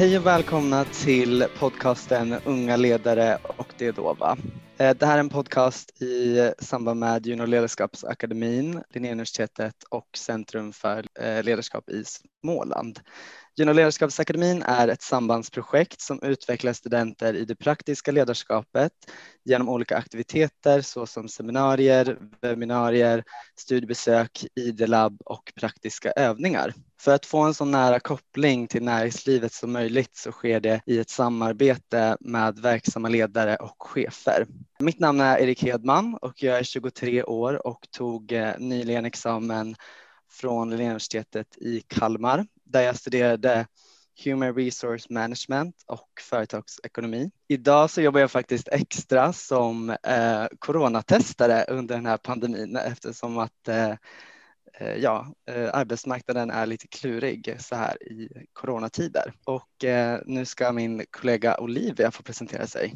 Hej 0.00 0.18
och 0.18 0.26
välkomna 0.26 0.84
till 0.84 1.44
podcasten 1.58 2.36
Unga 2.44 2.76
ledare 2.76 3.38
och 3.56 3.66
det 3.78 3.86
är 3.86 3.92
Dova. 3.92 4.36
Eh, 4.78 4.96
det 4.96 5.06
här 5.06 5.14
är 5.14 5.20
en 5.20 5.28
podcast 5.28 6.02
i 6.02 6.52
samband 6.58 7.00
med 7.00 7.26
Juno 7.26 7.46
ledarskapsakademin, 7.46 8.82
Linnéuniversitetet 8.90 9.74
och 9.88 10.08
Centrum 10.16 10.72
för 10.72 11.04
eh, 11.20 11.42
ledarskap 11.42 11.90
i 11.90 12.04
Småland. 12.04 13.00
Juno 13.60 13.72
ledarskapsakademin 13.72 14.62
är 14.62 14.88
ett 14.88 15.02
sambandsprojekt 15.02 16.00
som 16.00 16.22
utvecklar 16.22 16.72
studenter 16.72 17.34
i 17.34 17.44
det 17.44 17.54
praktiska 17.54 18.12
ledarskapet 18.12 18.92
genom 19.44 19.68
olika 19.68 19.96
aktiviteter 19.96 20.80
såsom 20.80 21.28
seminarier, 21.28 22.18
webbinarier, 22.42 23.24
studiebesök, 23.56 24.46
ID-labb 24.54 25.22
och 25.24 25.52
praktiska 25.56 26.10
övningar. 26.10 26.74
För 27.00 27.14
att 27.14 27.26
få 27.26 27.38
en 27.40 27.54
så 27.54 27.64
nära 27.64 28.00
koppling 28.00 28.66
till 28.66 28.82
näringslivet 28.82 29.52
som 29.52 29.72
möjligt 29.72 30.16
så 30.16 30.32
sker 30.32 30.60
det 30.60 30.80
i 30.86 30.98
ett 30.98 31.10
samarbete 31.10 32.16
med 32.20 32.58
verksamma 32.58 33.08
ledare 33.08 33.56
och 33.56 33.76
chefer. 33.78 34.46
Mitt 34.78 35.00
namn 35.00 35.20
är 35.20 35.38
Erik 35.38 35.62
Hedman 35.62 36.14
och 36.14 36.42
jag 36.42 36.58
är 36.58 36.62
23 36.62 37.22
år 37.22 37.66
och 37.66 37.86
tog 37.90 38.32
eh, 38.32 38.52
nyligen 38.58 39.04
examen 39.04 39.76
från 40.30 40.70
Linnéuniversitetet 40.70 41.56
i 41.56 41.82
Kalmar 41.88 42.46
där 42.70 42.82
jag 42.82 42.96
studerade 42.96 43.66
Human 44.24 44.54
Resource 44.54 45.06
Management 45.10 45.74
och 45.86 46.08
företagsekonomi. 46.20 47.30
Idag 47.48 47.90
så 47.90 48.00
jobbar 48.00 48.20
jag 48.20 48.30
faktiskt 48.30 48.68
extra 48.68 49.32
som 49.32 49.90
eh, 49.90 50.46
coronatestare 50.58 51.64
under 51.68 51.94
den 51.94 52.06
här 52.06 52.16
pandemin 52.16 52.76
eftersom 52.76 53.38
att 53.38 53.68
eh, 53.68 53.90
eh 54.80 54.94
ja, 54.96 55.34
eh, 55.50 55.70
arbetsmarknaden 55.72 56.50
är 56.50 56.66
lite 56.66 56.88
klurig 56.88 57.56
så 57.58 57.76
här 57.76 58.02
i 58.02 58.28
coronatider. 58.52 59.34
Och 59.44 59.84
eh, 59.84 60.20
nu 60.26 60.44
ska 60.44 60.72
min 60.72 61.04
kollega 61.10 61.58
Olivia 61.58 62.10
få 62.10 62.22
presentera 62.22 62.66
sig. 62.66 62.94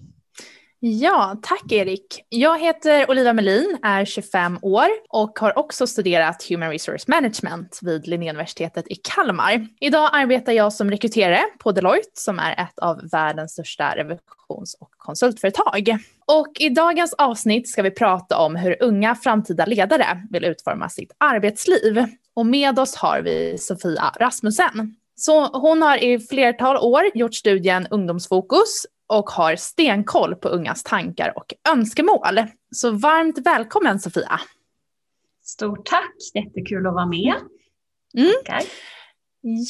Ja, 0.86 1.36
tack 1.42 1.72
Erik. 1.72 2.24
Jag 2.28 2.60
heter 2.60 3.10
Olivia 3.10 3.32
Melin, 3.32 3.78
är 3.82 4.04
25 4.04 4.58
år 4.62 4.86
och 5.08 5.38
har 5.38 5.58
också 5.58 5.86
studerat 5.86 6.46
Human 6.48 6.70
Resource 6.70 7.04
Management 7.08 7.78
vid 7.82 8.06
Linnéuniversitetet 8.06 8.84
i 8.88 8.94
Kalmar. 8.94 9.66
Idag 9.80 10.10
arbetar 10.12 10.52
jag 10.52 10.72
som 10.72 10.90
rekryterare 10.90 11.44
på 11.58 11.72
Deloitte 11.72 12.10
som 12.14 12.38
är 12.38 12.52
ett 12.52 12.78
av 12.78 13.08
världens 13.12 13.52
största 13.52 13.96
revisions 13.96 14.76
och 14.80 14.90
konsultföretag. 14.90 15.98
Och 16.26 16.52
i 16.60 16.68
dagens 16.68 17.14
avsnitt 17.14 17.68
ska 17.68 17.82
vi 17.82 17.90
prata 17.90 18.38
om 18.38 18.56
hur 18.56 18.82
unga 18.82 19.14
framtida 19.14 19.66
ledare 19.66 20.26
vill 20.30 20.44
utforma 20.44 20.88
sitt 20.88 21.12
arbetsliv. 21.18 22.06
Och 22.34 22.46
med 22.46 22.78
oss 22.78 22.96
har 22.96 23.20
vi 23.20 23.58
Sofia 23.58 24.12
Rasmussen. 24.20 24.96
Så 25.16 25.46
hon 25.46 25.82
har 25.82 26.04
i 26.04 26.18
flertal 26.18 26.76
år 26.76 27.02
gjort 27.14 27.34
studien 27.34 27.86
Ungdomsfokus 27.90 28.86
och 29.14 29.30
har 29.30 29.56
stenkoll 29.56 30.34
på 30.34 30.48
ungas 30.48 30.82
tankar 30.82 31.32
och 31.36 31.54
önskemål. 31.72 32.40
Så 32.70 32.90
varmt 32.90 33.38
välkommen 33.38 34.00
Sofia! 34.00 34.40
Stort 35.42 35.86
tack, 35.86 36.14
jättekul 36.34 36.86
att 36.86 36.94
vara 36.94 37.06
med. 37.06 37.34
Mm. 38.16 38.32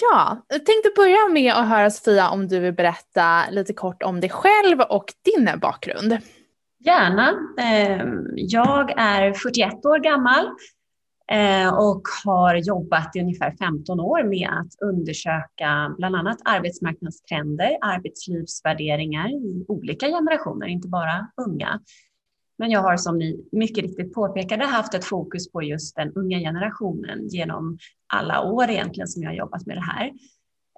Ja, 0.01 0.45
jag 0.49 0.67
tänkte 0.67 0.91
börja 0.97 1.29
med 1.29 1.55
att 1.55 1.69
höra 1.69 1.91
Sofia 1.91 2.29
om 2.31 2.49
du 2.49 2.61
vill 2.61 2.73
berätta 2.73 3.51
lite 3.51 3.73
kort 3.73 4.03
om 4.03 4.21
dig 4.21 4.31
själv 4.31 4.81
och 4.81 5.05
din 5.25 5.59
bakgrund. 5.61 6.19
Gärna. 6.85 7.33
Ehm, 7.59 8.25
jag 8.37 8.95
är 8.97 9.33
41 9.33 9.85
år 9.85 9.99
gammal 9.99 10.51
Eh, 11.33 11.75
och 11.75 12.03
har 12.25 12.55
jobbat 12.55 13.17
i 13.17 13.21
ungefär 13.21 13.57
15 13.59 14.01
år 14.01 14.25
med 14.25 14.49
att 14.49 14.89
undersöka 14.89 15.95
bland 15.99 16.17
annat 16.17 16.39
arbetsmarknadstrender, 16.45 17.79
arbetslivsvärderingar 17.81 19.29
i 19.29 19.65
olika 19.69 20.07
generationer, 20.07 20.67
inte 20.67 20.89
bara 20.89 21.31
unga. 21.37 21.81
Men 22.59 22.71
jag 22.71 22.81
har 22.81 22.97
som 22.97 23.19
ni 23.19 23.49
mycket 23.53 23.85
riktigt 23.85 24.15
påpekade 24.15 24.65
haft 24.65 24.95
ett 24.95 25.05
fokus 25.05 25.53
på 25.53 25.63
just 25.63 25.97
den 25.97 26.13
unga 26.13 26.39
generationen 26.39 27.29
genom 27.29 27.79
alla 28.07 28.43
år 28.43 28.71
egentligen 28.71 29.09
som 29.09 29.23
jag 29.23 29.31
har 29.31 29.37
jobbat 29.37 29.67
med 29.67 29.77
det 29.77 29.85
här. 29.93 30.13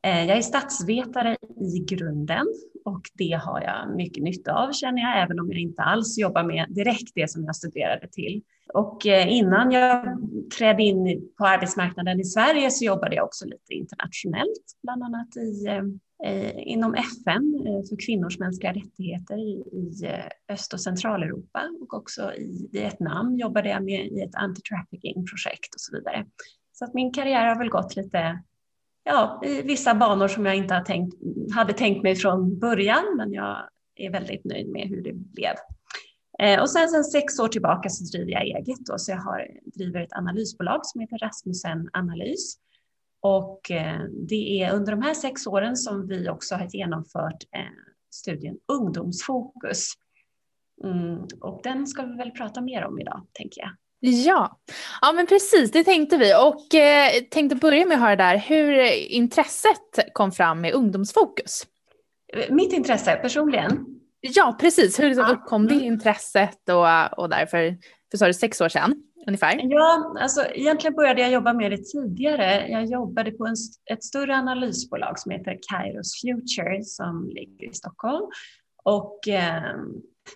Eh, 0.02 0.28
jag 0.28 0.36
är 0.36 0.42
statsvetare 0.42 1.36
i 1.60 1.78
grunden 1.78 2.46
och 2.86 3.10
det 3.14 3.40
har 3.44 3.60
jag 3.60 3.96
mycket 3.96 4.22
nytta 4.22 4.52
av 4.52 4.72
känner 4.72 5.02
jag, 5.02 5.22
även 5.22 5.40
om 5.40 5.50
jag 5.50 5.60
inte 5.60 5.82
alls 5.82 6.18
jobbar 6.18 6.42
med 6.42 6.66
direkt 6.68 7.12
det 7.14 7.30
som 7.30 7.44
jag 7.44 7.56
studerade 7.56 8.08
till. 8.08 8.42
Och 8.74 9.06
eh, 9.06 9.32
innan 9.32 9.70
jag 9.70 10.18
trädde 10.58 10.82
in 10.82 11.28
på 11.38 11.46
arbetsmarknaden 11.46 12.20
i 12.20 12.24
Sverige 12.24 12.70
så 12.70 12.84
jobbade 12.84 13.16
jag 13.16 13.24
också 13.24 13.44
lite 13.44 13.74
internationellt, 13.74 14.64
bland 14.82 15.02
annat 15.02 15.36
i, 15.36 15.66
eh, 15.66 15.84
eh 16.30 16.52
inom 16.56 16.94
FN 16.94 17.66
eh, 17.66 17.88
för 17.88 18.06
kvinnors 18.06 18.38
mänskliga 18.38 18.72
rättigheter 18.72 19.38
i, 19.38 19.52
i 19.72 20.12
Öst 20.48 20.72
och 20.72 20.80
Centraleuropa 20.80 21.62
och 21.80 21.94
också 21.94 22.34
i 22.34 22.68
Vietnam 22.72 23.36
jobbade 23.36 23.68
jag 23.68 23.84
med 23.84 24.06
i 24.06 24.20
ett 24.20 24.34
anti-trafficking-projekt 24.34 25.74
och 25.74 25.80
så 25.80 25.96
vidare. 25.96 26.26
Så 26.72 26.84
att 26.84 26.94
min 26.94 27.12
karriär 27.12 27.46
har 27.46 27.58
väl 27.58 27.70
gått 27.70 27.96
lite 27.96 28.42
ja, 29.06 29.40
i 29.44 29.62
vissa 29.62 29.94
banor 29.94 30.28
som 30.28 30.46
jag 30.46 30.56
inte 30.56 30.74
hade 30.74 30.86
tänkt, 30.86 31.16
hade 31.54 31.72
tänkt 31.72 32.02
mig 32.02 32.16
från 32.16 32.58
början, 32.58 33.04
men 33.16 33.32
jag 33.32 33.68
är 33.96 34.10
väldigt 34.10 34.44
nöjd 34.44 34.68
med 34.68 34.88
hur 34.88 35.02
det 35.02 35.12
blev. 35.12 35.54
Eh, 36.38 36.60
och 36.60 36.70
sen, 36.70 36.88
sen 36.88 37.04
sex 37.04 37.38
år 37.38 37.48
tillbaka 37.48 37.88
så 37.88 38.04
driver 38.04 38.32
jag 38.32 38.42
eget 38.42 38.86
då, 38.86 38.98
så 38.98 39.10
jag 39.10 39.18
har, 39.18 39.48
driver 39.64 40.00
ett 40.00 40.12
analysbolag 40.12 40.86
som 40.86 41.00
heter 41.00 41.18
Rasmussen 41.18 41.90
Analys. 41.92 42.56
Och 43.20 43.70
eh, 43.70 44.00
det 44.28 44.62
är 44.62 44.74
under 44.74 44.92
de 44.92 45.02
här 45.02 45.14
sex 45.14 45.46
åren 45.46 45.76
som 45.76 46.06
vi 46.06 46.28
också 46.28 46.54
har 46.54 46.68
genomfört 46.72 47.42
eh, 47.52 47.60
studien 48.10 48.58
Ungdomsfokus. 48.72 49.92
Mm, 50.84 51.26
och 51.40 51.60
den 51.62 51.86
ska 51.86 52.02
vi 52.02 52.16
väl 52.16 52.30
prata 52.30 52.60
mer 52.60 52.84
om 52.84 53.00
idag, 53.00 53.26
tänker 53.32 53.60
jag. 53.60 53.70
Ja. 54.00 54.60
ja, 55.00 55.12
men 55.12 55.26
precis 55.26 55.70
det 55.70 55.84
tänkte 55.84 56.16
vi 56.16 56.34
och 56.34 56.74
eh, 56.74 57.10
tänkte 57.30 57.56
börja 57.56 57.86
med 57.86 57.94
att 57.94 58.02
höra 58.02 58.16
där 58.16 58.36
hur 58.36 58.92
intresset 59.12 60.12
kom 60.12 60.32
fram 60.32 60.60
med 60.60 60.72
ungdomsfokus. 60.72 61.66
Mitt 62.50 62.72
intresse 62.72 63.16
personligen? 63.16 63.86
Ja, 64.20 64.56
precis. 64.60 65.00
Hur 65.00 65.08
liksom 65.08 65.30
uppkom 65.30 65.66
det 65.66 65.74
mm. 65.74 65.86
intresset 65.86 66.68
och, 66.68 67.18
och 67.18 67.28
därför, 67.28 67.76
för 68.10 68.18
sa 68.18 68.26
du 68.26 68.34
sex 68.34 68.60
år 68.60 68.68
sedan 68.68 69.02
ungefär? 69.26 69.60
Ja, 69.62 70.16
alltså 70.20 70.44
egentligen 70.54 70.94
började 70.94 71.20
jag 71.20 71.30
jobba 71.30 71.52
med 71.52 71.70
det 71.70 71.84
tidigare. 71.84 72.68
Jag 72.68 72.84
jobbade 72.84 73.30
på 73.30 73.46
en, 73.46 73.56
ett 73.92 74.04
större 74.04 74.36
analysbolag 74.36 75.18
som 75.18 75.32
heter 75.32 75.58
Kairos 75.70 76.20
Future 76.20 76.84
som 76.84 77.30
ligger 77.34 77.70
i 77.70 77.74
Stockholm. 77.74 78.26
Och 78.84 79.28
eh, 79.28 79.72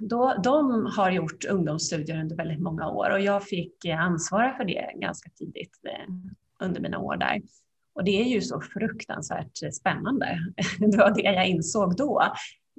då, 0.00 0.34
de 0.44 0.86
har 0.96 1.10
gjort 1.10 1.44
ungdomsstudier 1.44 2.20
under 2.20 2.36
väldigt 2.36 2.60
många 2.60 2.88
år 2.88 3.10
och 3.10 3.20
jag 3.20 3.44
fick 3.44 3.84
eh, 3.84 4.00
ansvara 4.00 4.56
för 4.56 4.64
det 4.64 4.90
ganska 4.94 5.30
tidigt 5.30 5.78
eh, 5.88 6.14
under 6.66 6.80
mina 6.80 6.98
år 6.98 7.16
där. 7.16 7.42
Och 7.94 8.04
det 8.04 8.20
är 8.20 8.24
ju 8.24 8.40
så 8.40 8.60
fruktansvärt 8.60 9.74
spännande. 9.74 10.38
Det 10.78 10.96
var 10.96 11.14
det 11.14 11.22
jag 11.22 11.48
insåg 11.48 11.96
då. 11.96 12.22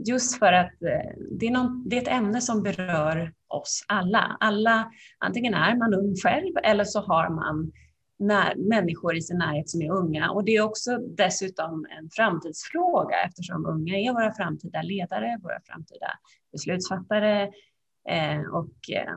Just 0.07 0.39
för 0.39 0.53
att 0.53 0.81
eh, 0.81 1.11
det 1.39 1.47
är, 1.47 1.51
någon, 1.51 1.89
det 1.89 1.97
är 1.97 2.01
ett 2.01 2.07
ämne 2.07 2.41
som 2.41 2.63
berör 2.63 3.33
oss 3.47 3.85
alla. 3.87 4.37
Alla, 4.39 4.91
antingen 5.19 5.53
är 5.53 5.77
man 5.77 5.93
ung 5.93 6.15
själv 6.23 6.55
eller 6.63 6.83
så 6.83 7.01
har 7.01 7.29
man 7.29 7.71
när, 8.21 8.55
människor 8.55 9.15
i 9.15 9.21
sin 9.21 9.37
närhet 9.37 9.69
som 9.69 9.81
är 9.81 9.91
unga. 9.91 10.31
Och 10.31 10.45
det 10.45 10.55
är 10.55 10.61
också 10.61 10.97
dessutom 10.97 11.85
en 11.99 12.09
framtidsfråga 12.09 13.15
eftersom 13.25 13.65
unga 13.65 13.97
är 13.97 14.13
våra 14.13 14.33
framtida 14.33 14.81
ledare, 14.81 15.39
våra 15.43 15.59
framtida 15.65 16.07
beslutsfattare. 16.51 17.43
Eh, 18.09 18.41
och 18.53 18.89
eh, 18.91 19.15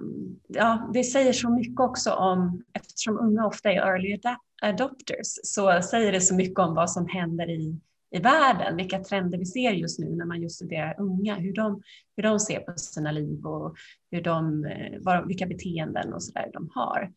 ja, 0.48 0.90
det 0.94 1.04
säger 1.04 1.32
så 1.32 1.50
mycket 1.50 1.80
också 1.80 2.10
om, 2.10 2.64
eftersom 2.72 3.18
unga 3.18 3.46
ofta 3.46 3.72
är 3.72 3.76
early 3.76 4.20
adopters, 4.62 5.38
så 5.42 5.82
säger 5.82 6.12
det 6.12 6.20
så 6.20 6.34
mycket 6.34 6.58
om 6.58 6.74
vad 6.74 6.90
som 6.90 7.08
händer 7.08 7.50
i, 7.50 7.80
i 8.10 8.18
världen, 8.18 8.76
vilka 8.76 8.98
trender 8.98 9.38
vi 9.38 9.46
ser 9.46 9.70
just 9.70 9.98
nu 9.98 10.16
när 10.16 10.24
man 10.24 10.42
just 10.42 10.56
studerar 10.56 11.00
unga, 11.00 11.34
hur 11.34 11.52
de, 11.52 11.82
hur 12.16 12.22
de 12.22 12.40
ser 12.40 12.60
på 12.60 12.72
sina 12.76 13.12
liv 13.12 13.46
och 13.46 13.76
hur 14.10 14.22
de, 14.22 14.64
eh, 14.64 14.98
vad, 15.00 15.28
vilka 15.28 15.46
beteenden 15.46 16.12
och 16.12 16.22
så 16.22 16.32
där 16.32 16.50
de 16.52 16.70
har. 16.74 17.12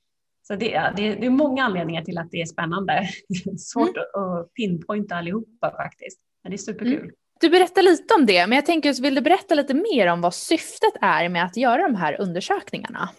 Så 0.47 0.55
det, 0.55 0.91
det, 0.95 1.15
det, 1.15 1.25
är 1.25 1.29
många 1.29 1.63
anledningar 1.63 2.01
till 2.01 2.17
att 2.17 2.31
det 2.31 2.41
är 2.41 2.45
spännande. 2.45 3.09
Svårt 3.57 3.97
mm. 3.97 4.23
att 4.23 4.53
pinpointa 4.53 5.15
allihopa 5.15 5.71
faktiskt, 5.71 6.19
men 6.43 6.51
det 6.51 6.55
är 6.55 6.57
superkul. 6.57 6.93
Mm. 6.93 7.11
Du 7.39 7.49
berättar 7.49 7.81
lite 7.81 8.13
om 8.13 8.25
det, 8.25 8.47
men 8.47 8.55
jag 8.55 8.65
tänker, 8.65 9.01
vill 9.01 9.15
du 9.15 9.21
berätta 9.21 9.55
lite 9.55 9.73
mer 9.73 10.07
om 10.07 10.21
vad 10.21 10.33
syftet 10.33 10.93
är 11.01 11.29
med 11.29 11.45
att 11.45 11.57
göra 11.57 11.81
de 11.81 11.95
här 11.95 12.21
undersökningarna? 12.21 13.09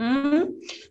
Mm. 0.00 0.46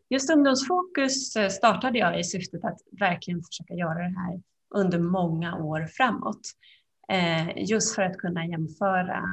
Just 0.09 0.29
ungdomsfokus 0.29 1.35
eh, 1.35 1.49
startade 1.49 1.99
jag 1.99 2.19
i 2.19 2.23
syftet 2.23 2.65
att 2.65 2.79
verkligen 2.99 3.43
försöka 3.43 3.73
göra 3.73 3.99
det 3.99 4.15
här 4.19 4.41
under 4.75 4.99
många 4.99 5.57
år 5.57 5.87
framåt. 5.97 6.41
Eh, 7.09 7.63
just 7.69 7.95
för 7.95 8.01
att 8.01 8.17
kunna 8.17 8.45
jämföra 8.45 9.23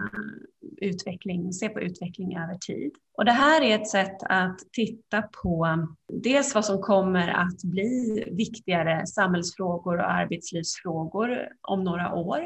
utveckling, 0.80 1.52
se 1.52 1.68
på 1.68 1.80
utveckling 1.80 2.36
över 2.36 2.54
tid. 2.54 2.92
Och 3.18 3.24
det 3.24 3.32
här 3.32 3.62
är 3.62 3.78
ett 3.78 3.88
sätt 3.88 4.16
att 4.20 4.58
titta 4.72 5.22
på 5.22 5.86
dels 6.12 6.54
vad 6.54 6.64
som 6.64 6.82
kommer 6.82 7.28
att 7.28 7.62
bli 7.62 8.24
viktigare 8.32 9.06
samhällsfrågor 9.06 9.98
och 9.98 10.10
arbetslivsfrågor 10.10 11.48
om 11.60 11.84
några 11.84 12.14
år 12.14 12.38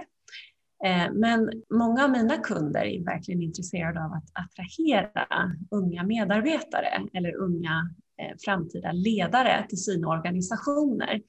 eh, 0.84 1.12
men 1.12 1.62
många 1.70 2.04
av 2.04 2.10
mina 2.10 2.36
kunder 2.36 2.84
är 2.84 3.04
verkligen 3.04 3.42
intresserade 3.42 4.04
av 4.04 4.12
att 4.12 4.44
attrahera 4.44 5.52
unga 5.70 6.02
medarbetare 6.02 7.08
eller 7.12 7.36
unga 7.36 7.94
eh, 8.22 8.36
framtida 8.44 8.92
ledare 8.92 9.66
till 9.68 9.82
sina 9.82 10.08
organisationer. 10.08 11.20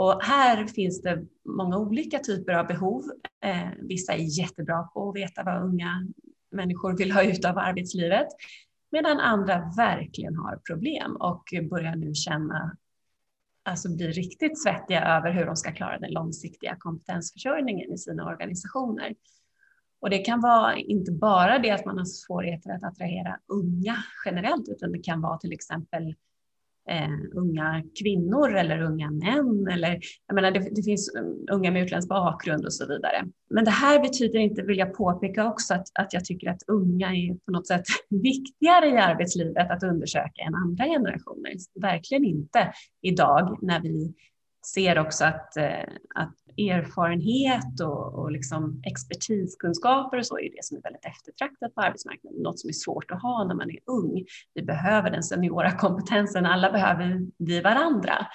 Och 0.00 0.22
här 0.22 0.66
finns 0.66 1.02
det 1.02 1.24
många 1.44 1.78
olika 1.78 2.18
typer 2.18 2.52
av 2.52 2.66
behov. 2.66 3.02
Eh, 3.44 3.68
vissa 3.78 4.12
är 4.12 4.38
jättebra 4.38 4.82
på 4.82 5.08
att 5.08 5.16
veta 5.16 5.42
vad 5.42 5.62
unga 5.62 6.06
människor 6.50 6.96
vill 6.96 7.12
ha 7.12 7.22
ut 7.22 7.44
av 7.44 7.58
arbetslivet, 7.58 8.26
medan 8.92 9.20
andra 9.20 9.72
verkligen 9.76 10.36
har 10.36 10.56
problem 10.56 11.16
och 11.16 11.44
börjar 11.70 11.96
nu 11.96 12.14
känna 12.14 12.76
alltså 13.62 13.96
blir 13.96 14.12
riktigt 14.12 14.62
svettiga 14.62 15.04
över 15.04 15.30
hur 15.30 15.46
de 15.46 15.56
ska 15.56 15.72
klara 15.72 15.98
den 15.98 16.12
långsiktiga 16.12 16.76
kompetensförsörjningen 16.78 17.92
i 17.92 17.98
sina 17.98 18.26
organisationer. 18.26 19.14
Och 20.00 20.10
det 20.10 20.18
kan 20.18 20.40
vara 20.40 20.76
inte 20.76 21.12
bara 21.12 21.58
det 21.58 21.70
att 21.70 21.84
man 21.84 21.98
har 21.98 22.04
svårigheter 22.04 22.70
att 22.70 22.84
attrahera 22.84 23.38
unga 23.46 23.96
generellt, 24.24 24.68
utan 24.68 24.92
det 24.92 24.98
kan 24.98 25.20
vara 25.20 25.38
till 25.38 25.52
exempel 25.52 26.14
eh, 26.90 27.10
unga 27.34 27.82
kvinnor 28.02 28.56
eller 28.56 28.82
unga 28.82 29.10
män. 29.10 29.68
Eller, 29.72 30.00
jag 30.26 30.34
menar, 30.34 30.50
det, 30.50 30.58
det, 30.58 30.82
finns 30.82 31.14
eh, 31.14 31.54
unga 31.54 31.70
med 31.70 31.82
utländsk 31.82 32.08
bakgrund 32.08 32.64
och 32.64 32.72
så 32.72 32.86
vidare. 32.86 33.26
Men 33.50 33.64
det 33.64 33.70
här 33.70 34.00
betyder 34.00 34.38
inte, 34.38 34.62
vill 34.62 34.78
jag 34.78 34.94
påpeka 34.94 35.48
också, 35.48 35.74
att, 35.74 35.86
att 35.94 36.12
jag 36.12 36.24
tycker 36.24 36.50
att 36.50 36.62
unga 36.66 37.08
är 37.08 37.34
på 37.34 37.52
något 37.52 37.66
sätt 37.66 37.84
viktigare 38.10 38.86
i 38.86 38.96
arbetslivet 38.96 39.70
att 39.70 39.82
undersöka 39.82 40.42
än 40.46 40.54
andra 40.54 40.84
generationer. 40.84 41.52
Verkligen 41.80 42.24
inte 42.24 42.72
idag 43.02 43.58
när 43.62 43.80
vi 43.80 44.14
ser 44.74 44.98
också 44.98 45.24
att, 45.24 45.56
eh, 45.56 45.88
att 46.14 46.34
erfarenhet 46.56 47.80
och, 47.80 48.14
och 48.14 48.32
liksom 48.32 48.82
expertiskunskaper 48.86 50.18
och 50.18 50.26
så 50.26 50.38
är 50.38 50.50
det 50.50 50.64
som 50.64 50.76
är 50.76 50.82
väldigt 50.82 51.04
eftertraktat 51.04 51.74
på 51.74 51.80
arbetsmarknaden. 51.80 52.42
Något 52.42 52.60
som 52.60 52.68
är 52.68 52.72
svårt 52.72 53.10
att 53.10 53.22
ha 53.22 53.44
när 53.44 53.54
man 53.54 53.70
är 53.70 53.78
ung. 53.86 54.24
Vi 54.54 54.62
behöver 54.62 55.10
den 55.10 55.22
seniora 55.22 55.72
kompetensen, 55.78 56.46
alla 56.46 56.72
behöver 56.72 57.26
vi 57.38 57.60
varandra. 57.60 58.26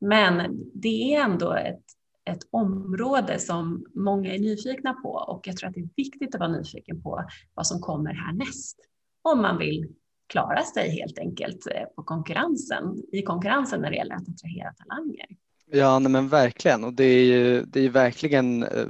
Men 0.00 0.60
det 0.74 1.14
är 1.14 1.24
ändå 1.24 1.52
ett, 1.52 1.84
ett 2.30 2.42
område 2.50 3.38
som 3.38 3.86
många 3.94 4.34
är 4.34 4.38
nyfikna 4.38 4.92
på 4.92 5.10
och 5.10 5.46
jag 5.46 5.56
tror 5.56 5.68
att 5.68 5.74
det 5.74 5.80
är 5.80 5.88
viktigt 5.96 6.34
att 6.34 6.40
vara 6.40 6.52
nyfiken 6.52 7.02
på 7.02 7.24
vad 7.54 7.66
som 7.66 7.80
kommer 7.80 8.14
härnäst. 8.14 8.78
Om 9.22 9.42
man 9.42 9.58
vill 9.58 9.88
klara 10.26 10.62
sig 10.62 10.90
helt 10.90 11.18
enkelt 11.18 11.66
eh, 11.66 11.84
på 11.96 12.02
konkurrensen, 12.02 13.02
i 13.12 13.22
konkurrensen 13.22 13.80
när 13.80 13.90
det 13.90 13.96
gäller 13.96 14.14
att 14.14 14.28
attrahera 14.28 14.72
talanger. 14.72 15.26
Ja, 15.70 15.98
nej 15.98 16.12
men 16.12 16.28
verkligen 16.28 16.84
och 16.84 16.92
det 16.92 17.04
är 17.04 17.24
ju 17.24 17.62
det 17.62 17.80
är 17.80 17.90
verkligen 17.90 18.62
eh, 18.62 18.86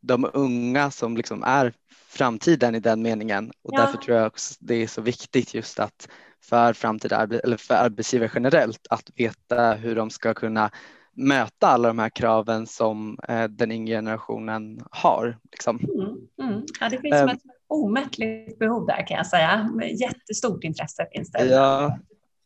de 0.00 0.30
unga 0.32 0.90
som 0.90 1.16
liksom 1.16 1.42
är 1.42 1.72
framtiden 2.08 2.74
i 2.74 2.80
den 2.80 3.02
meningen 3.02 3.52
och 3.62 3.70
ja. 3.74 3.80
därför 3.80 3.98
tror 3.98 4.16
jag 4.16 4.26
också 4.26 4.54
det 4.58 4.74
är 4.74 4.86
så 4.86 5.00
viktigt 5.00 5.54
just 5.54 5.80
att 5.80 6.08
för 6.44 6.72
framtida 6.72 7.22
eller 7.44 7.56
för 7.56 7.74
arbetsgivare 7.74 8.30
generellt 8.34 8.86
att 8.90 9.10
veta 9.16 9.72
hur 9.72 9.96
de 9.96 10.10
ska 10.10 10.34
kunna 10.34 10.70
möta 11.12 11.66
alla 11.66 11.88
de 11.88 11.98
här 11.98 12.10
kraven 12.10 12.66
som 12.66 13.18
eh, 13.28 13.44
den 13.44 13.72
yngre 13.72 13.94
generationen 13.94 14.80
har. 14.90 15.38
Liksom. 15.52 15.78
Mm, 15.78 16.50
mm. 16.50 16.66
Ja, 16.80 16.88
det 16.88 16.98
finns 16.98 17.22
um, 17.22 17.28
ett 17.28 17.42
omättligt 17.68 18.58
behov 18.58 18.86
där 18.86 19.06
kan 19.06 19.16
jag 19.16 19.26
säga. 19.26 19.70
Jättestort 20.00 20.64
intresse 20.64 21.06
finns 21.12 21.30
det. 21.30 21.44
Ja, 21.44 21.98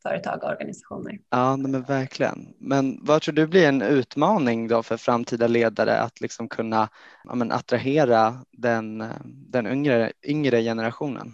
företag 0.09 0.45
och 0.45 0.51
organisationer. 0.51 1.19
Ja, 1.31 1.57
men 1.57 1.83
verkligen. 1.83 2.55
Men 2.59 2.99
vad 3.03 3.23
tror 3.23 3.35
du 3.35 3.47
blir 3.47 3.69
en 3.69 3.83
utmaning 3.83 4.69
då 4.69 4.83
för 4.83 4.97
framtida 4.97 5.47
ledare 5.47 6.01
att 6.01 6.21
liksom 6.21 6.49
kunna 6.49 6.89
ja, 7.25 7.35
men 7.35 7.53
attrahera 7.53 8.35
den, 8.53 9.05
den 9.25 9.67
yngre, 9.67 10.13
yngre 10.23 10.63
generationen? 10.63 11.33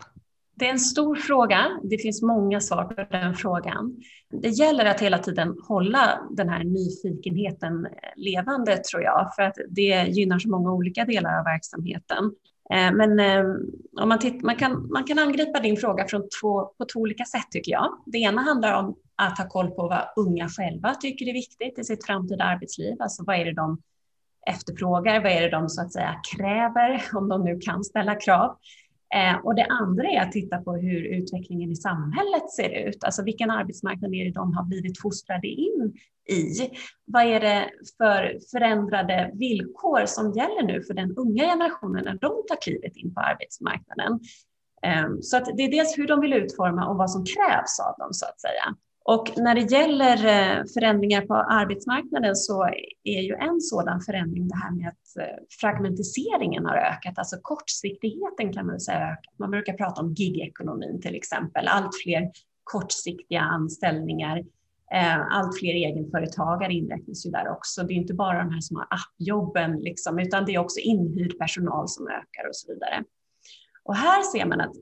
Det 0.55 0.67
är 0.67 0.70
en 0.70 0.78
stor 0.78 1.17
fråga. 1.17 1.67
Det 1.82 1.99
finns 1.99 2.22
många 2.22 2.61
svar 2.61 2.84
på 2.84 3.17
den 3.17 3.34
frågan. 3.34 3.96
Det 4.43 4.49
gäller 4.49 4.84
att 4.84 5.00
hela 5.00 5.19
tiden 5.19 5.56
hålla 5.69 6.20
den 6.31 6.49
här 6.49 6.64
nyfikenheten 6.64 7.87
levande 8.17 8.76
tror 8.76 9.02
jag, 9.02 9.34
för 9.37 9.43
att 9.43 9.55
det 9.69 10.06
gynnar 10.08 10.38
så 10.38 10.49
många 10.49 10.72
olika 10.72 11.05
delar 11.05 11.38
av 11.38 11.44
verksamheten. 11.44 12.32
Eh, 12.72 12.93
men 12.93 13.20
eh, 13.20 13.44
om 14.00 14.08
man, 14.08 14.19
titt, 14.19 14.43
man, 14.43 14.56
kan, 14.56 14.88
man 14.93 15.05
kan 15.05 15.19
angripa 15.19 15.61
din 15.61 15.76
fråga 15.76 16.08
från 16.08 16.28
två, 16.40 16.64
på 16.64 16.84
två 16.93 17.00
olika 17.00 17.25
sätt 17.25 17.50
tycker 17.50 17.72
jag. 17.72 18.02
Det 18.06 18.19
ena 18.19 18.43
handlar 18.43 18.78
om 18.78 18.96
att 19.17 19.38
ha 19.38 19.49
koll 19.49 19.70
på 19.70 19.88
vad 19.88 20.08
unga 20.17 20.49
själva 20.49 20.94
tycker 20.94 21.28
är 21.28 21.32
viktigt 21.32 21.78
i 21.78 21.84
sitt 21.84 22.06
framtida 22.06 22.44
arbetsliv. 22.44 22.96
Alltså 22.99 23.25
vad 23.26 23.37
är 23.37 23.44
det 23.44 23.52
de 23.52 23.82
efterfrågar? 24.46 25.20
Vad 25.20 25.32
är 25.32 25.40
det 25.40 25.50
de 25.50 25.69
så 25.69 25.82
att 25.82 25.93
säga 25.93 26.20
kräver, 26.37 27.02
om 27.12 27.28
de 27.28 27.44
nu 27.44 27.58
kan 27.58 27.84
ställa 27.84 28.14
krav? 28.14 28.56
Eh, 29.14 29.36
och 29.44 29.54
det 29.54 29.64
andra 29.64 30.08
är 30.08 30.20
att 30.20 30.32
titta 30.32 30.58
på 30.58 30.76
hur 30.76 31.02
utvecklingen 31.02 31.70
i 31.70 31.76
samhället 31.76 32.50
ser 32.50 32.88
ut. 32.88 33.04
Alltså 33.04 33.22
vilken 33.22 33.50
arbetsmarknad 33.50 34.14
är 34.14 34.24
det 34.24 34.32
de 34.32 34.56
har 34.56 34.64
blivit 34.64 35.00
fostrade 35.00 35.48
in 35.48 35.94
i? 36.28 36.70
Vad 37.04 37.22
är 37.22 37.40
det 37.40 37.70
för 37.98 38.38
förändrade 38.50 39.30
villkor 39.34 40.06
som 40.06 40.32
gäller 40.32 40.62
nu 40.62 40.82
för 40.82 40.94
den 40.94 41.16
unga 41.16 41.44
generationen 41.44 42.04
när 42.04 42.14
de 42.14 42.42
tar 42.48 42.62
klivet 42.62 42.96
in 42.96 43.14
på 43.14 43.20
arbetsmarknaden? 43.20 44.20
Eh, 44.82 45.08
så 45.20 45.36
att 45.36 45.56
det 45.56 45.62
är 45.62 45.70
dels 45.70 45.98
hur 45.98 46.06
de 46.06 46.20
vill 46.20 46.32
utforma 46.32 46.88
och 46.88 46.96
vad 46.96 47.10
som 47.10 47.24
krävs 47.24 47.80
av 47.80 47.94
dem 47.98 48.12
så 48.12 48.26
att 48.26 48.40
säga. 48.40 48.74
Och 49.05 49.32
när 49.37 49.55
det 49.55 49.61
gäller 49.61 50.17
eh, 50.17 50.64
förändringar 50.75 51.20
på 51.20 51.35
arbetsmarknaden 51.35 52.37
så 52.37 52.64
är 53.05 53.20
ju 53.20 53.35
en 53.35 53.61
sådan 53.61 54.00
förändring 54.00 54.49
det 54.49 54.56
här 54.56 54.70
med 54.70 54.88
att 54.88 55.17
eh, 55.20 55.44
fragmentiseringen 55.61 56.67
har 56.67 56.76
ökat, 56.76 57.19
alltså 57.19 57.37
kortsiktigheten 57.43 58.52
kan 58.52 58.67
man 58.67 58.81
säga 58.81 58.99
ökat. 58.99 59.38
Man 59.38 59.50
brukar 59.50 59.73
prata 59.73 60.00
om 60.00 60.12
gigekonomin 60.12 61.00
till 61.00 61.14
exempel, 61.14 61.69
allt 61.69 61.91
fler 62.05 62.31
kortsiktiga 62.65 63.41
anställningar, 63.41 64.39
eh, 64.94 65.20
allt 65.31 65.58
fler 65.58 65.74
egenföretagare 65.74 66.72
inräknas 66.72 67.27
ju 67.27 67.31
där 67.31 67.48
också. 67.48 67.82
Det 67.82 67.93
är 67.93 67.96
inte 67.96 68.15
bara 68.15 68.39
de 68.39 68.51
här 68.51 68.60
som 68.60 68.77
har 68.77 68.86
appjobben, 68.91 69.77
liksom, 69.77 70.19
utan 70.19 70.44
det 70.44 70.55
är 70.55 70.58
också 70.58 70.81
inhyrd 70.81 71.39
personal 71.39 71.89
som 71.89 72.08
ökar 72.08 72.48
och 72.48 72.56
så 72.56 72.72
vidare. 72.72 73.05
Och 73.82 73.96
här 73.96 74.22
ser 74.22 74.46
man 74.46 74.60
att 74.60 74.72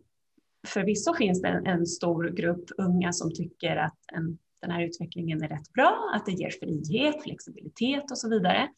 förvisso 0.66 1.14
finns 1.14 1.42
det 1.42 1.48
en, 1.48 1.66
en 1.66 1.86
stor 1.86 2.28
grupp 2.28 2.70
unga 2.78 3.12
som 3.12 3.34
tycker 3.34 3.76
att 3.76 3.98
en, 4.12 4.38
den 4.62 4.70
här 4.70 4.82
utvecklingen 4.82 5.42
är 5.42 5.48
rätt 5.48 5.72
bra, 5.72 6.12
att 6.14 6.26
det 6.26 6.32
ger 6.32 6.50
frihet, 6.50 7.22
flexibilitet 7.22 8.10
och 8.10 8.18
så 8.18 8.28
vidare. 8.28 8.68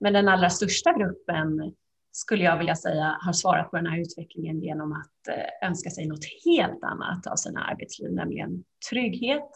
Men 0.00 0.12
den 0.12 0.28
allra 0.28 0.50
största 0.50 0.92
gruppen 0.92 1.74
skulle 2.12 2.44
jag 2.44 2.58
vilja 2.58 2.76
säga 2.76 3.16
har 3.20 3.32
svarat 3.32 3.70
på 3.70 3.76
den 3.76 3.86
här 3.86 4.00
utvecklingen 4.00 4.62
genom 4.62 4.92
att 4.92 5.28
eh, 5.28 5.68
önska 5.68 5.90
sig 5.90 6.06
något 6.06 6.24
helt 6.44 6.84
annat 6.84 7.26
av 7.26 7.36
sina 7.36 7.64
arbetsliv, 7.64 8.12
nämligen 8.12 8.64
trygghet, 8.90 9.50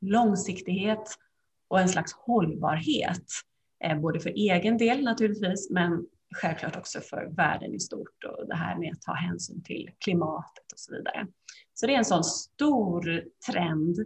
långsiktighet 0.00 1.08
och 1.68 1.80
en 1.80 1.88
slags 1.88 2.12
hållbarhet, 2.12 3.24
eh, 3.84 4.00
både 4.00 4.20
för 4.20 4.30
egen 4.30 4.78
del 4.78 5.04
naturligtvis, 5.04 5.70
men 5.70 6.06
självklart 6.34 6.76
också 6.76 7.00
för 7.00 7.30
världen 7.36 7.74
i 7.74 7.80
stort 7.80 8.24
och 8.24 8.48
det 8.48 8.54
här 8.54 8.78
med 8.78 8.92
att 8.92 9.02
ta 9.02 9.12
hänsyn 9.12 9.62
till 9.62 9.90
klimatet 9.98 10.72
och 10.72 10.78
så 10.78 10.94
vidare. 10.94 11.26
Så 11.74 11.86
det 11.86 11.94
är 11.94 11.98
en 11.98 12.04
sån 12.04 12.24
stor 12.24 13.22
trend 13.52 13.96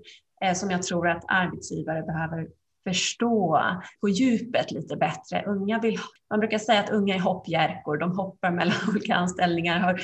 eh, 0.45 0.55
som 0.55 0.71
jag 0.71 0.83
tror 0.83 1.09
att 1.09 1.25
arbetsgivare 1.29 2.03
behöver 2.03 2.49
förstå 2.89 3.61
på 4.01 4.09
djupet 4.09 4.71
lite 4.71 4.97
bättre. 4.97 5.45
Unga 5.47 5.81
vill, 5.81 5.99
man 6.31 6.41
brukar 6.41 6.59
säga 6.59 6.81
att 6.81 6.91
unga 6.91 7.15
är 7.15 7.21
hoppjerkor, 7.21 7.97
de 7.97 8.19
hoppar 8.19 8.51
mellan 8.51 8.77
olika 8.89 9.15
anställningar, 9.15 9.81
har 9.81 10.01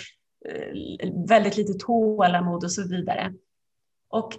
eh, 0.48 1.12
väldigt 1.28 1.56
lite 1.56 1.72
tålamod 1.72 2.64
och 2.64 2.72
så 2.72 2.88
vidare. 2.88 3.34
Och 4.08 4.32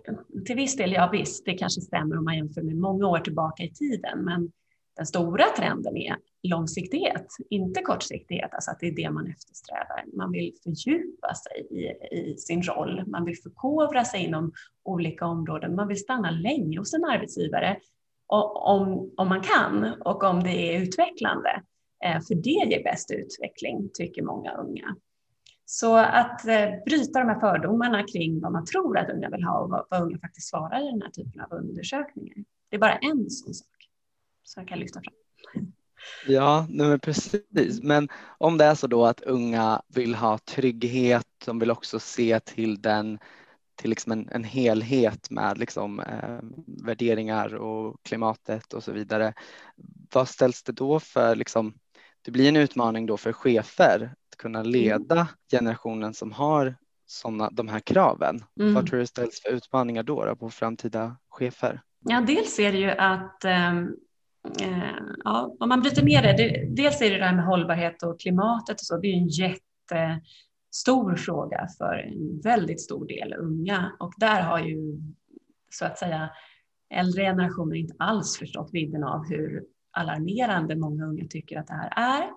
till 0.45 0.55
viss 0.55 0.75
del, 0.75 0.91
ja 0.91 1.09
visst, 1.11 1.45
det 1.45 1.53
kanske 1.53 1.81
stämmer 1.81 2.17
om 2.17 2.23
man 2.25 2.35
jämför 2.35 2.61
med 2.61 2.77
många 2.77 3.07
år 3.07 3.19
tillbaka 3.19 3.63
i 3.63 3.73
tiden, 3.73 4.25
men 4.25 4.51
den 4.95 5.05
stora 5.05 5.45
trenden 5.57 5.97
är 5.97 6.17
långsiktighet, 6.43 7.27
inte 7.49 7.81
kortsiktighet, 7.81 8.53
alltså 8.53 8.71
att 8.71 8.79
det 8.79 8.87
är 8.87 8.95
det 8.95 9.09
man 9.09 9.27
eftersträvar. 9.27 10.03
Man 10.13 10.31
vill 10.31 10.53
fördjupa 10.63 11.33
sig 11.33 11.67
i, 11.69 12.15
i, 12.17 12.37
sin 12.37 12.63
roll, 12.63 13.03
man 13.07 13.25
vill 13.25 13.37
förkovra 13.37 14.05
sig 14.05 14.23
inom 14.23 14.53
olika 14.83 15.25
områden, 15.25 15.75
man 15.75 15.87
vill 15.87 15.99
stanna 15.99 16.31
länge 16.31 16.79
hos 16.79 16.93
en 16.93 17.05
arbetsgivare 17.05 17.77
om, 18.27 19.13
om 19.17 19.29
man 19.29 19.41
kan 19.41 20.01
och 20.01 20.23
om 20.23 20.43
det 20.43 20.75
är 20.75 20.81
utvecklande. 20.81 21.61
Eh, 22.05 22.21
för 22.21 22.35
det 22.35 22.49
ger 22.49 22.83
bäst 22.83 23.11
utveckling, 23.11 23.89
tycker 23.93 24.23
många 24.23 24.53
unga. 24.53 24.95
Så 25.65 25.97
att 25.97 26.47
eh, 26.47 26.69
bryta 26.85 27.19
de 27.19 27.29
här 27.29 27.39
fördomarna 27.39 28.03
kring 28.03 28.41
vad 28.41 28.51
man 28.51 28.65
tror 28.65 28.97
att 28.97 29.09
unga 29.09 29.29
vill 29.29 29.43
ha 29.43 29.59
och 29.59 29.69
vad, 29.69 29.85
vad 29.89 30.01
unga 30.01 30.19
faktiskt 30.19 30.49
svarar 30.49 30.87
i 30.87 30.91
den 30.91 31.01
här 31.01 31.09
typen 31.09 31.41
av 31.41 31.53
undersökningar. 31.53 32.35
Det 32.69 32.75
är 32.75 32.79
bara 32.79 32.97
en 32.97 33.29
sån 33.29 33.53
sak 33.53 33.74
som 34.45 34.61
jag 34.61 34.67
kan 34.67 34.79
lyfta 34.79 35.01
fram. 35.01 35.13
Ja, 36.27 36.67
men 36.69 36.99
precis. 36.99 37.81
Men 37.83 38.09
om 38.37 38.57
det 38.57 38.65
är 38.65 38.75
så 38.75 38.87
då 38.87 39.05
att 39.05 39.21
unga 39.21 39.81
vill 39.87 40.15
ha 40.15 40.37
trygghet, 40.37 41.27
de 41.45 41.59
vill 41.59 41.71
också 41.71 41.99
se 41.99 42.39
till 42.39 42.81
den 42.81 43.19
till 43.75 43.89
liksom 43.89 44.11
en, 44.11 44.29
en 44.29 44.43
helhet 44.43 45.29
med 45.29 45.57
liksom, 45.57 45.99
eh, 45.99 46.39
värderingar 46.85 47.55
och 47.55 48.03
klimatet 48.03 48.73
och 48.73 48.83
så 48.83 48.91
vidare. 48.91 49.33
Vad 50.13 50.27
ställs 50.27 50.63
det 50.63 50.71
då 50.71 50.99
för 50.99 51.35
liksom, 51.35 51.73
det 52.21 52.31
blir 52.31 52.49
en 52.49 52.55
utmaning 52.55 53.05
då 53.05 53.17
för 53.17 53.33
chefer 53.33 54.13
att 54.31 54.37
kunna 54.37 54.59
mm. 54.59 54.71
leda 54.71 55.27
generationen 55.51 56.13
som 56.13 56.31
har 56.31 56.75
såna, 57.05 57.49
de 57.49 57.67
här 57.67 57.79
kraven. 57.79 58.43
Mm. 58.59 58.73
Vad 58.73 58.87
tror 58.87 58.99
du 58.99 59.05
ställs 59.05 59.41
för 59.41 59.49
utmaningar 59.49 60.03
då, 60.03 60.25
då 60.25 60.35
på 60.35 60.49
framtida 60.49 61.17
chefer? 61.29 61.81
Ja, 61.99 62.21
dels 62.21 62.59
är 62.59 62.71
det 62.71 62.77
ju 62.77 62.89
att 62.89 63.45
eh, 63.45 63.73
Eh, 64.61 65.05
ja, 65.23 65.55
om 65.59 65.69
man 65.69 65.81
bryter 65.81 66.03
ner 66.03 66.21
det, 66.21 66.33
det, 66.33 66.65
dels 66.69 67.01
är 67.01 67.09
det 67.09 67.17
det 67.17 67.25
här 67.25 67.35
med 67.35 67.45
hållbarhet 67.45 68.03
och 68.03 68.19
klimatet 68.19 68.73
och 68.73 68.85
så, 68.85 68.97
det 68.97 69.07
är 69.07 69.17
en 69.17 69.27
jättestor 69.27 71.15
fråga 71.15 71.67
för 71.77 71.95
en 71.95 72.41
väldigt 72.41 72.81
stor 72.81 73.07
del 73.07 73.33
unga 73.33 73.91
och 73.99 74.13
där 74.17 74.41
har 74.41 74.59
ju 74.59 75.01
så 75.71 75.85
att 75.85 75.97
säga 75.97 76.29
äldre 76.93 77.21
generationer 77.21 77.75
inte 77.75 77.95
alls 77.99 78.37
förstått 78.37 78.69
vidden 78.73 79.03
av 79.03 79.25
hur 79.29 79.63
alarmerande 79.91 80.75
många 80.75 81.05
unga 81.05 81.27
tycker 81.29 81.59
att 81.59 81.67
det 81.67 81.73
här 81.73 81.93
är. 81.95 82.29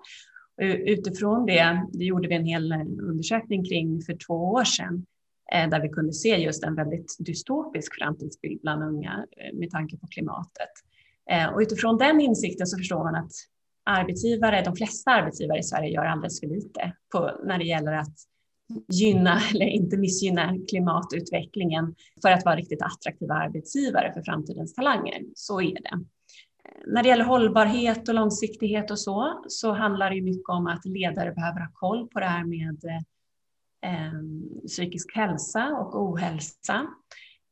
Utifrån 0.91 1.45
det, 1.45 1.87
det 1.93 2.05
gjorde 2.05 2.27
vi 2.27 2.35
en 2.35 2.45
hel 2.45 2.73
undersökning 3.01 3.65
kring 3.65 4.01
för 4.01 4.17
två 4.27 4.33
år 4.33 4.63
sedan, 4.63 5.05
eh, 5.53 5.69
där 5.69 5.81
vi 5.81 5.89
kunde 5.89 6.13
se 6.13 6.37
just 6.37 6.63
en 6.63 6.75
väldigt 6.75 7.15
dystopisk 7.19 7.95
framtidsbild 7.99 8.61
bland 8.61 8.83
unga 8.83 9.25
eh, 9.37 9.57
med 9.57 9.71
tanke 9.71 9.97
på 9.97 10.07
klimatet. 10.07 10.69
Eh, 11.29 11.53
och 11.53 11.59
utifrån 11.59 11.97
den 11.97 12.21
insikten 12.21 12.67
så 12.67 12.77
förstår 12.77 13.03
man 13.03 13.15
att 13.15 13.31
arbetsgivare, 13.85 14.61
de 14.61 14.75
flesta 14.75 15.11
arbetsgivare 15.11 15.59
i 15.59 15.63
Sverige 15.63 15.89
gör 15.89 16.05
alldeles 16.05 16.39
för 16.39 16.47
lite 16.47 16.93
på, 17.11 17.31
när 17.43 17.57
det 17.57 17.65
gäller 17.65 17.93
att 17.93 18.15
gynna 18.87 19.41
eller 19.53 19.65
inte 19.65 19.97
missgynna 19.97 20.55
klimatutvecklingen 20.69 21.95
för 22.21 22.31
att 22.31 22.45
vara 22.45 22.55
riktigt 22.55 22.81
attraktiva 22.81 23.35
arbetsgivare 23.35 24.13
för 24.13 24.21
framtidens 24.21 24.73
talanger. 24.73 25.21
Så 25.35 25.61
är 25.61 25.73
det. 25.73 25.93
Eh, 26.65 26.81
när 26.87 27.03
det 27.03 27.09
gäller 27.09 27.25
hållbarhet 27.25 28.09
och 28.09 28.15
långsiktighet 28.15 28.91
och 28.91 28.99
så, 28.99 29.43
så 29.47 29.73
handlar 29.73 30.09
det 30.09 30.21
mycket 30.21 30.49
om 30.49 30.67
att 30.67 30.85
ledare 30.85 31.31
behöver 31.31 31.59
ha 31.59 31.71
koll 31.73 32.07
på 32.07 32.19
det 32.19 32.25
här 32.25 32.45
med 32.45 32.85
eh, 32.85 33.01
eh 33.91 34.13
psykisk 34.67 35.15
hälsa 35.15 35.67
och 35.67 36.01
ohälsa. 36.03 36.87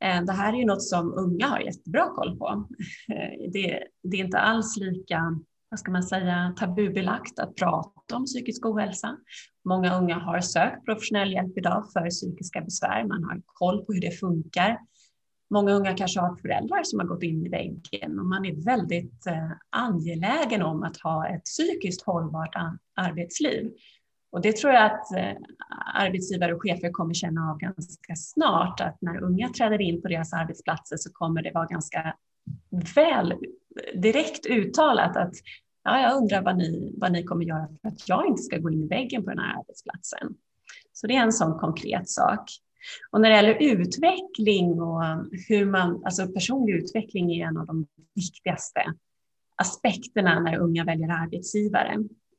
Eh, 0.03 0.23
det 0.23 0.33
här 0.33 0.53
är 0.53 0.57
ju 0.57 0.65
något 0.65 0.83
som 0.83 1.13
unga 1.13 1.47
har 1.47 1.59
jättebra 1.59 2.09
koll 2.09 2.37
på. 2.37 2.67
Eh, 3.13 3.51
det, 3.53 3.83
det 4.03 4.17
är 4.17 4.25
inte 4.25 4.39
alls 4.39 4.77
lika 4.77 5.39
vad 5.69 5.79
ska 5.79 5.91
man 5.91 6.03
säga, 6.03 6.53
tabubelagt 6.57 7.39
att 7.39 7.55
prata 7.55 8.15
om 8.15 8.25
psykisk 8.25 8.65
ohälsa. 8.65 9.17
Många 9.65 9.97
unga 9.97 10.19
har 10.19 10.41
sökt 10.41 10.85
professionell 10.85 11.33
hjälp 11.33 11.57
idag 11.57 11.91
för 11.93 12.09
psykiska 12.09 12.61
besvär. 12.61 13.03
Man 13.03 13.23
har 13.23 13.41
koll 13.45 13.85
på 13.85 13.93
hur 13.93 14.01
det 14.01 14.11
funkar. 14.11 14.79
Många 15.49 15.71
unga 15.71 15.93
kanske 15.93 16.19
har 16.19 16.35
föräldrar 16.35 16.83
som 16.83 16.99
har 16.99 17.07
gått 17.07 17.23
in 17.23 17.45
i 17.45 17.49
väggen 17.49 18.19
och 18.19 18.25
man 18.25 18.45
är 18.45 18.65
väldigt 18.65 19.27
eh, 19.27 19.51
angelägen 19.69 20.61
om 20.61 20.83
att 20.83 20.97
ha 20.97 21.27
ett 21.27 21.43
psykiskt 21.43 22.05
hållbart 22.05 22.55
arbetsliv. 22.95 23.71
Och 24.31 24.41
det 24.41 24.57
tror 24.57 24.73
jag 24.73 24.85
att 24.85 25.15
eh, 25.17 25.35
arbetsgivare 25.95 26.53
och 26.53 26.61
chefer 26.61 26.91
kommer 26.91 27.13
känna 27.13 27.51
av 27.51 27.57
ganska 27.57 28.15
snart, 28.15 28.81
att 28.81 29.01
när 29.01 29.23
unga 29.23 29.49
träder 29.49 29.81
in 29.81 30.01
på 30.01 30.07
deras 30.07 30.33
arbetsplatser 30.33 30.97
så 30.97 31.13
kommer 31.13 31.41
det 31.41 31.51
vara 31.53 31.65
ganska 31.65 32.15
väl 32.95 33.31
eh, 33.31 33.99
direkt 34.01 34.45
uttalat 34.45 35.17
att 35.17 35.33
ja, 35.83 36.01
jag 36.01 36.17
undrar 36.17 36.41
vad 36.41 36.57
ni, 36.57 36.93
vad 36.97 37.11
ni 37.11 37.23
kommer 37.23 37.45
göra 37.45 37.67
för 37.81 37.87
att 37.87 38.09
jag 38.09 38.27
inte 38.27 38.41
ska 38.41 38.57
gå 38.57 38.69
in 38.69 38.83
i 38.83 38.87
väggen 38.87 39.23
på 39.23 39.29
den 39.29 39.39
här 39.39 39.59
arbetsplatsen. 39.59 40.35
Så 40.93 41.07
det 41.07 41.15
är 41.15 41.21
en 41.21 41.33
sån 41.33 41.59
konkret 41.59 42.09
sak. 42.09 42.51
Och 43.11 43.21
när 43.21 43.29
det 43.29 43.35
gäller 43.35 43.57
utveckling 43.61 44.81
och 44.81 45.03
hur 45.47 45.65
man, 45.65 46.01
alltså 46.05 46.27
personlig 46.27 46.73
utveckling 46.73 47.31
är 47.31 47.47
en 47.47 47.57
av 47.57 47.65
de 47.65 47.85
viktigaste 48.15 48.83
aspekterna 49.55 50.39
när 50.39 50.57
unga 50.57 50.83
väljer 50.83 51.09
arbetsgivare. 51.09 51.97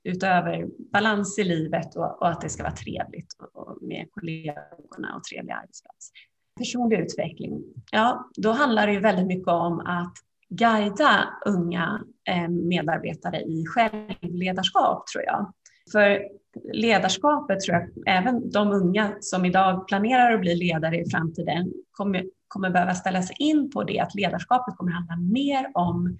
Utöver 0.08 0.66
balans 0.92 1.38
i 1.38 1.44
livet 1.44 1.96
och, 1.96 2.22
och 2.22 2.28
att 2.28 2.40
det 2.40 2.48
ska 2.48 2.62
vara 2.62 2.74
trevligt 2.74 3.32
och, 3.38 3.68
och 3.68 3.82
med 3.82 4.06
kollegorna 4.10 5.16
och 5.16 5.24
trevlig 5.24 5.52
arbetsplats. 5.52 6.10
Personlig 6.58 6.98
utveckling, 6.98 7.62
ja, 7.92 8.30
då 8.36 8.50
handlar 8.52 8.86
det 8.86 8.92
ju 8.92 9.00
väldigt 9.00 9.26
mycket 9.26 9.48
om 9.48 9.80
att 9.80 10.12
guida 10.48 11.28
unga 11.46 12.02
eh, 12.28 12.48
medarbetare 12.48 13.40
i 13.40 13.64
självledarskap, 13.66 15.06
tror 15.06 15.24
jag. 15.24 15.52
För 15.92 16.28
ledarskapet 16.72 17.60
tror 17.60 17.76
jag, 17.76 17.88
även 18.06 18.50
de 18.50 18.72
unga 18.72 19.16
som 19.20 19.44
idag 19.44 19.88
planerar 19.88 20.32
att 20.32 20.40
bli 20.40 20.54
ledare 20.54 21.00
i 21.00 21.10
framtiden, 21.10 21.72
kommer, 21.90 22.24
kommer 22.48 22.70
behöva 22.70 22.94
ställa 22.94 23.22
sig 23.22 23.36
in 23.38 23.70
på 23.70 23.84
det, 23.84 24.00
att 24.00 24.14
ledarskapet 24.14 24.76
kommer 24.76 24.92
handla 24.92 25.16
mer 25.16 25.70
om 25.74 26.18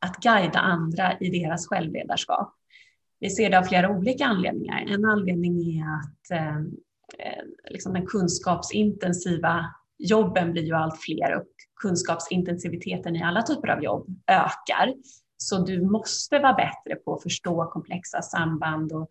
att 0.00 0.16
guida 0.16 0.58
andra 0.58 1.18
i 1.20 1.40
deras 1.40 1.66
självledarskap. 1.66 2.54
Vi 3.24 3.30
ser 3.30 3.50
det 3.50 3.58
av 3.58 3.62
flera 3.62 3.90
olika 3.90 4.24
anledningar. 4.24 4.84
En 4.88 5.04
anledning 5.04 5.78
är 5.78 5.84
att 5.96 6.30
eh, 6.30 6.56
eh, 7.18 7.44
liksom 7.70 7.92
den 7.92 8.06
kunskapsintensiva 8.06 9.64
jobben 9.98 10.52
blir 10.52 10.62
ju 10.62 10.74
allt 10.74 11.00
fler 11.00 11.36
och 11.36 11.46
kunskapsintensiviteten 11.82 13.16
i 13.16 13.22
alla 13.22 13.42
typer 13.42 13.68
av 13.68 13.84
jobb 13.84 14.06
ökar. 14.26 14.94
Så 15.36 15.64
du 15.64 15.82
måste 15.82 16.38
vara 16.38 16.52
bättre 16.52 16.96
på 17.04 17.14
att 17.14 17.22
förstå 17.22 17.64
komplexa 17.64 18.22
samband 18.22 18.92
och 18.92 19.08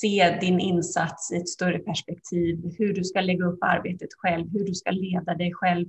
se 0.00 0.38
din 0.40 0.60
insats 0.60 1.32
i 1.32 1.36
ett 1.36 1.48
större 1.48 1.78
perspektiv, 1.78 2.74
hur 2.78 2.94
du 2.94 3.04
ska 3.04 3.20
lägga 3.20 3.44
upp 3.44 3.58
arbetet 3.60 4.10
själv, 4.16 4.48
hur 4.52 4.64
du 4.64 4.74
ska 4.74 4.90
leda 4.90 5.34
dig 5.34 5.52
själv, 5.54 5.86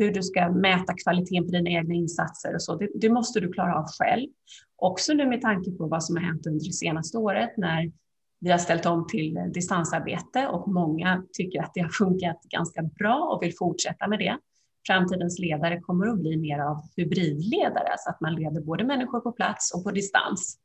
hur 0.00 0.12
du 0.12 0.22
ska 0.22 0.48
mäta 0.50 0.94
kvaliteten 1.04 1.44
på 1.44 1.50
dina 1.50 1.70
egna 1.70 1.94
insatser 1.94 2.54
och 2.54 2.62
så. 2.62 2.76
Det, 2.76 2.88
det 2.94 3.08
måste 3.08 3.40
du 3.40 3.52
klara 3.52 3.74
av 3.74 3.86
själv. 3.98 4.28
Också 4.76 5.12
nu 5.12 5.26
med 5.26 5.40
tanke 5.40 5.70
på 5.70 5.86
vad 5.86 6.04
som 6.04 6.16
har 6.16 6.22
hänt 6.22 6.46
under 6.46 6.64
det 6.64 6.72
senaste 6.72 7.18
året 7.18 7.50
när 7.56 7.92
vi 8.40 8.50
har 8.50 8.58
ställt 8.58 8.86
om 8.86 9.06
till 9.06 9.38
distansarbete 9.54 10.46
och 10.46 10.68
många 10.68 11.24
tycker 11.32 11.62
att 11.62 11.74
det 11.74 11.80
har 11.80 11.88
funkat 11.88 12.42
ganska 12.42 12.82
bra 12.82 13.30
och 13.34 13.42
vill 13.42 13.56
fortsätta 13.58 14.08
med 14.08 14.18
det. 14.18 14.38
Framtidens 14.86 15.38
ledare 15.38 15.80
kommer 15.80 16.06
att 16.06 16.18
bli 16.18 16.36
mer 16.36 16.58
av 16.58 16.82
hybridledare, 16.96 17.94
så 17.98 18.10
att 18.10 18.20
man 18.20 18.34
leder 18.34 18.60
både 18.60 18.84
människor 18.84 19.20
på 19.20 19.32
plats 19.32 19.74
och 19.74 19.84
på 19.84 19.90
distans. 19.90 20.58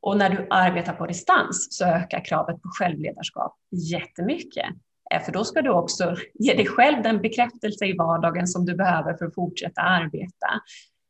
Och 0.00 0.16
när 0.16 0.30
du 0.30 0.46
arbetar 0.50 0.92
på 0.92 1.06
distans 1.06 1.68
så 1.70 1.84
ökar 1.84 2.24
kravet 2.24 2.62
på 2.62 2.68
självledarskap 2.78 3.56
jättemycket. 3.70 4.66
Eh, 5.14 5.22
för 5.22 5.32
då 5.32 5.44
ska 5.44 5.62
du 5.62 5.70
också 5.70 6.16
ge 6.34 6.54
dig 6.54 6.66
själv 6.66 7.02
den 7.02 7.22
bekräftelse 7.22 7.84
i 7.86 7.96
vardagen 7.96 8.46
som 8.46 8.64
du 8.64 8.74
behöver 8.74 9.14
för 9.14 9.26
att 9.26 9.34
fortsätta 9.34 9.80
arbeta 9.80 10.48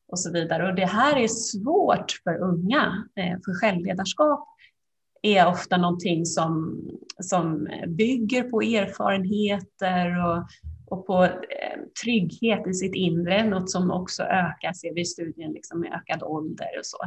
och 0.09 0.19
så 0.19 0.33
vidare. 0.33 0.69
Och 0.69 0.75
det 0.75 0.87
här 0.87 1.17
är 1.17 1.29
svårt 1.29 2.13
för 2.25 2.39
unga, 2.39 3.09
eh, 3.17 3.39
för 3.45 3.61
självledarskap 3.61 4.49
är 5.23 5.47
ofta 5.47 5.77
någonting 5.77 6.27
som, 6.27 6.81
som 7.21 7.69
bygger 7.87 8.43
på 8.43 8.63
erfarenheter 8.63 10.27
och, 10.27 10.45
och 10.87 11.07
på 11.07 11.25
eh, 11.25 11.81
trygghet 12.05 12.67
i 12.67 12.75
sitt 12.75 12.95
inre, 12.95 13.45
något 13.45 13.71
som 13.71 13.91
också 13.91 14.23
ökar, 14.23 14.73
ser 14.73 14.95
vi 14.95 15.01
i 15.01 15.05
studien, 15.05 15.53
liksom 15.53 15.81
med 15.81 15.93
ökad 15.93 16.23
ålder 16.23 16.79
och 16.79 16.87
så. 16.87 16.99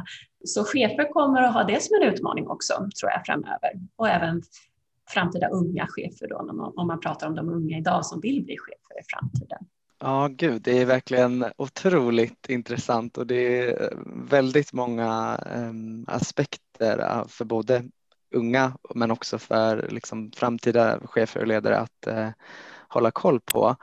Så 0.44 0.64
chefer 0.64 1.12
kommer 1.12 1.42
att 1.42 1.54
ha 1.54 1.64
det 1.64 1.82
som 1.82 1.96
en 2.02 2.12
utmaning 2.12 2.48
också, 2.48 2.74
tror 2.74 3.10
jag, 3.10 3.26
framöver. 3.26 3.72
Och 3.96 4.08
även 4.08 4.42
framtida 5.08 5.48
unga 5.48 5.86
chefer 5.86 6.28
då, 6.28 6.36
om 6.76 6.86
man 6.86 7.00
pratar 7.00 7.26
om 7.26 7.34
de 7.34 7.48
unga 7.48 7.78
idag 7.78 8.06
som 8.06 8.20
vill 8.20 8.44
bli 8.44 8.56
chefer 8.58 9.00
i 9.00 9.04
framtiden. 9.12 9.58
Ja, 10.00 10.28
gud, 10.30 10.62
det 10.62 10.78
är 10.78 10.86
verkligen 10.86 11.44
otroligt 11.56 12.48
intressant 12.48 13.18
och 13.18 13.26
det 13.26 13.70
är 13.70 13.92
väldigt 14.30 14.72
många 14.72 15.38
um, 15.56 16.04
aspekter 16.08 17.24
för 17.28 17.44
både 17.44 17.84
unga 18.34 18.72
men 18.94 19.10
också 19.10 19.38
för 19.38 19.88
liksom, 19.90 20.32
framtida 20.36 21.00
chefer 21.04 21.40
och 21.40 21.46
ledare 21.46 21.78
att 21.78 22.06
uh, 22.08 22.28
hålla 22.88 23.10
koll 23.10 23.40
på. 23.40 23.76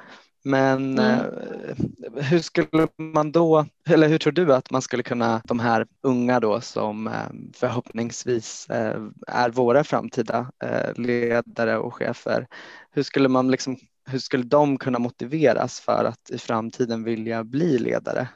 Men 0.45 0.99
mm. 0.99 0.99
eh, 0.99 2.23
hur 2.23 2.39
skulle 2.39 2.87
man 2.97 3.31
då, 3.31 3.65
eller 3.89 4.07
hur 4.07 4.17
tror 4.17 4.33
du 4.33 4.53
att 4.53 4.71
man 4.71 4.81
skulle 4.81 5.03
kunna, 5.03 5.41
de 5.45 5.59
här 5.59 5.87
unga 6.01 6.39
då 6.39 6.61
som 6.61 7.07
eh, 7.07 7.13
förhoppningsvis 7.53 8.69
eh, 8.69 9.01
är 9.27 9.49
våra 9.49 9.83
framtida 9.83 10.51
ledare 10.95 11.77
och 11.77 11.93
chefer, 11.93 12.47
hur 12.91 13.03
skulle 13.03 13.29
man 13.29 13.51
liksom, 13.51 13.77
hur 14.09 14.19
skulle 14.19 14.43
de 14.43 14.77
kunna 14.77 14.99
motiveras 14.99 15.79
för 15.79 16.05
att 16.05 16.29
i 16.29 16.37
framtiden 16.37 17.03
vilja 17.03 17.43
bli 17.43 17.77
ledare? 17.77 18.27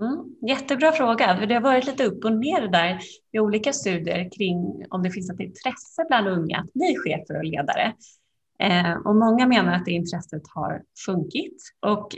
Mm, 0.00 0.48
jättebra 0.48 0.92
fråga. 0.92 1.46
Det 1.46 1.54
har 1.54 1.60
varit 1.60 1.86
lite 1.86 2.04
upp 2.04 2.24
och 2.24 2.32
ner 2.32 2.68
där 2.68 2.98
i 3.32 3.38
olika 3.38 3.72
studier 3.72 4.30
kring 4.38 4.86
om 4.90 5.02
det 5.02 5.10
finns 5.10 5.30
ett 5.30 5.40
intresse 5.40 6.04
bland 6.08 6.28
unga 6.28 6.58
att 6.58 6.72
bli 6.72 6.96
chefer 7.04 7.38
och 7.38 7.44
ledare. 7.44 7.92
Eh, 8.60 8.96
och 9.04 9.16
många 9.16 9.46
menar 9.46 9.72
att 9.72 9.84
det 9.84 9.90
intresset 9.90 10.42
har 10.54 10.82
sjunkit. 11.06 11.56
Och 11.80 12.08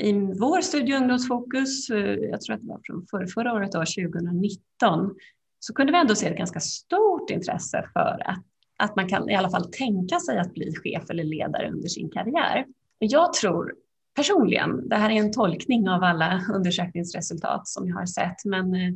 i 0.00 0.12
vår 0.12 0.60
studie 0.60 0.96
Ungdomsfokus, 0.96 1.90
eh, 1.90 2.14
jag 2.14 2.40
tror 2.40 2.54
att 2.54 2.60
det 2.60 2.68
var 2.68 2.80
från 2.84 3.06
förra, 3.10 3.26
förra 3.26 3.52
året, 3.52 3.72
då, 3.72 3.78
2019, 3.78 5.14
så 5.58 5.74
kunde 5.74 5.92
vi 5.92 5.98
ändå 5.98 6.14
se 6.14 6.26
ett 6.26 6.38
ganska 6.38 6.60
stort 6.60 7.30
intresse 7.30 7.88
för 7.92 8.22
att, 8.26 8.44
att 8.78 8.96
man 8.96 9.08
kan 9.08 9.30
i 9.30 9.34
alla 9.34 9.50
fall 9.50 9.70
tänka 9.72 10.20
sig 10.20 10.38
att 10.38 10.54
bli 10.54 10.74
chef 10.74 11.10
eller 11.10 11.24
ledare 11.24 11.70
under 11.70 11.88
sin 11.88 12.10
karriär. 12.10 12.66
Jag 12.98 13.32
tror 13.32 13.74
personligen, 14.14 14.88
det 14.88 14.96
här 14.96 15.10
är 15.10 15.14
en 15.14 15.32
tolkning 15.32 15.88
av 15.88 16.02
alla 16.02 16.42
undersökningsresultat 16.54 17.68
som 17.68 17.88
jag 17.88 17.96
har 17.96 18.06
sett, 18.06 18.44
men 18.44 18.74
eh, 18.74 18.94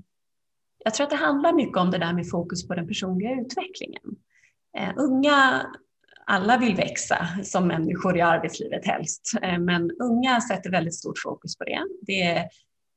jag 0.84 0.94
tror 0.94 1.04
att 1.04 1.10
det 1.10 1.16
handlar 1.16 1.52
mycket 1.52 1.76
om 1.76 1.90
det 1.90 1.98
där 1.98 2.12
med 2.12 2.30
fokus 2.30 2.68
på 2.68 2.74
den 2.74 2.88
personliga 2.88 3.40
utvecklingen. 3.40 4.16
Eh, 4.78 4.92
unga, 4.96 5.66
alla 6.26 6.58
vill 6.58 6.76
växa 6.76 7.28
som 7.42 7.66
människor 7.66 8.16
i 8.16 8.20
arbetslivet 8.20 8.86
helst, 8.86 9.32
eh, 9.42 9.58
men 9.58 9.90
unga 9.90 10.40
sätter 10.40 10.70
väldigt 10.70 10.94
stort 10.94 11.18
fokus 11.18 11.56
på 11.56 11.64
det. 11.64 11.80
Det 12.00 12.22
är 12.22 12.48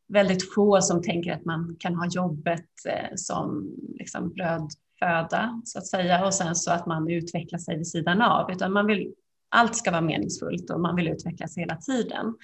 väldigt 0.07 0.53
få 0.53 0.81
som 0.81 1.01
tänker 1.01 1.33
att 1.33 1.45
man 1.45 1.75
kan 1.79 1.95
ha 1.95 2.07
jobbet 2.07 2.69
eh, 2.87 3.15
som 3.15 3.75
liksom 3.99 4.29
brödföda 4.29 5.61
så 5.65 5.79
att 5.79 5.87
säga 5.87 6.25
och 6.25 6.33
sen 6.33 6.55
så 6.55 6.71
att 6.71 6.85
man 6.85 7.09
utvecklar 7.09 7.59
sig 7.59 7.77
vid 7.77 7.87
sidan 7.87 8.21
av, 8.21 8.51
utan 8.51 8.73
man 8.73 8.85
vill 8.85 9.13
allt 9.49 9.75
ska 9.75 9.91
vara 9.91 10.01
meningsfullt 10.01 10.69
och 10.69 10.79
man 10.79 10.95
vill 10.95 11.07
utvecklas 11.07 11.57
hela 11.57 11.75
tiden. 11.75 12.35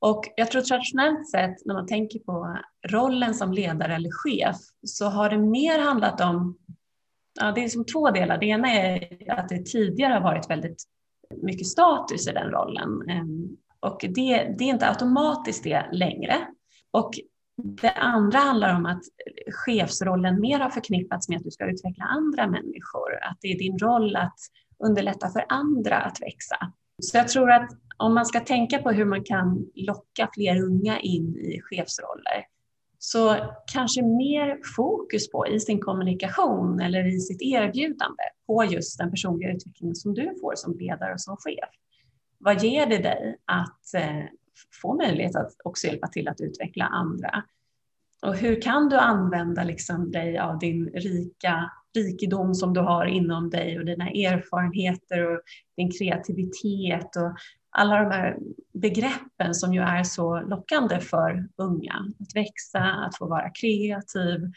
Och 0.00 0.24
jag 0.36 0.50
tror 0.50 0.62
traditionellt 0.62 1.30
sett 1.30 1.66
när 1.66 1.74
man 1.74 1.86
tänker 1.86 2.18
på 2.18 2.58
rollen 2.88 3.34
som 3.34 3.52
ledare 3.52 3.94
eller 3.94 4.10
chef 4.12 4.56
så 4.86 5.06
har 5.06 5.30
det 5.30 5.38
mer 5.38 5.78
handlat 5.78 6.20
om, 6.20 6.58
ja, 7.40 7.52
det 7.52 7.64
är 7.64 7.68
som 7.68 7.84
två 7.84 8.10
delar. 8.10 8.38
Det 8.38 8.46
ena 8.46 8.72
är 8.72 9.30
att 9.30 9.48
det 9.48 9.66
tidigare 9.66 10.12
har 10.12 10.20
varit 10.20 10.50
väldigt 10.50 10.82
mycket 11.42 11.66
status 11.66 12.28
i 12.28 12.32
den 12.32 12.50
rollen 12.50 13.10
ehm, 13.10 13.56
och 13.80 13.98
det, 14.00 14.54
det 14.58 14.64
är 14.64 14.68
inte 14.68 14.88
automatiskt 14.88 15.64
det 15.64 15.88
längre. 15.92 16.46
Och 16.90 17.10
det 17.62 17.90
andra 17.90 18.38
handlar 18.38 18.76
om 18.76 18.86
att 18.86 19.02
chefsrollen 19.52 20.40
mer 20.40 20.60
har 20.60 20.70
förknippats 20.70 21.28
med 21.28 21.36
att 21.36 21.44
du 21.44 21.50
ska 21.50 21.70
utveckla 21.70 22.04
andra 22.04 22.46
människor, 22.46 23.18
att 23.22 23.38
det 23.40 23.48
är 23.48 23.58
din 23.58 23.78
roll 23.78 24.16
att 24.16 24.38
underlätta 24.84 25.28
för 25.28 25.44
andra 25.48 25.96
att 25.96 26.22
växa. 26.22 26.72
Så 27.02 27.16
jag 27.16 27.28
tror 27.28 27.50
att 27.50 27.70
om 27.96 28.14
man 28.14 28.26
ska 28.26 28.40
tänka 28.40 28.78
på 28.78 28.90
hur 28.90 29.04
man 29.04 29.24
kan 29.24 29.66
locka 29.74 30.28
fler 30.34 30.62
unga 30.62 31.00
in 31.00 31.36
i 31.36 31.60
chefsroller 31.60 32.44
så 33.02 33.36
kanske 33.72 34.02
mer 34.02 34.58
fokus 34.76 35.30
på 35.30 35.46
i 35.46 35.60
sin 35.60 35.80
kommunikation 35.80 36.80
eller 36.80 37.06
i 37.06 37.20
sitt 37.20 37.42
erbjudande 37.42 38.22
på 38.46 38.64
just 38.64 38.98
den 38.98 39.10
personliga 39.10 39.52
utvecklingen 39.52 39.96
som 39.96 40.14
du 40.14 40.34
får 40.40 40.54
som 40.56 40.78
ledare 40.78 41.12
och 41.12 41.20
som 41.20 41.36
chef. 41.36 41.70
Vad 42.38 42.62
ger 42.62 42.86
det 42.86 42.98
dig 42.98 43.36
att 43.44 43.94
eh, 43.94 44.24
få 44.82 44.94
möjlighet 44.94 45.36
att 45.36 45.52
också 45.64 45.86
hjälpa 45.86 46.08
till 46.08 46.28
att 46.28 46.40
utveckla 46.40 46.84
andra? 46.84 47.44
Och 48.22 48.36
hur 48.36 48.62
kan 48.62 48.88
du 48.88 48.96
använda 48.96 49.64
liksom 49.64 50.10
dig 50.10 50.38
av 50.38 50.58
din 50.58 50.86
rika 50.86 51.70
rikedom 51.94 52.54
som 52.54 52.74
du 52.74 52.80
har 52.80 53.06
inom 53.06 53.50
dig 53.50 53.78
och 53.78 53.84
dina 53.84 54.10
erfarenheter 54.10 55.32
och 55.32 55.40
din 55.76 55.90
kreativitet 55.98 57.16
och 57.16 57.36
alla 57.70 57.96
de 57.96 58.10
här 58.10 58.38
begreppen 58.72 59.54
som 59.54 59.74
ju 59.74 59.80
är 59.80 60.02
så 60.02 60.40
lockande 60.40 61.00
för 61.00 61.48
unga. 61.56 62.06
Att 62.20 62.36
växa, 62.36 62.78
att 62.78 63.18
få 63.18 63.26
vara 63.26 63.50
kreativ, 63.50 64.52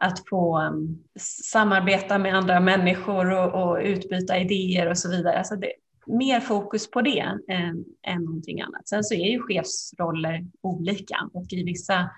att 0.00 0.28
få 0.28 0.60
um, 0.60 1.04
samarbeta 1.44 2.18
med 2.18 2.34
andra 2.34 2.60
människor 2.60 3.32
och, 3.32 3.62
och, 3.62 3.78
utbyta 3.82 4.38
idéer 4.38 4.90
och 4.90 4.98
så 4.98 5.10
vidare. 5.10 5.38
Alltså 5.38 5.56
det, 5.56 5.72
mer 6.06 6.40
fokus 6.40 6.90
på 6.90 7.02
det 7.02 7.18
än, 7.48 7.84
än 8.02 8.24
någonting 8.24 8.60
annat. 8.60 8.88
Sen 8.88 9.04
så 9.04 9.14
är 9.14 9.30
ju 9.30 9.42
chefsroller 9.42 10.46
olika 10.60 11.30
och 11.32 11.52
i 11.52 11.64
vissa 11.64 12.10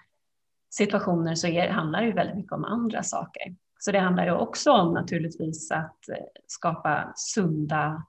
situationer 0.70 1.34
så 1.34 1.46
är, 1.46 1.68
handlar 1.68 2.00
det 2.00 2.06
ju 2.06 2.12
väldigt 2.12 2.36
mycket 2.36 2.52
om 2.52 2.64
andra 2.64 3.02
saker. 3.02 3.54
Så 3.78 3.92
det 3.92 3.98
handlar 3.98 4.24
ju 4.24 4.32
också 4.32 4.72
om 4.72 4.94
naturligtvis 4.94 5.70
att 5.70 6.08
eh, 6.08 6.24
skapa 6.46 7.12
sunda 7.16 8.04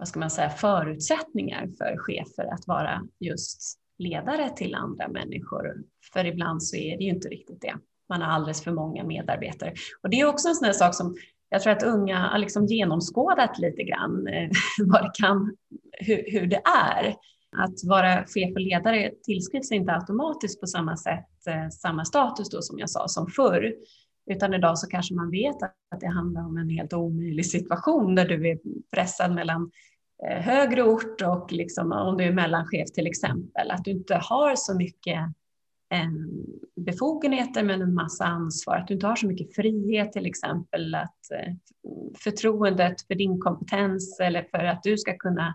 vad 0.00 0.08
ska 0.08 0.20
man 0.20 0.30
säga, 0.30 0.50
förutsättningar 0.50 1.68
för 1.78 1.96
chefer 1.98 2.54
att 2.54 2.66
vara 2.66 3.02
just 3.18 3.78
ledare 3.98 4.50
till 4.50 4.74
andra 4.74 5.08
människor. 5.08 5.74
För 6.12 6.24
ibland 6.24 6.62
så 6.62 6.76
är 6.76 6.98
det 6.98 7.04
ju 7.04 7.10
inte 7.10 7.28
riktigt 7.28 7.60
det. 7.60 7.74
Man 8.08 8.22
har 8.22 8.28
alldeles 8.28 8.64
för 8.64 8.72
många 8.72 9.04
medarbetare. 9.04 9.74
Och 10.02 10.10
det 10.10 10.20
är 10.20 10.26
också 10.26 10.48
en 10.48 10.54
sån 10.54 10.64
här 10.64 10.72
sak 10.72 10.94
som 10.94 11.16
jag 11.48 11.62
tror 11.62 11.72
att 11.72 11.82
unga 11.82 12.18
har 12.18 12.38
liksom 12.38 12.66
genomskådat 12.66 13.58
lite 13.58 13.82
grann 13.82 14.26
eh, 14.26 14.50
vad 14.86 15.02
det 15.02 15.10
kan, 15.14 15.56
hur, 15.92 16.24
hur 16.32 16.46
det 16.46 16.62
är. 16.90 17.14
Att 17.56 17.84
vara 17.84 18.24
chef 18.26 18.54
och 18.54 18.60
ledare 18.60 19.10
tillskrivs 19.22 19.72
inte 19.72 19.92
automatiskt 19.92 20.60
på 20.60 20.66
samma 20.66 20.96
sätt, 20.96 21.46
eh, 21.46 21.68
samma 21.68 22.04
status 22.04 22.50
då 22.50 22.62
som 22.62 22.78
jag 22.78 22.90
sa 22.90 23.08
som 23.08 23.26
förr. 23.26 23.74
Utan 24.30 24.54
idag 24.54 24.78
så 24.78 24.86
kanske 24.86 25.14
man 25.14 25.30
vet 25.30 25.62
att 25.62 26.00
det 26.00 26.06
handlar 26.06 26.46
om 26.46 26.56
en 26.56 26.70
helt 26.70 26.92
omöjlig 26.92 27.46
situation 27.46 28.14
där 28.14 28.28
du 28.28 28.48
är 28.48 28.58
pressad 28.94 29.34
mellan 29.34 29.70
Eh, 30.28 30.42
högre 30.42 30.82
ort 30.82 31.22
och 31.22 31.52
liksom, 31.52 31.92
om 31.92 32.16
du 32.16 32.24
är 32.24 32.32
mellanchef 32.32 32.90
till 32.92 33.06
exempel, 33.06 33.70
att 33.70 33.84
du 33.84 33.90
inte 33.90 34.14
har 34.14 34.56
så 34.56 34.74
mycket 34.74 35.20
befogenheter 36.76 37.62
men 37.62 37.82
en 37.82 37.94
massa 37.94 38.24
ansvar, 38.24 38.76
att 38.76 38.88
du 38.88 38.94
inte 38.94 39.06
har 39.06 39.16
så 39.16 39.26
mycket 39.26 39.54
frihet 39.54 40.12
till 40.12 40.26
exempel, 40.26 40.94
att 40.94 41.30
eh, 41.34 41.54
förtroendet 42.24 43.06
för 43.06 43.14
din 43.14 43.40
kompetens 43.40 44.20
eller 44.20 44.42
för 44.42 44.64
att 44.64 44.82
du 44.82 44.98
ska 44.98 45.16
kunna 45.16 45.54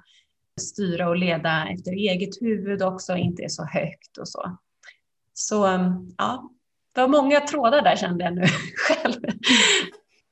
styra 0.61 1.09
och 1.09 1.17
leda 1.17 1.67
efter 1.69 1.91
eget 1.91 2.41
huvud 2.41 2.81
också 2.81 3.15
inte 3.15 3.43
är 3.43 3.49
så 3.49 3.65
högt 3.65 4.17
och 4.17 4.27
så. 4.27 4.57
Så 5.33 5.55
ja, 6.17 6.49
det 6.91 7.01
var 7.01 7.07
många 7.07 7.39
trådar 7.39 7.81
där 7.81 7.95
kände 7.95 8.23
jag 8.23 8.35
nu 8.35 8.45
själv. 8.75 9.21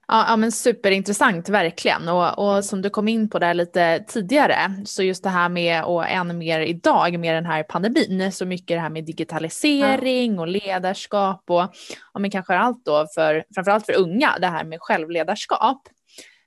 Ja, 0.08 0.26
ja 0.28 0.36
men 0.38 0.52
superintressant 0.52 1.50
verkligen 1.50 2.10
och, 2.10 2.40
och 2.40 2.66
som 2.66 2.82
du 2.82 2.90
kom 2.90 3.08
in 3.08 3.30
på 3.30 3.40
där 3.40 3.54
lite 3.54 4.06
tidigare 4.08 4.72
så 4.86 5.04
just 5.04 5.24
det 5.24 5.30
här 5.30 5.50
med 5.50 5.84
och 5.84 6.08
än 6.08 6.38
mer 6.38 6.60
idag 6.60 7.20
med 7.20 7.36
den 7.36 7.46
här 7.46 7.64
pandemin 7.64 8.32
så 8.32 8.46
mycket 8.46 8.68
det 8.68 8.80
här 8.80 8.90
med 8.90 9.06
digitalisering 9.06 10.40
och 10.40 10.48
ledarskap 10.48 11.44
och 11.50 11.76
ja, 12.14 12.20
men 12.20 12.32
kanske 12.32 12.56
allt 12.56 12.86
då 12.86 13.08
för 13.16 13.46
framförallt 13.56 13.86
för 13.86 13.98
unga 13.98 14.38
det 14.42 14.48
här 14.48 14.64
med 14.64 14.78
självledarskap. 14.82 15.88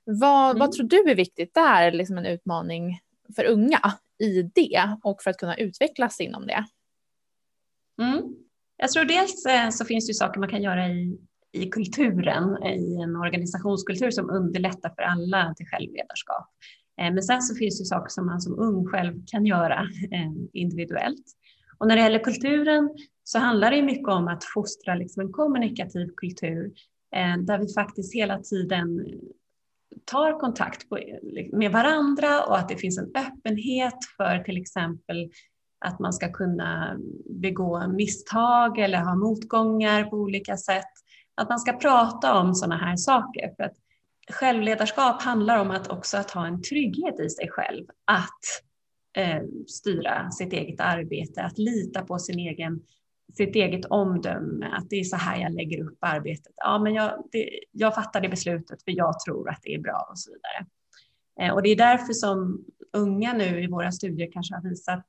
Vad, 0.03 0.49
mm. 0.49 0.59
vad 0.59 0.71
tror 0.71 0.87
du 0.87 1.11
är 1.11 1.15
viktigt 1.15 1.53
där, 1.53 1.91
liksom 1.91 2.17
en 2.17 2.25
utmaning 2.25 2.99
för 3.35 3.45
unga 3.45 3.93
i 4.19 4.41
det 4.41 4.97
och 5.03 5.21
för 5.23 5.29
att 5.29 5.37
kunna 5.37 5.57
utvecklas 5.57 6.19
inom 6.19 6.47
det? 6.47 6.65
Mm. 8.01 8.21
Jag 8.77 8.91
tror 8.91 9.05
dels 9.05 9.45
eh, 9.45 9.69
så 9.69 9.85
finns 9.85 10.07
det 10.07 10.13
saker 10.13 10.39
man 10.39 10.49
kan 10.49 10.61
göra 10.61 10.87
i, 10.87 11.17
i 11.51 11.65
kulturen, 11.69 12.63
i 12.63 13.01
en 13.01 13.15
organisationskultur 13.15 14.11
som 14.11 14.29
underlättar 14.29 14.89
för 14.89 15.01
alla 15.01 15.53
till 15.57 15.67
självledarskap. 15.67 16.49
Eh, 17.01 17.13
men 17.13 17.23
sen 17.23 17.41
så 17.41 17.55
finns 17.55 17.79
det 17.79 17.85
saker 17.85 18.09
som 18.09 18.25
man 18.25 18.41
som 18.41 18.59
ung 18.59 18.85
själv 18.85 19.23
kan 19.31 19.45
göra 19.45 19.79
eh, 20.11 20.31
individuellt. 20.53 21.25
Och 21.77 21.87
när 21.87 21.95
det 21.95 22.01
gäller 22.01 22.23
kulturen 22.23 22.89
så 23.23 23.39
handlar 23.39 23.71
det 23.71 23.81
mycket 23.81 24.07
om 24.07 24.27
att 24.27 24.43
fostra 24.43 24.95
liksom 24.95 25.21
en 25.21 25.31
kommunikativ 25.31 26.07
kultur 26.17 26.71
eh, 27.15 27.37
där 27.37 27.59
vi 27.59 27.73
faktiskt 27.73 28.15
hela 28.15 28.39
tiden 28.39 29.05
tar 30.05 30.39
kontakt 30.39 30.85
med 31.51 31.71
varandra 31.71 32.43
och 32.43 32.57
att 32.57 32.69
det 32.69 32.75
finns 32.75 32.97
en 32.97 33.11
öppenhet 33.15 33.97
för 34.17 34.39
till 34.39 34.57
exempel 34.57 35.31
att 35.85 35.99
man 35.99 36.13
ska 36.13 36.31
kunna 36.31 36.97
begå 37.29 37.87
misstag 37.87 38.77
eller 38.79 38.97
ha 38.97 39.15
motgångar 39.15 40.03
på 40.03 40.17
olika 40.17 40.57
sätt. 40.57 40.91
Att 41.37 41.49
man 41.49 41.59
ska 41.59 41.73
prata 41.73 42.39
om 42.39 42.55
sådana 42.55 42.77
här 42.77 42.95
saker. 42.95 43.53
För 43.55 43.63
att 43.63 43.75
självledarskap 44.31 45.21
handlar 45.21 45.59
om 45.59 45.71
att 45.71 45.87
också 45.87 46.17
att 46.17 46.31
ha 46.31 46.47
en 46.47 46.61
trygghet 46.61 47.19
i 47.19 47.29
sig 47.29 47.49
själv. 47.49 47.85
Att 48.05 48.41
eh, 49.17 49.41
styra 49.67 50.31
sitt 50.31 50.53
eget 50.53 50.81
arbete, 50.81 51.43
att 51.43 51.57
lita 51.57 52.01
på 52.01 52.19
sin 52.19 52.39
egen, 52.39 52.81
sitt 53.37 53.55
eget 53.55 53.85
omdöme. 53.85 54.65
Att 54.65 54.89
det 54.89 54.95
är 54.95 55.03
så 55.03 55.15
här 55.15 55.41
jag 55.41 55.53
lägger 55.53 55.83
upp 55.83 55.97
arbetet. 56.01 56.53
Ja, 56.55 56.79
men 56.79 56.93
jag, 56.93 57.27
det, 57.31 57.49
jag 57.71 57.95
fattar 57.95 58.21
det 58.21 58.29
beslutet 58.29 58.83
för 58.83 58.91
jag 58.91 59.19
tror 59.19 59.49
att 59.49 59.59
det 59.63 59.73
är 59.73 59.79
bra 59.79 60.07
och 60.11 60.19
så 60.19 60.31
vidare. 60.31 60.67
Eh, 61.41 61.53
och 61.53 61.63
det 61.63 61.69
är 61.69 61.75
därför 61.75 62.13
som 62.13 62.65
unga 62.93 63.33
nu 63.33 63.63
i 63.63 63.67
våra 63.67 63.91
studier 63.91 64.31
kanske 64.31 64.55
har 64.55 64.69
visat 64.69 65.05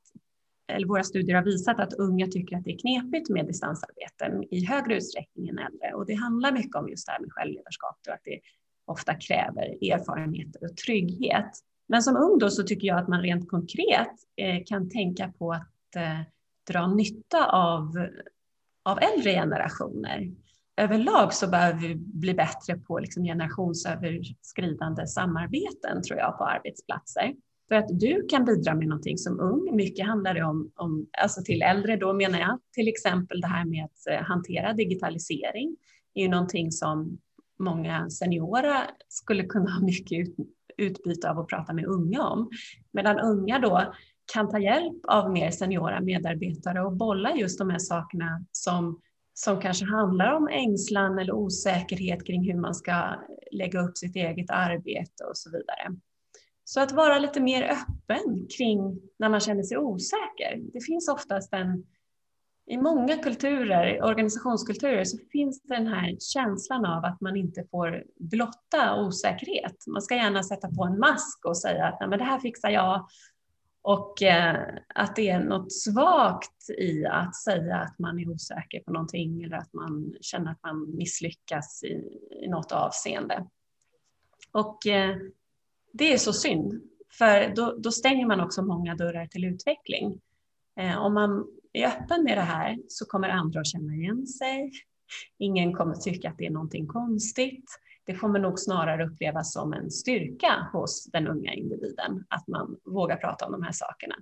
eller 0.68 0.86
våra 0.86 1.02
studier 1.02 1.36
har 1.36 1.44
visat 1.44 1.80
att 1.80 1.92
unga 1.92 2.26
tycker 2.26 2.56
att 2.56 2.64
det 2.64 2.72
är 2.72 2.78
knepigt 2.78 3.28
med 3.28 3.46
distansarbete 3.46 4.46
i 4.50 4.64
högre 4.64 4.96
utsträckning 4.96 5.48
än 5.48 5.58
äldre. 5.58 5.94
Och 5.94 6.06
det 6.06 6.14
handlar 6.14 6.52
mycket 6.52 6.76
om 6.76 6.88
just 6.88 7.06
det 7.06 7.12
här 7.12 7.20
med 7.20 7.32
självledarskap 7.32 7.96
och 8.08 8.14
att 8.14 8.20
det 8.24 8.40
ofta 8.84 9.14
kräver 9.14 9.92
erfarenheter 9.92 10.64
och 10.64 10.76
trygghet. 10.76 11.50
Men 11.88 12.02
som 12.02 12.16
ung 12.16 12.38
då 12.38 12.50
så 12.50 12.62
tycker 12.62 12.88
jag 12.88 12.98
att 12.98 13.08
man 13.08 13.22
rent 13.22 13.48
konkret 13.48 14.12
eh, 14.36 14.64
kan 14.66 14.90
tänka 14.90 15.32
på 15.38 15.52
att 15.52 15.96
eh, 15.96 16.20
dra 16.70 16.86
nytta 16.86 17.46
av, 17.52 18.08
av 18.82 18.98
äldre 18.98 19.32
generationer. 19.32 20.30
Överlag 20.76 21.34
så 21.34 21.48
behöver 21.48 21.80
vi 21.80 21.94
bli 21.94 22.34
bättre 22.34 22.78
på 22.78 22.98
liksom 22.98 23.24
generationsöverskridande 23.24 25.06
samarbeten 25.06 26.02
tror 26.02 26.18
jag 26.18 26.38
på 26.38 26.44
arbetsplatser. 26.44 27.34
För 27.68 27.74
att 27.74 28.00
du 28.00 28.26
kan 28.26 28.44
bidra 28.44 28.74
med 28.74 28.88
någonting 28.88 29.18
som 29.18 29.40
ung. 29.40 29.76
Mycket 29.76 30.06
handlar 30.06 30.34
det 30.34 30.44
om, 30.44 30.72
om 30.76 31.06
alltså 31.22 31.42
till 31.42 31.62
äldre 31.62 31.96
då 31.96 32.12
menar 32.12 32.38
jag. 32.38 32.60
Till 32.72 32.88
exempel 32.88 33.40
det 33.40 33.46
här 33.46 33.64
med 33.64 33.84
att 33.84 34.06
eh, 34.10 34.26
hantera 34.26 34.72
digitalisering 34.72 35.76
är 36.14 36.22
ju 36.22 36.28
någonting 36.28 36.72
som 36.72 37.18
många 37.58 38.10
seniora 38.10 38.82
skulle 39.08 39.44
kunna 39.44 39.70
ha 39.70 39.80
mycket 39.80 40.18
ut, 40.18 40.36
utbyte 40.76 41.30
av 41.30 41.38
att 41.38 41.48
prata 41.48 41.72
med 41.72 41.84
unga 41.84 42.22
om. 42.22 42.50
Medan 42.92 43.18
unga 43.18 43.58
då 43.58 43.94
kan 44.32 44.50
ta 44.50 44.58
hjälp 44.58 45.00
av 45.08 45.32
mer 45.32 45.50
seniora 45.50 46.00
medarbetare 46.00 46.80
och 46.80 46.96
bolla 46.96 47.36
just 47.36 47.58
de 47.58 47.70
här 47.70 47.78
sakerna 47.78 48.44
som 48.52 49.00
som 49.38 49.60
kanske 49.60 49.84
handlar 49.84 50.32
om 50.32 50.48
ängslan 50.48 51.18
eller 51.18 51.32
osäkerhet 51.32 52.26
kring 52.26 52.52
hur 52.52 52.60
man 52.60 52.74
ska 52.74 53.14
lägga 53.52 53.80
upp 53.80 53.98
sitt 53.98 54.16
eget 54.16 54.50
arbete 54.50 55.24
och 55.24 55.36
så 55.36 55.50
vidare. 55.50 55.96
Så 56.68 56.80
att 56.80 56.92
vara 56.92 57.18
lite 57.18 57.40
mer 57.40 57.62
öppen 57.62 58.46
kring 58.56 59.00
när 59.18 59.28
man 59.28 59.40
känner 59.40 59.62
sig 59.62 59.78
osäker. 59.78 60.60
Det 60.72 60.80
finns 60.80 61.08
oftast 61.08 61.52
en, 61.52 61.86
i 62.66 62.76
många 62.76 63.16
kulturer, 63.16 64.02
organisationskulturer, 64.02 65.04
så 65.04 65.18
finns 65.32 65.62
den 65.62 65.86
här 65.86 66.16
känslan 66.20 66.84
av 66.84 67.04
att 67.04 67.20
man 67.20 67.36
inte 67.36 67.64
får 67.70 68.04
blotta 68.16 69.00
osäkerhet. 69.00 69.84
Man 69.86 70.02
ska 70.02 70.14
gärna 70.14 70.42
sätta 70.42 70.68
på 70.68 70.84
en 70.84 70.98
mask 70.98 71.44
och 71.44 71.58
säga 71.58 71.86
att 71.86 72.00
Nej, 72.00 72.08
men 72.08 72.18
det 72.18 72.24
här 72.24 72.38
fixar 72.38 72.70
jag 72.70 73.08
och 73.82 74.22
eh, 74.22 74.56
att 74.94 75.16
det 75.16 75.28
är 75.28 75.40
något 75.40 75.72
svagt 75.72 76.70
i 76.78 77.06
att 77.06 77.36
säga 77.36 77.76
att 77.76 77.98
man 77.98 78.18
är 78.18 78.28
osäker 78.28 78.80
på 78.80 78.92
någonting 78.92 79.42
eller 79.42 79.56
att 79.56 79.72
man 79.72 80.14
känner 80.20 80.50
att 80.50 80.62
man 80.62 80.96
misslyckas 80.96 81.84
i, 81.84 82.20
i 82.44 82.48
något 82.48 82.72
avseende. 82.72 83.46
Och 84.52 84.86
eh, 84.86 85.16
det 85.98 86.12
är 86.12 86.18
så 86.18 86.32
synd, 86.32 86.82
för 87.18 87.54
då, 87.56 87.76
då, 87.78 87.90
stänger 87.90 88.26
man 88.26 88.40
också 88.40 88.62
många 88.62 88.94
dörrar 88.94 89.26
till 89.26 89.44
utveckling. 89.44 90.20
Eh, 90.80 90.98
om 90.98 91.14
man 91.14 91.46
är 91.72 91.86
öppen 91.86 92.24
med 92.24 92.38
det 92.38 92.42
här 92.42 92.78
så 92.88 93.06
kommer 93.06 93.28
andra 93.28 93.60
att 93.60 93.66
känna 93.66 93.94
igen 93.94 94.26
sig. 94.26 94.72
Ingen 95.38 95.72
kommer 95.72 95.94
tycka 95.94 96.30
att 96.30 96.38
det 96.38 96.46
är 96.46 96.50
någonting 96.50 96.86
konstigt 96.86 97.64
det 98.08 98.14
kommer 98.14 98.38
nog 98.38 98.58
snarare 98.58 99.06
upplevas 99.06 99.52
som 99.52 99.72
en 99.72 99.90
styrka 99.90 100.68
hos 100.72 101.04
den 101.12 101.28
unga 101.28 101.52
individen 101.52 102.24
att 102.28 102.48
man 102.48 102.76
vågar 102.84 103.16
prata 103.16 103.46
om 103.46 103.52
de 103.52 103.62
här 103.62 103.72
sakerna. 103.72 104.14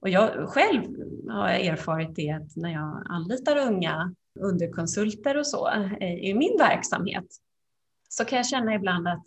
Och 0.00 0.08
jag 0.08 0.48
själv 0.48 0.82
har 1.28 1.48
erfarit 1.48 2.16
det 2.16 2.30
att 2.30 2.56
när 2.56 2.72
jag 2.72 3.02
anlitar 3.08 3.56
unga 3.56 4.14
underkonsulter 4.40 5.36
och 5.36 5.46
så 5.46 5.68
eh, 6.00 6.14
i 6.14 6.34
min 6.34 6.56
verksamhet 6.58 7.26
så 8.08 8.24
kan 8.24 8.36
jag 8.36 8.46
känna 8.46 8.74
ibland 8.74 9.08
att 9.08 9.22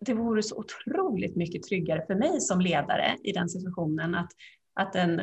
det 0.00 0.14
vore 0.14 0.42
så 0.42 0.56
otroligt 0.56 1.36
mycket 1.36 1.62
tryggare 1.62 2.04
för 2.06 2.14
mig 2.14 2.40
som 2.40 2.60
ledare 2.60 3.16
i 3.22 3.32
den 3.32 3.48
situationen 3.48 4.14
att, 4.14 4.30
att 4.74 4.92
den 4.92 5.20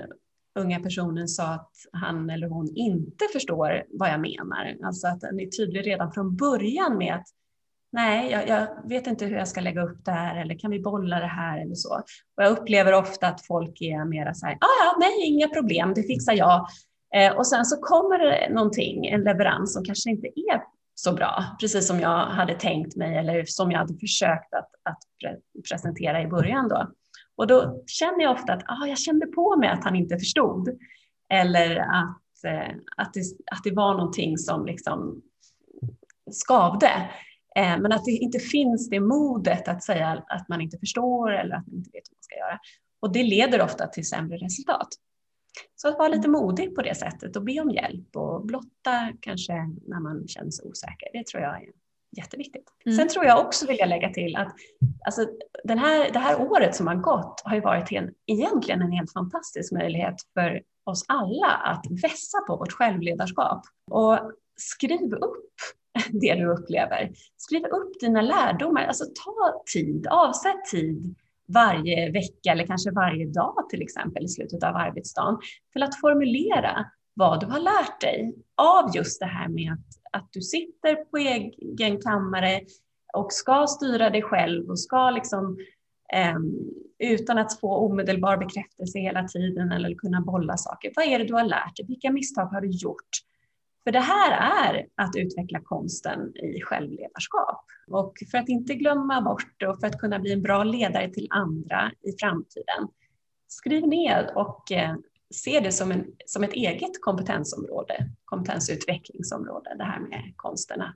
unga 0.60 0.80
personen 0.80 1.28
sa 1.28 1.44
att 1.44 1.72
han 1.92 2.30
eller 2.30 2.48
hon 2.48 2.76
inte 2.76 3.26
förstår 3.34 3.84
vad 3.90 4.10
jag 4.10 4.22
menar. 4.22 4.78
Alltså 4.84 5.08
att 5.08 5.22
den 5.22 5.40
är 5.40 5.46
tydlig 5.46 5.88
redan 5.88 6.12
från 6.12 6.36
början 6.36 6.98
med 6.98 7.16
att 7.16 7.28
nej, 7.92 8.32
jag, 8.32 8.48
jag, 8.48 8.90
vet 8.90 9.08
inte 9.08 9.26
hur 9.26 9.38
jag 9.38 9.48
ska 9.48 9.62
lägga 9.62 9.84
upp 9.84 10.06
det 10.06 10.12
här 10.12 10.42
eller 10.42 10.60
kan 10.60 10.72
vi 10.72 10.80
bolla 10.80 11.20
det 11.20 11.26
här 11.26 11.62
eller 11.62 11.76
så. 11.76 11.94
Och 12.38 12.44
jag 12.44 12.52
upplever 12.52 12.94
ofta 12.94 13.28
att 13.28 13.46
folk 13.46 13.82
är 13.82 14.06
mera 14.06 14.34
så 14.34 14.46
här, 14.46 14.54
ah, 14.54 14.86
ja, 14.86 14.98
nej, 15.00 15.28
inga 15.28 15.48
problem, 15.48 15.94
det 15.94 16.04
fixar 16.04 16.34
jag. 16.34 16.68
Eh, 17.16 17.38
och 17.38 17.48
sen 17.48 17.66
så 17.66 17.82
kommer 17.82 18.20
det 18.20 18.54
någonting, 18.54 19.06
en 19.06 19.24
leverans 19.24 19.74
som 19.74 19.84
kanske 19.84 20.10
inte 20.10 20.28
är 20.28 20.62
så 21.00 21.14
bra, 21.14 21.44
precis 21.60 21.88
som 21.88 22.00
jag 22.00 22.26
hade 22.26 22.54
tänkt 22.54 22.96
mig 22.96 23.18
eller 23.18 23.46
som 23.46 23.72
jag 23.72 23.80
hade 23.80 23.98
försökt 23.98 24.54
att, 24.54 24.70
att 24.84 25.00
pre 25.22 25.36
presentera 25.70 26.22
i 26.22 26.28
början 26.28 26.68
då. 26.68 26.92
Och 27.36 27.48
då 27.48 27.84
känner 27.88 28.24
jag 28.24 28.32
ofta 28.32 28.54
att 28.54 28.64
ah, 28.68 28.86
jag 28.88 28.98
kände 28.98 29.28
på 29.28 29.56
mig 29.56 29.70
att 29.70 29.84
han 29.84 29.96
inte 29.96 30.18
förstod. 30.18 30.70
Eller 31.30 31.76
att, 31.76 32.44
eh, 32.46 32.76
att, 32.98 33.14
det, 33.14 33.22
att 33.52 33.64
det 33.64 33.72
var 33.72 33.94
någonting 33.94 34.38
som 34.38 34.66
liksom 34.66 35.22
skavde. 36.32 37.10
Eh, 37.56 37.80
men 37.80 37.92
att 37.92 38.06
det 38.06 38.12
inte 38.12 38.40
finns 38.40 38.90
det 38.90 39.00
modet 39.00 39.68
att 39.68 39.84
säga 39.84 40.24
att 40.28 40.50
man 40.50 40.62
inte 40.62 40.78
förstår 40.78 41.32
eller 41.32 41.56
att 41.56 41.68
man 41.68 41.76
inte 41.76 41.90
vet 41.94 42.10
hur 42.10 42.16
man 42.16 42.24
ska 42.24 42.36
göra. 42.36 42.60
Och 43.00 43.14
det 43.14 43.24
leder 43.24 43.62
ofta 43.62 43.88
till 43.88 44.08
sämre 44.08 44.38
resultat. 44.38 44.88
Så 45.76 45.88
att 45.88 45.98
vara 45.98 46.08
lite 46.08 46.28
modig 46.28 46.76
på 46.76 46.82
det 46.82 46.96
sättet 46.96 47.36
och 47.36 47.44
be 47.44 47.60
om 47.62 47.70
hjälp 47.70 48.16
och 48.16 48.46
blotta 48.46 49.14
kanske 49.20 49.54
när 49.88 50.00
man 50.00 50.28
känner 50.28 50.52
sig 50.52 50.66
osäker, 50.66 51.10
det 51.14 51.26
tror 51.28 51.44
jag 51.44 51.64
är 51.64 51.70
jätteviktigt. 52.18 52.70
Mm. 52.86 52.98
Sen 52.98 53.08
tror 53.08 53.26
jag 53.26 53.46
också, 53.46 53.68
vill 53.68 53.78
jag 53.80 53.90
lägga 53.90 54.10
till, 54.10 54.36
att 54.36 54.56
alltså, 55.06 55.28
den 55.64 55.80
här, 55.80 56.12
det 56.12 56.20
här 56.20 56.42
året 56.42 56.76
som 56.76 56.88
har 56.88 56.96
gått 56.96 57.42
har 57.46 57.56
ju 57.56 57.62
varit 57.62 57.92
en, 57.92 58.14
egentligen 58.28 58.82
en 58.82 58.92
helt 58.92 59.14
fantastisk 59.14 59.72
möjlighet 59.72 60.16
för 60.34 60.62
oss 60.84 61.06
alla 61.08 61.48
att 61.48 61.86
vässa 62.04 62.38
på 62.48 62.58
vårt 62.58 62.72
självledarskap. 62.72 63.62
Och 63.92 64.20
skriv 64.56 65.14
upp 65.14 65.54
det 66.12 66.36
du 66.36 66.52
upplever. 66.52 67.12
Skriv 67.38 67.66
upp 67.66 68.00
dina 68.00 68.22
lärdomar, 68.22 68.86
alltså 68.86 69.04
ta 69.04 69.64
tid, 69.74 70.08
avsätt 70.08 70.66
tid 70.72 71.16
varje 71.54 72.12
vecka 72.12 72.52
eller 72.52 72.66
kanske 72.66 72.92
varje 72.92 73.26
dag 73.26 73.70
till 73.70 73.82
exempel 73.82 74.24
i 74.26 74.28
slutet 74.28 74.64
av 74.64 74.76
arbetsdagen 74.76 75.38
till 75.74 75.84
att 75.84 76.00
formulera 76.02 76.86
vad 77.14 77.40
du 77.40 77.46
har 77.46 77.60
lärt 77.60 78.02
dig 78.02 78.36
av 78.56 78.96
just 78.96 79.20
det 79.20 79.26
här 79.26 79.48
med 79.48 79.74
att, 79.74 80.22
att 80.22 80.30
du 80.32 80.42
sitter 80.42 80.96
på 80.96 81.18
egen 81.18 82.02
kammare 82.02 82.62
och 83.14 83.34
ska 83.34 83.68
styra 83.68 84.10
dig 84.10 84.22
själv 84.22 84.70
och 84.70 84.80
ska 84.80 85.10
liksom 85.10 85.58
eh, 86.14 86.36
utan 87.00 87.38
att 87.38 87.60
få 87.60 87.78
omedelbar 87.78 88.38
bekräftelse 88.38 89.00
hela 89.00 89.24
tiden 89.28 89.72
eller 89.72 89.96
kunna 89.96 90.22
bolla 90.22 90.58
saker. 90.58 90.92
Vad 90.96 91.06
är 91.06 91.20
det 91.20 91.26
du 91.26 91.34
har 91.34 91.44
lärt 91.44 91.76
dig? 91.76 91.86
Vilka 91.88 92.12
misstag 92.12 92.46
har 92.46 92.62
du 92.62 92.70
gjort? 92.70 93.10
För 93.88 93.92
det 93.92 94.00
här 94.00 94.32
är 94.32 94.88
att 94.96 95.16
utveckla 95.16 95.60
konsten 95.64 96.38
i 96.38 96.62
självledarskap. 96.62 97.66
Och 97.88 98.14
för 98.32 98.38
att 98.38 98.50
inte 98.50 98.74
glömma 98.74 99.22
bort 99.22 99.64
och 99.64 99.80
för 99.80 99.88
att 99.88 100.00
kunna 100.00 100.20
bli 100.20 100.34
en 100.34 100.42
bra 100.42 100.64
ledare 100.64 101.14
till 101.14 101.28
andra 101.30 101.92
i 102.02 102.12
framtiden, 102.20 102.88
skriv 103.48 103.88
ner 103.88 104.32
och 104.36 104.72
eh, 104.72 104.96
se 105.30 105.60
det 105.60 105.72
som, 105.72 105.92
en, 105.92 106.06
som 106.26 106.44
ett 106.44 106.54
eget 106.54 107.02
kompetensområde, 107.02 108.10
kompetensutvecklingsområde, 108.26 109.76
det 109.78 109.84
här 109.84 110.00
med 110.00 110.34
konsten 110.36 110.82
att 110.82 110.96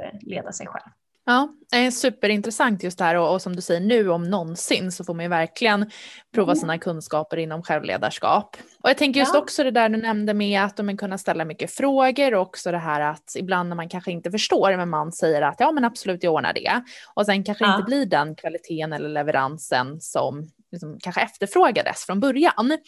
eh, 0.00 0.18
leda 0.20 0.52
sig 0.52 0.66
själv. 0.66 0.92
Ja, 1.26 1.48
det 1.70 1.76
är 1.76 1.90
superintressant 1.90 2.82
just 2.82 2.98
det 2.98 3.04
här 3.04 3.14
och, 3.14 3.32
och, 3.32 3.42
som 3.42 3.56
du 3.56 3.62
säger 3.62 3.80
nu 3.80 4.08
om 4.08 4.30
någonsin 4.30 4.92
så 4.92 5.04
får 5.04 5.14
man 5.14 5.24
ju 5.24 5.28
verkligen 5.28 5.90
prova 6.34 6.52
mm. 6.52 6.60
sina 6.60 6.78
kunskaper 6.78 7.36
inom 7.36 7.62
självledarskap. 7.62 8.56
Och 8.82 8.90
jag 8.90 8.98
tänker 8.98 9.20
just 9.20 9.34
ja. 9.34 9.40
också 9.40 9.64
det 9.64 9.70
där 9.70 9.88
du 9.88 9.96
nämnde 9.96 10.34
med 10.34 10.62
att 10.62 10.84
man 10.84 10.96
kunna 10.96 11.18
ställa 11.18 11.44
mycket 11.44 11.70
frågor 11.70 12.34
och 12.34 12.42
också 12.42 12.70
det 12.70 12.78
här 12.78 13.00
att 13.00 13.32
ibland 13.36 13.68
när 13.68 13.76
man 13.76 13.88
kanske 13.88 14.12
inte 14.12 14.30
förstår 14.30 14.76
men 14.76 14.88
man 14.88 15.12
säger 15.12 15.42
att 15.42 15.56
ja 15.58 15.72
men 15.72 15.84
absolut 15.84 16.22
jag 16.22 16.34
ordnar 16.34 16.52
det 16.52 16.82
och 17.14 17.26
sen 17.26 17.44
kanske 17.44 17.64
ja. 17.64 17.74
inte 17.74 17.84
blir 17.84 18.06
den 18.06 18.34
kvaliteten 18.34 18.92
eller 18.92 19.08
leveransen 19.08 20.00
som 20.00 20.50
liksom 20.72 20.98
kanske 21.00 21.20
efterfrågades 21.20 22.06
från 22.06 22.20
början. 22.20 22.78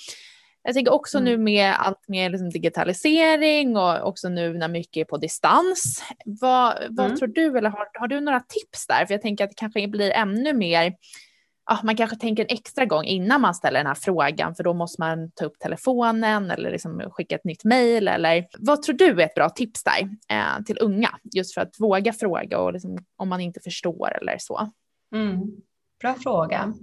Jag 0.64 0.74
tänker 0.74 0.92
också 0.92 1.18
mm. 1.18 1.24
nu 1.30 1.38
med 1.38 1.74
allt 1.78 2.08
mer 2.08 2.30
liksom 2.30 2.50
digitalisering 2.50 3.76
och 3.76 4.08
också 4.08 4.28
nu 4.28 4.54
när 4.54 4.68
mycket 4.68 5.00
är 5.00 5.04
på 5.04 5.16
distans. 5.16 6.02
Vad, 6.24 6.74
vad 6.90 7.06
mm. 7.06 7.18
tror 7.18 7.28
du, 7.28 7.58
eller 7.58 7.70
har, 7.70 7.88
har 8.00 8.08
du 8.08 8.20
några 8.20 8.40
tips 8.40 8.86
där? 8.86 9.06
För 9.06 9.14
jag 9.14 9.22
tänker 9.22 9.44
att 9.44 9.50
det 9.50 9.56
kanske 9.56 9.88
blir 9.88 10.10
ännu 10.10 10.52
mer 10.52 10.94
ja, 11.66 11.80
man 11.82 11.96
kanske 11.96 12.16
tänker 12.16 12.42
en 12.42 12.56
extra 12.56 12.84
gång 12.84 13.04
innan 13.04 13.40
man 13.40 13.54
ställer 13.54 13.78
den 13.78 13.86
här 13.86 13.94
frågan 13.94 14.54
för 14.54 14.64
då 14.64 14.74
måste 14.74 15.00
man 15.00 15.30
ta 15.30 15.44
upp 15.44 15.58
telefonen 15.58 16.50
eller 16.50 16.70
liksom 16.70 17.10
skicka 17.10 17.34
ett 17.34 17.44
nytt 17.44 17.64
mejl 17.64 18.08
eller 18.08 18.46
vad 18.58 18.82
tror 18.82 18.96
du 18.96 19.10
är 19.10 19.26
ett 19.26 19.34
bra 19.34 19.50
tips 19.50 19.82
där 19.84 20.00
eh, 20.28 20.64
till 20.64 20.78
unga 20.80 21.10
just 21.34 21.54
för 21.54 21.60
att 21.60 21.80
våga 21.80 22.12
fråga 22.12 22.58
och 22.58 22.72
liksom, 22.72 22.98
om 23.16 23.28
man 23.28 23.40
inte 23.40 23.60
förstår 23.60 24.18
eller 24.20 24.36
så? 24.38 24.70
Mm. 25.14 25.40
Bra 26.00 26.14
fråga. 26.14 26.74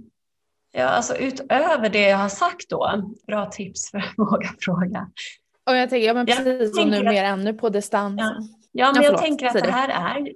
Ja, 0.72 0.84
alltså 0.84 1.16
utöver 1.16 1.88
det 1.88 2.08
jag 2.08 2.18
har 2.18 2.28
sagt 2.28 2.68
då, 2.70 3.14
bra 3.26 3.46
tips 3.46 3.90
för 3.90 3.98
att 3.98 4.12
våga 4.16 4.48
fråga. 4.60 5.10
Och 5.66 5.76
jag 5.76 5.90
tänker, 5.90 6.06
ja 6.06 6.14
men 6.14 6.26
precis 6.26 6.76
som 6.76 6.90
nu 6.90 7.02
mer 7.02 7.24
ännu 7.24 7.54
på 7.54 7.68
distans. 7.68 8.20
Ja, 8.20 8.36
ja 8.72 8.92
men 8.92 9.02
jag, 9.02 9.12
jag 9.12 9.20
tänker 9.20 9.46
att 9.46 9.64
det 9.64 9.70
här 9.70 9.88
är, 9.88 10.32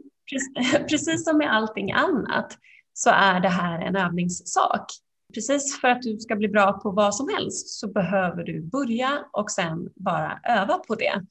precis 0.88 1.24
som 1.24 1.38
med 1.38 1.54
allting 1.54 1.92
annat, 1.92 2.58
så 2.92 3.10
är 3.10 3.40
det 3.40 3.48
här 3.48 3.80
en 3.80 3.96
övningssak. 3.96 4.86
Precis 5.34 5.80
för 5.80 5.88
att 5.88 6.02
du 6.02 6.18
ska 6.18 6.36
bli 6.36 6.48
bra 6.48 6.72
på 6.72 6.90
vad 6.90 7.14
som 7.14 7.28
helst 7.28 7.68
så 7.68 7.88
behöver 7.88 8.44
du 8.44 8.62
börja 8.62 9.24
och 9.32 9.50
sen 9.50 9.88
bara 9.94 10.40
öva 10.48 10.78
på 10.78 10.94
det. 10.94 11.22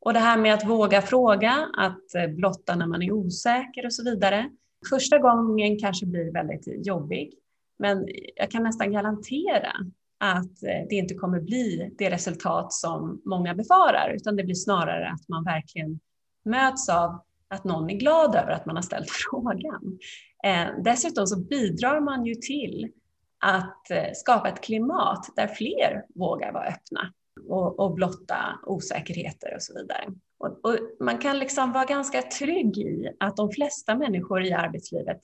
Och 0.00 0.12
det 0.12 0.18
här 0.18 0.38
med 0.38 0.54
att 0.54 0.66
våga 0.66 1.02
fråga, 1.02 1.68
att 1.76 2.34
blotta 2.36 2.74
när 2.74 2.86
man 2.86 3.02
är 3.02 3.12
osäker 3.12 3.86
och 3.86 3.94
så 3.94 4.04
vidare. 4.04 4.50
Första 4.90 5.18
gången 5.18 5.78
kanske 5.78 6.06
blir 6.06 6.32
väldigt 6.32 6.86
jobbig. 6.86 7.32
Men 7.78 8.08
jag 8.36 8.50
kan 8.50 8.62
nästan 8.62 8.92
garantera 8.92 9.72
att 10.20 10.62
eh, 10.62 10.86
det 10.88 10.94
inte 10.94 11.14
kommer 11.14 11.40
bli 11.40 11.94
det 11.98 12.10
resultat 12.10 12.72
som 12.72 13.22
många 13.24 13.54
befarar, 13.54 14.14
utan 14.16 14.36
det 14.36 14.44
blir 14.44 14.54
snarare 14.54 15.08
att 15.08 15.28
man 15.28 15.44
verkligen 15.44 16.00
möts 16.44 16.88
av 16.88 17.24
att 17.48 17.64
någon 17.64 17.90
är 17.90 17.94
glad 17.94 18.34
över 18.34 18.50
att 18.50 18.66
man 18.66 18.76
har 18.76 18.82
ställt 18.82 19.10
frågan. 19.30 19.98
Eh, 20.44 20.82
dessutom 20.84 21.26
så 21.26 21.40
bidrar 21.40 22.00
man 22.00 22.24
ju 22.24 22.34
till 22.34 22.92
att 23.40 23.90
eh, 23.90 24.12
skapa 24.14 24.48
ett 24.48 24.60
klimat 24.60 25.26
där 25.36 25.46
fler 25.46 26.04
vågar 26.14 26.52
vara 26.52 26.66
öppna 26.66 27.12
och, 27.48 27.80
och 27.80 27.94
blotta 27.94 28.58
osäkerheter 28.66 29.54
och 29.54 29.62
så 29.62 29.74
vidare. 29.74 30.04
Och, 30.38 30.64
och 30.64 30.78
man 31.00 31.18
kan 31.18 31.38
liksom 31.38 31.72
vara 31.72 31.84
ganska 31.84 32.22
trygg 32.22 32.78
i 32.78 33.10
att 33.20 33.36
de 33.36 33.50
flesta 33.50 33.94
människor 33.94 34.44
i 34.44 34.52
arbetslivet 34.52 35.20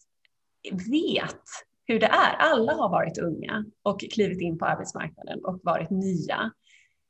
vet 0.90 1.44
hur 1.90 2.00
det 2.00 2.06
är. 2.06 2.36
Alla 2.38 2.72
har 2.72 2.88
varit 2.88 3.18
unga 3.18 3.64
och 3.82 4.00
klivit 4.00 4.40
in 4.40 4.58
på 4.58 4.66
arbetsmarknaden 4.66 5.44
och 5.44 5.60
varit 5.62 5.90
nya. 5.90 6.50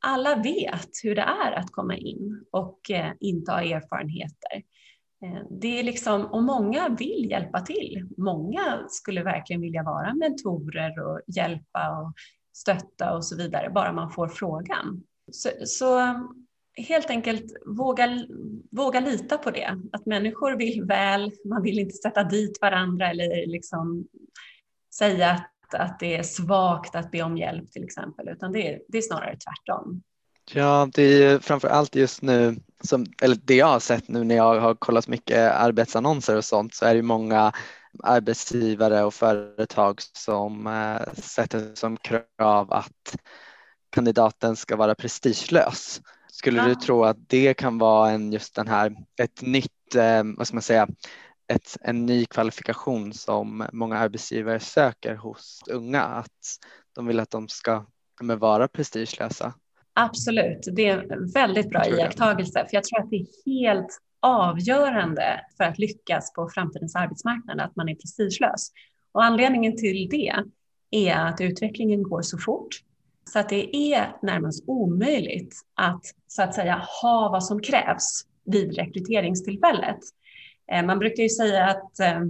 alla 0.03 0.37
vet 0.37 0.91
hur 1.03 1.15
det 1.15 1.23
är 1.23 1.53
att 1.53 1.71
komma 1.71 1.97
in 1.97 2.45
och 2.51 2.91
eh, 2.91 3.13
inte 3.21 3.53
ha 3.53 3.63
erfarenheter. 3.63 4.63
Eh, 5.25 5.43
det 5.51 5.79
är 5.79 5.83
liksom, 5.83 6.27
och 6.27 6.43
många 6.43 6.89
vill 6.89 7.31
hjälpa 7.31 7.61
till. 7.61 8.09
Många 8.17 8.85
skulle 8.89 9.23
verkligen 9.23 9.63
vilja 9.63 9.83
vara 9.83 10.15
mentorer 10.15 11.01
och 11.07 11.21
hjälpa 11.37 12.01
och 12.01 12.13
stötta 12.53 13.15
och 13.17 13.25
så 13.25 13.37
vidare, 13.37 13.71
bara 13.71 13.93
man 13.93 14.11
får 14.11 14.29
frågan. 14.29 15.03
Så, 15.33 15.49
så 15.65 16.15
helt 16.77 17.11
enkelt 17.11 17.45
våga, 17.67 18.27
våga 18.71 19.01
lita 19.01 19.39
på 19.39 19.51
det, 19.51 19.79
att 19.93 20.07
människor 20.07 20.57
vill 20.57 20.85
väl, 20.85 21.33
man 21.45 21.63
vill 21.63 21.79
inte 21.79 21.95
sätta 21.95 22.25
dit 22.25 22.59
varandra 22.61 23.11
eller 23.11 23.47
liksom 23.47 24.09
säga 24.95 25.31
att, 25.31 25.75
att 25.75 25.99
det 25.99 26.17
är 26.17 26.23
svagt 26.23 26.95
att 26.95 27.11
be 27.11 27.23
om 27.23 27.37
hjälp 27.37 27.71
till 27.71 27.85
exempel, 27.85 28.29
utan 28.29 28.53
det 28.53 28.69
är, 28.69 28.81
det 28.89 28.99
är 28.99 29.03
snarare 29.03 29.37
tvärtom. 29.37 30.03
Ja, 30.53 30.89
det 30.95 31.03
är 31.03 31.39
framför 31.39 31.69
allt 31.69 31.95
just 31.95 32.23
nu, 32.23 32.57
som, 32.85 33.07
eller 33.23 33.37
det 33.45 33.57
jag 33.57 33.67
har 33.67 33.81
sett 33.81 34.09
nu 34.09 34.25
när 34.25 34.37
jag 34.37 34.61
har 34.61 34.75
kollat 34.75 35.09
mycket 35.09 35.53
arbetsannonser 35.53 36.37
och 36.37 36.45
sånt, 36.45 36.75
så 36.75 36.85
är 36.85 36.95
det 36.95 37.03
många 37.03 37.53
arbetsgivare 38.03 39.05
och 39.05 39.15
företag 39.15 40.01
som 40.13 40.67
äh, 40.67 41.15
sätter 41.15 41.75
som 41.75 41.97
krav 41.97 42.73
att 42.73 43.17
kandidaten 43.91 44.57
ska 44.57 44.77
vara 44.77 44.95
prestigelös. 44.95 46.01
Skulle 46.33 46.59
ja. 46.59 46.69
du 46.69 46.75
tro 46.75 47.05
att 47.05 47.29
det 47.29 47.55
kan 47.55 47.79
vara 47.79 48.11
en 48.11 48.33
just 48.33 48.55
den 48.55 48.69
här, 48.69 48.97
ett 49.23 49.43
nytt, 49.43 49.95
eh, 49.95 50.23
vad 50.37 50.47
ska 50.47 50.57
man 50.57 50.63
säga, 50.63 50.89
ett, 51.51 51.77
en 51.81 52.07
ny 52.07 52.27
kvalifikation 52.27 53.13
som 53.13 53.67
många 53.73 53.99
arbetsgivare 53.99 54.61
söker 54.61 55.15
hos 55.15 55.61
unga, 55.71 56.03
att 56.03 56.59
de 56.95 57.07
vill 57.07 57.21
att 57.21 57.31
de 57.31 57.49
ska 57.49 57.87
vara 58.23 58.69
prestigelösa? 58.69 59.55
Absolut, 59.93 60.69
det 60.73 60.87
är 60.87 61.13
en 61.13 61.31
väldigt 61.31 61.71
bra 61.71 61.87
iakttagelse, 61.87 62.67
för 62.71 62.77
jag 62.77 62.85
tror 62.85 63.01
att 63.01 63.11
det 63.11 63.17
är 63.17 63.27
helt 63.47 63.99
avgörande 64.21 65.41
för 65.57 65.65
att 65.65 65.79
lyckas 65.79 66.33
på 66.33 66.49
framtidens 66.55 66.97
arbetsmarknad 66.97 67.61
att 67.61 67.77
man 67.77 67.89
är 67.89 67.95
prestigelös. 67.95 68.71
Och 69.13 69.25
anledningen 69.25 69.77
till 69.77 70.09
det 70.11 70.33
är 70.91 71.27
att 71.27 71.41
utvecklingen 71.41 72.03
går 72.03 72.23
så 72.23 72.39
fort 72.39 72.83
så 73.25 73.39
att 73.39 73.49
det 73.49 73.77
är 73.77 74.17
närmast 74.23 74.65
omöjligt 74.67 75.55
att 75.75 76.05
så 76.27 76.43
att 76.43 76.55
säga 76.55 76.87
ha 77.03 77.29
vad 77.29 77.45
som 77.45 77.61
krävs 77.63 78.27
vid 78.45 78.77
rekryteringstillfället. 78.77 79.99
Eh, 80.73 80.85
man 80.87 80.99
brukar 80.99 81.23
ju 81.23 81.29
säga 81.29 81.65
att 81.65 82.01
eh, 82.01 82.21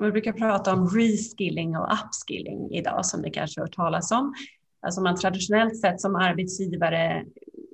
man 0.00 0.12
brukar 0.12 0.32
prata 0.32 0.72
om 0.72 0.88
reskilling 0.88 1.76
och 1.76 1.88
upskilling 1.92 2.70
idag 2.70 3.06
som 3.06 3.20
ni 3.20 3.30
kanske 3.30 3.60
har 3.60 3.66
hört 3.66 3.76
talas 3.76 4.12
om. 4.12 4.34
Alltså 4.80 5.00
man 5.00 5.16
traditionellt 5.16 5.80
sett 5.80 6.00
som 6.00 6.16
arbetsgivare 6.16 7.24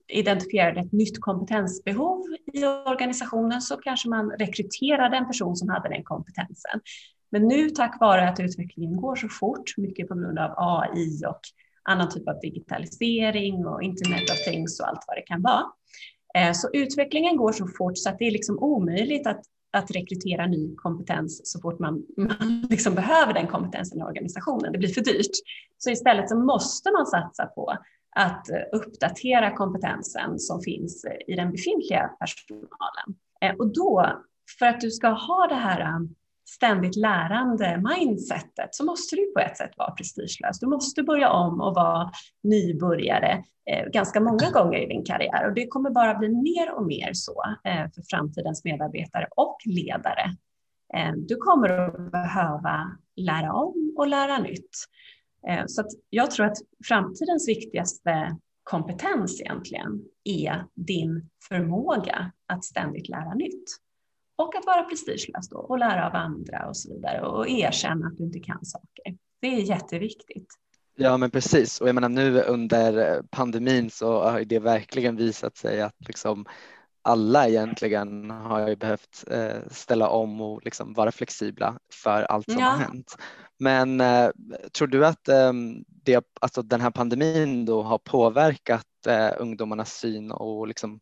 identifierade 0.08 0.80
ett 0.80 0.92
nytt 0.92 1.20
kompetensbehov 1.20 2.22
i 2.52 2.64
organisationen 2.64 3.60
så 3.60 3.76
kanske 3.76 4.08
man 4.08 4.30
rekryterade 4.30 5.16
en 5.16 5.26
person 5.26 5.56
som 5.56 5.68
hade 5.68 5.88
den 5.88 6.04
kompetensen. 6.04 6.80
Men 7.30 7.48
nu 7.48 7.70
tack 7.70 8.00
vare 8.00 8.28
att 8.28 8.40
utvecklingen 8.40 8.96
går 8.96 9.16
så 9.16 9.28
fort, 9.28 9.76
mycket 9.76 10.08
på 10.08 10.14
grund 10.14 10.38
av 10.38 10.54
AI 10.56 11.22
och 11.28 11.40
annan 11.82 12.10
typ 12.10 12.28
av 12.28 12.40
digitalisering 12.40 13.66
och 13.66 13.82
internet 13.82 14.30
of 14.30 14.44
things 14.44 14.80
och 14.80 14.88
allt 14.88 15.04
vad 15.06 15.16
det 15.16 15.22
kan 15.22 15.42
vara. 15.42 15.64
Eh, 16.34 16.52
så 16.52 16.70
utvecklingen 16.72 17.36
går 17.36 17.52
så 17.52 17.66
fort 17.66 17.98
så 17.98 18.08
att 18.08 18.18
det 18.18 18.24
är 18.24 18.30
liksom 18.30 18.58
omöjligt 18.58 19.26
att, 19.26 19.42
att 19.72 19.90
rekrytera 19.90 20.46
ny 20.46 20.76
kompetens 20.76 21.40
så 21.44 21.60
fort 21.60 21.78
man, 21.78 22.06
man 22.16 22.66
liksom 22.70 22.94
behöver 22.94 23.34
den 23.34 23.46
kompetensen 23.46 23.98
i 23.98 24.02
organisationen. 24.02 24.72
Det 24.72 24.78
blir 24.78 24.88
för 24.88 25.00
dyrt. 25.00 25.30
Så 25.78 25.90
istället 25.90 26.28
så 26.28 26.38
måste 26.38 26.90
man 26.92 27.06
satsa 27.06 27.46
på 27.46 27.76
att 28.16 28.46
uppdatera 28.72 29.56
kompetensen 29.56 30.38
som 30.38 30.60
finns 30.60 31.04
i 31.26 31.34
den 31.34 31.52
befintliga 31.52 32.10
personalen. 32.20 33.16
Eh, 33.40 33.54
och 33.58 33.72
då, 33.72 34.22
för 34.58 34.66
att 34.66 34.80
du 34.80 34.90
ska 34.90 35.08
ha 35.08 35.46
det 35.46 35.54
här 35.54 35.80
ständigt 36.44 36.96
lärande 36.96 37.82
mindsetet 37.98 38.68
så 38.74 38.84
måste 38.84 39.16
du 39.16 39.32
på 39.32 39.40
ett 39.40 39.56
sätt 39.56 39.70
vara 39.76 39.90
prestigelös. 39.90 40.60
Du 40.60 40.66
måste 40.66 41.02
börja 41.02 41.30
om 41.30 41.60
och 41.60 41.74
vara 41.74 42.10
nybörjare 42.42 43.44
eh, 43.70 43.88
ganska 43.92 44.20
många 44.20 44.50
gånger 44.50 44.78
i 44.78 44.86
din 44.86 45.04
karriär 45.04 45.46
och 45.48 45.54
det 45.54 45.66
kommer 45.66 45.90
bara 45.90 46.14
bli 46.14 46.28
mer 46.28 46.74
och 46.74 46.86
mer 46.86 47.10
så 47.12 47.44
eh, 47.64 47.90
för 47.94 48.02
framtidens 48.10 48.64
medarbetare 48.64 49.26
och 49.36 49.56
ledare. 49.64 50.36
Eh, 50.94 51.12
du 51.16 51.36
kommer 51.36 51.68
att 51.68 52.12
behöva 52.12 52.96
lära 53.16 53.52
om 53.52 53.94
och 53.96 54.06
lära 54.06 54.38
nytt. 54.38 54.70
Eh, 55.48 55.64
så 55.66 55.84
jag 56.10 56.30
tror 56.30 56.46
att 56.46 56.58
framtidens 56.88 57.48
viktigaste 57.48 58.36
kompetens 58.62 59.40
egentligen 59.40 60.04
är 60.24 60.64
din 60.74 61.30
förmåga 61.48 62.32
att 62.46 62.64
ständigt 62.64 63.08
lära 63.08 63.34
nytt. 63.34 63.64
Och 64.42 64.56
att 64.56 64.66
vara 64.66 64.82
prestigelös 64.82 65.48
då 65.48 65.56
och 65.56 65.78
lära 65.78 66.06
av 66.06 66.14
andra 66.16 66.68
och 66.68 66.76
så 66.76 66.94
vidare 66.94 67.20
och 67.20 67.48
erkänna 67.48 68.06
att 68.06 68.16
du 68.16 68.24
inte 68.24 68.40
kan 68.40 68.64
saker. 68.64 69.16
Det 69.40 69.46
är 69.46 69.60
jätteviktigt. 69.60 70.48
Ja 70.94 71.16
men 71.16 71.30
precis 71.30 71.80
och 71.80 71.88
jag 71.88 71.94
menar 71.94 72.08
nu 72.08 72.42
under 72.42 73.22
pandemin 73.30 73.90
så 73.90 74.22
har 74.22 74.40
det 74.44 74.58
verkligen 74.58 75.16
visat 75.16 75.56
sig 75.56 75.82
att 75.82 75.96
liksom 76.08 76.46
alla 77.02 77.48
egentligen 77.48 78.30
har 78.30 78.68
ju 78.68 78.76
behövt 78.76 79.24
eh, 79.30 79.68
ställa 79.70 80.08
om 80.08 80.40
och 80.40 80.64
liksom 80.64 80.94
vara 80.94 81.12
flexibla 81.12 81.78
för 81.94 82.22
allt 82.22 82.50
som 82.50 82.60
ja. 82.60 82.66
har 82.66 82.78
hänt. 82.78 83.16
Men 83.58 84.00
eh, 84.00 84.30
tror 84.72 84.88
du 84.88 85.06
att 85.06 85.28
eh, 85.28 85.52
det, 85.86 86.24
alltså 86.40 86.62
den 86.62 86.80
här 86.80 86.90
pandemin 86.90 87.64
då 87.64 87.82
har 87.82 87.98
påverkat 87.98 88.86
ungdomarnas 89.38 89.92
syn 89.92 90.30
och 90.30 90.68
liksom 90.68 91.00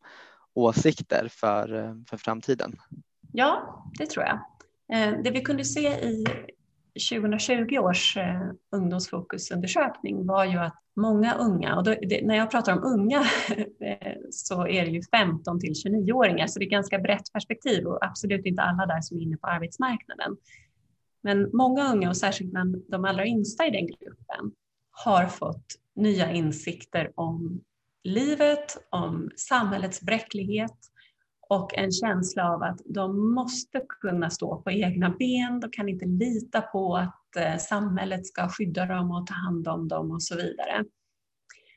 åsikter 0.55 1.29
för, 1.31 1.97
för 2.11 2.17
framtiden? 2.17 2.77
Ja, 3.33 3.85
det 3.99 4.07
tror 4.07 4.25
jag. 4.25 4.39
Eh, 4.93 5.23
det 5.23 5.31
vi 5.31 5.41
kunde 5.41 5.65
se 5.65 5.89
i 5.89 6.25
2020 7.11 7.79
års 7.79 8.17
eh, 8.17 8.51
ungdomsfokusundersökning 8.73 10.27
var 10.27 10.45
ju 10.45 10.59
att 10.59 10.75
många 10.97 11.35
unga, 11.35 11.77
och 11.77 11.85
då, 11.85 11.95
det, 12.03 12.27
när 12.27 12.37
jag 12.37 12.51
pratar 12.51 12.73
om 12.73 12.85
unga 12.85 13.19
eh, 13.81 14.17
så 14.31 14.67
är 14.67 14.85
det 14.85 14.91
ju 14.91 15.03
15 15.03 15.61
till 15.61 15.73
29-åringar, 15.73 16.47
så 16.47 16.59
det 16.59 16.65
är 16.65 16.67
ett 16.67 16.71
ganska 16.71 16.99
brett 16.99 17.33
perspektiv 17.33 17.87
och 17.87 18.05
absolut 18.05 18.47
inte 18.47 18.63
alla 18.63 18.87
där 18.87 19.01
som 19.01 19.17
är 19.19 19.23
inne 19.23 19.37
på 19.37 19.47
arbetsmarknaden. 19.47 20.37
Men 21.23 21.51
många 21.53 21.93
unga 21.93 22.09
och 22.09 22.17
särskilt 22.17 22.51
bland 22.51 22.85
de 22.89 23.05
allra 23.05 23.27
yngsta 23.27 23.67
i 23.67 23.71
den 23.71 23.87
gruppen 23.87 24.53
har 24.91 25.27
fått 25.27 25.67
nya 25.97 26.33
insikter 26.33 27.13
om 27.15 27.61
livet, 28.05 28.89
om 28.91 29.31
samhällets 29.37 30.01
bräcklighet, 30.01 30.77
och 31.51 31.79
en 31.79 31.93
känsla 31.93 32.55
av 32.55 32.63
att 32.63 32.81
de 32.85 33.35
måste 33.35 33.81
kunna 34.01 34.31
stå 34.31 34.63
på 34.63 34.71
egna 34.71 35.11
ben. 35.19 35.61
De 35.61 35.71
kan 35.71 35.89
inte 35.89 36.07
lita 36.07 36.61
på 36.61 36.97
att 36.97 37.37
eh, 37.37 37.57
samhället 37.57 38.27
ska 38.27 38.49
skydda 38.49 38.87
dem 38.87 39.11
och 39.11 39.27
ta 39.27 39.35
hand 39.35 39.69
om 39.69 39.89
dem 39.89 40.11
och 40.11 40.23
så 40.23 40.37
vidare. 40.37 40.85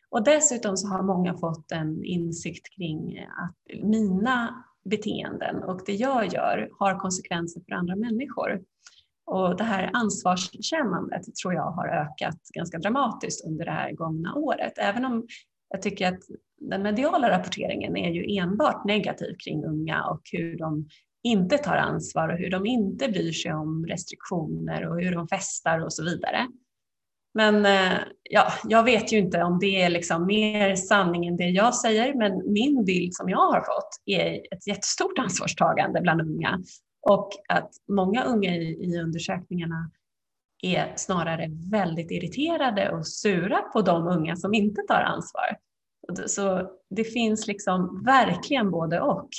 Och 0.09 0.23
dessutom 0.23 0.77
så 0.77 0.87
har 0.87 1.03
många 1.03 1.37
fått 1.37 1.71
en 1.71 2.03
insikt 2.03 2.75
kring 2.75 3.19
att 3.19 3.83
mina 3.83 4.63
beteenden 4.85 5.63
och 5.63 5.81
det 5.85 5.93
jag 5.93 6.33
gör 6.33 6.69
har 6.79 6.99
konsekvenser 6.99 7.61
för 7.61 7.73
andra 7.73 7.95
människor. 7.95 8.61
Och 9.25 9.57
det 9.57 9.63
här 9.63 9.89
ansvarskännandet 9.93 11.35
tror 11.35 11.53
jag 11.53 11.71
har 11.71 11.87
ökat 11.87 12.39
ganska 12.53 12.77
dramatiskt 12.77 13.45
under 13.45 13.65
det 13.65 13.71
här 13.71 13.91
gångna 13.91 14.35
året. 14.35 14.73
Även 14.77 15.05
om 15.05 15.27
jag 15.73 15.81
tycker 15.81 16.07
att 16.07 16.19
den 16.61 16.83
mediala 16.83 17.29
rapporteringen 17.29 17.97
är 17.97 18.11
ju 18.11 18.37
enbart 18.37 18.85
negativ 18.85 19.35
kring 19.43 19.65
unga 19.65 20.03
och 20.03 20.21
hur 20.31 20.57
de 20.57 20.87
inte 21.23 21.57
tar 21.57 21.75
ansvar 21.75 22.29
och 22.29 22.37
hur 22.37 22.49
de 22.49 22.65
inte 22.65 23.07
bryr 23.07 23.31
sig 23.31 23.53
om 23.53 23.85
restriktioner 23.85 24.87
och 24.89 25.01
hur 25.01 25.11
de 25.11 25.27
festar 25.27 25.79
och 25.79 25.93
så 25.93 26.03
vidare. 26.03 26.47
Men 27.33 27.65
eh, 27.65 27.99
ja, 28.29 28.53
jag 28.67 28.83
vet 28.83 29.13
ju 29.13 29.17
inte 29.17 29.43
om 29.43 29.59
det 29.59 29.81
är 29.81 29.89
liksom 29.89 30.25
mer 30.25 30.75
sanning 30.75 31.25
än 31.25 31.37
det 31.37 31.49
jag 31.49 31.75
säger, 31.75 32.13
men 32.13 32.53
min 32.53 32.85
bild 32.85 33.13
som 33.13 33.29
jag 33.29 33.51
har 33.51 33.61
fått 33.61 34.01
är 34.05 34.53
ett 34.55 34.67
jättestort 34.67 35.19
ansvarstagande 35.19 36.01
bland 36.01 36.21
unga 36.21 36.59
och 37.09 37.29
att 37.49 37.71
många 37.91 38.23
unga 38.23 38.55
i, 38.55 38.61
i 38.61 38.99
undersökningarna 38.99 39.91
är 40.65 40.93
snarare 40.95 41.49
väldigt 41.71 42.11
irriterade 42.11 42.91
och 42.91 43.07
sura 43.07 43.61
på 43.61 43.81
de 43.81 44.07
unga 44.07 44.35
som 44.35 44.53
inte 44.53 44.81
tar 44.81 45.01
ansvar. 45.01 45.57
Så 46.27 46.69
det 46.89 47.03
finns 47.03 47.47
liksom 47.47 48.03
verkligen 48.05 48.71
både 48.71 49.01
och. 49.01 49.29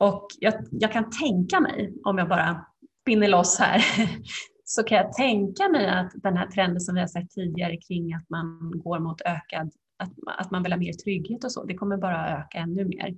Och 0.00 0.26
jag, 0.38 0.54
jag 0.70 0.92
kan 0.92 1.10
tänka 1.10 1.60
mig, 1.60 1.94
om 2.04 2.18
jag 2.18 2.28
bara 2.28 2.66
spinner 3.02 3.28
loss 3.28 3.58
här, 3.58 3.82
så 4.64 4.82
kan 4.82 4.98
jag 4.98 5.12
tänka 5.12 5.68
mig 5.68 5.88
att 5.88 6.12
den 6.14 6.36
här 6.36 6.46
trenden 6.46 6.80
som 6.80 6.94
vi 6.94 7.00
har 7.00 7.08
sett 7.08 7.30
tidigare 7.30 7.76
kring 7.76 8.14
att 8.14 8.30
man 8.30 8.72
går 8.74 8.98
mot 8.98 9.20
ökad, 9.20 9.70
att, 9.98 10.12
att 10.38 10.50
man 10.50 10.62
vill 10.62 10.72
ha 10.72 10.78
mer 10.78 10.92
trygghet 10.92 11.44
och 11.44 11.52
så, 11.52 11.64
det 11.64 11.74
kommer 11.74 11.96
bara 11.96 12.38
öka 12.38 12.58
ännu 12.58 12.84
mer. 12.84 13.08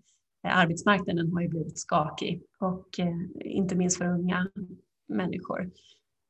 Eh, 0.46 0.58
arbetsmarknaden 0.58 1.32
har 1.32 1.40
ju 1.40 1.48
blivit 1.48 1.78
skakig 1.78 2.42
och 2.60 3.00
eh, 3.00 3.16
inte 3.44 3.74
minst 3.74 3.98
för 3.98 4.04
unga 4.04 4.50
människor. 5.08 5.70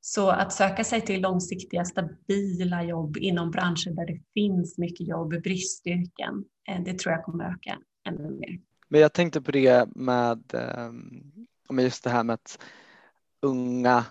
Så 0.00 0.30
att 0.30 0.52
söka 0.52 0.84
sig 0.84 1.00
till 1.00 1.20
långsiktiga, 1.20 1.84
stabila 1.84 2.84
jobb 2.84 3.16
inom 3.16 3.50
branscher 3.50 3.90
där 3.90 4.06
det 4.06 4.20
finns 4.34 4.78
mycket 4.78 5.08
jobb, 5.08 5.42
bristyrken, 5.42 6.44
eh, 6.68 6.82
det 6.84 6.98
tror 6.98 7.14
jag 7.14 7.24
kommer 7.24 7.44
öka 7.44 7.78
ännu 8.08 8.30
mer. 8.30 8.60
Men 8.88 9.00
jag 9.00 9.12
tänkte 9.12 9.40
på 9.40 9.50
det 9.50 9.88
med, 9.94 10.54
ehm, 10.54 11.82
just 11.82 12.04
det 12.04 12.10
här 12.10 12.24
med 12.24 12.34
att 12.34 12.58
unga, 13.42 14.04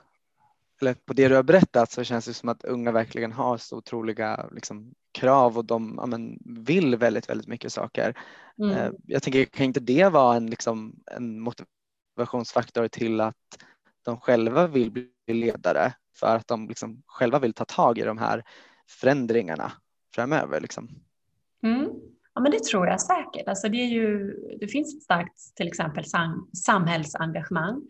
eller 0.82 0.94
på 0.94 1.14
det 1.14 1.28
du 1.28 1.36
har 1.36 1.44
berättat 1.44 1.92
så 1.92 2.04
känns 2.04 2.26
det 2.26 2.34
som 2.34 2.50
att 2.50 2.64
unga 2.64 2.92
verkligen 2.92 3.32
har 3.32 3.58
så 3.58 3.78
otroliga 3.78 4.50
liksom, 4.52 4.94
krav 5.12 5.58
och 5.58 5.66
de 5.66 5.94
ja, 5.98 6.06
men, 6.06 6.38
vill 6.46 6.96
väldigt, 6.96 7.30
väldigt 7.30 7.48
mycket 7.48 7.74
saker. 7.74 8.18
Mm. 8.58 8.72
Eh, 8.72 8.92
jag 9.06 9.24
tänker, 9.24 9.46
kan 9.46 9.66
inte 9.66 9.80
det 9.80 10.10
vara 10.10 10.36
en, 10.36 10.50
liksom, 10.50 11.04
en 11.12 11.40
motivationsfaktor 11.40 12.88
till 12.88 13.22
att 13.22 13.36
de 14.06 14.20
själva 14.20 14.68
vill 14.68 14.92
bli 14.92 15.10
ledare 15.34 15.94
för 16.20 16.36
att 16.36 16.48
de 16.48 16.68
liksom 16.68 17.04
själva 17.06 17.40
vill 17.40 17.54
ta 17.54 17.66
tag 17.66 17.98
i 17.98 18.02
de 18.02 18.18
här 18.18 18.44
förändringarna 18.90 19.72
framöver? 20.16 20.62
Liksom? 20.62 20.90
Mm. 21.64 21.90
Ja, 22.34 22.42
men 22.42 22.52
det 22.52 22.64
tror 22.64 22.88
jag 22.88 23.02
säkert. 23.02 23.48
Alltså 23.48 23.70
det, 23.70 23.78
är 23.78 23.88
ju, 23.88 24.36
det 24.60 24.68
finns 24.68 24.96
ett 24.96 25.04
starkt 25.04 25.56
till 25.56 25.68
exempel 25.68 26.06
sam, 26.06 26.50
samhällsengagemang 26.66 27.82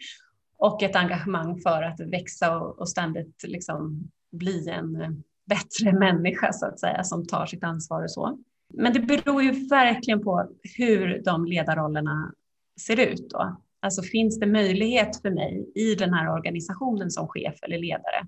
och 0.58 0.84
ett 0.84 0.95
engagemang 0.95 1.62
för 1.62 1.84
att 1.84 1.99
växa 1.99 2.58
och, 2.60 2.80
och 2.80 2.89
ständigt 2.89 3.43
liksom 3.43 4.10
bli 4.32 4.69
en 4.69 5.23
bättre 5.45 5.99
människa 5.99 6.54
så 6.54 6.65
att 6.65 6.80
säga 6.80 7.04
som 7.04 7.28
tar 7.28 7.45
sitt 7.45 7.63
ansvar 7.63 8.04
och 8.04 8.12
så. 8.12 8.39
Men 8.73 8.93
det 8.93 8.99
beror 8.99 9.43
ju 9.43 9.67
verkligen 9.67 10.23
på 10.23 10.49
hur 10.78 11.21
de 11.25 11.45
ledarrollerna 11.45 12.34
ser 12.82 12.99
ut 12.99 13.30
då. 13.30 13.62
Alltså 13.79 14.01
finns 14.01 14.39
det 14.39 14.47
möjlighet 14.47 15.21
för 15.21 15.31
mig 15.31 15.71
i 15.75 15.95
den 15.95 16.13
här 16.13 16.33
organisationen 16.33 17.11
som 17.11 17.27
chef 17.27 17.55
eller 17.61 17.77
ledare 17.77 18.27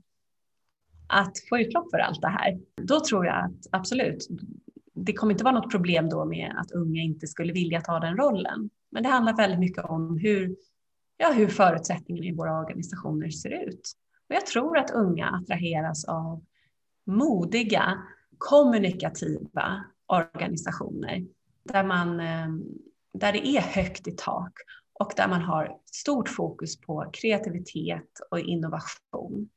att 1.07 1.33
få 1.49 1.59
utlopp 1.59 1.91
för 1.91 1.97
allt 1.97 2.21
det 2.21 2.27
här? 2.27 2.59
Då 2.81 2.99
tror 2.99 3.25
jag 3.25 3.45
att 3.45 3.67
absolut, 3.71 4.27
det 4.93 5.13
kommer 5.13 5.31
inte 5.33 5.43
vara 5.43 5.55
något 5.55 5.71
problem 5.71 6.09
då 6.09 6.25
med 6.25 6.55
att 6.57 6.71
unga 6.71 7.01
inte 7.01 7.27
skulle 7.27 7.53
vilja 7.53 7.81
ta 7.81 7.99
den 7.99 8.17
rollen. 8.17 8.69
Men 8.89 9.03
det 9.03 9.09
handlar 9.09 9.37
väldigt 9.37 9.59
mycket 9.59 9.85
om 9.85 10.17
hur, 10.17 10.55
ja, 11.17 11.31
hur 11.31 11.47
förutsättningarna 11.47 12.27
i 12.27 12.35
våra 12.35 12.59
organisationer 12.59 13.29
ser 13.29 13.67
ut. 13.67 13.91
Och 14.29 14.35
jag 14.35 14.45
tror 14.45 14.77
att 14.77 14.91
unga 14.91 15.29
attraheras 15.29 16.05
av 16.05 16.43
modiga, 17.05 17.97
kommunikativa 18.37 19.83
organisationer 20.05 21.25
där, 21.63 21.83
man, 21.83 22.19
eh, 22.19 22.47
där 23.13 23.31
det 23.31 23.47
är 23.47 23.61
högt 23.61 24.07
i 24.07 24.11
tak 24.11 24.53
och 25.01 25.13
där 25.15 25.27
man 25.27 25.41
har 25.41 25.77
stort 25.85 26.29
fokus 26.29 26.81
på 26.81 27.09
kreativitet 27.13 28.09
och 28.31 28.39
innovation. 28.39 29.49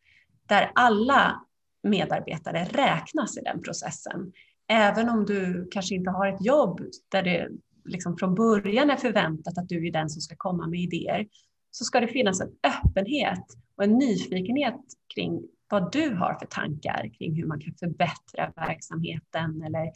Där 0.49 0.71
alla 0.75 1.45
medarbetare 1.83 2.65
räknas 2.65 3.39
i 3.39 3.41
den 3.41 3.63
processen. 3.63 4.33
Även 4.69 5.09
om 5.09 5.25
du 5.25 5.69
kanske 5.71 5.95
inte 5.95 6.11
har 6.11 6.29
ett 6.29 6.45
jobb 6.45 6.81
där 7.09 7.23
det 7.23 7.49
liksom 7.85 8.17
från 8.17 8.35
början 8.35 8.91
är 8.91 8.97
förväntat 8.97 9.59
att 9.59 9.69
du 9.69 9.87
är 9.89 9.93
den 9.93 10.11
som 10.11 10.21
ska 10.21 10.35
komma 10.39 10.67
med 10.67 10.81
idéer, 10.81 11.27
så 11.71 11.85
ska 11.85 12.01
det 12.01 12.09
finnas 12.09 12.41
en 12.41 12.51
öppenhet 12.63 13.45
och 13.77 13.85
en 13.85 13.99
nyfikenhet 13.99 14.81
kring 15.15 15.43
vad 15.71 15.93
du 15.93 16.15
har 16.15 16.35
för 16.35 16.47
tankar 16.47 17.11
kring 17.19 17.37
hur 17.37 17.47
man 17.47 17.61
kan 17.61 17.75
förbättra 17.75 18.53
verksamheten 18.57 19.63
eller 19.63 19.93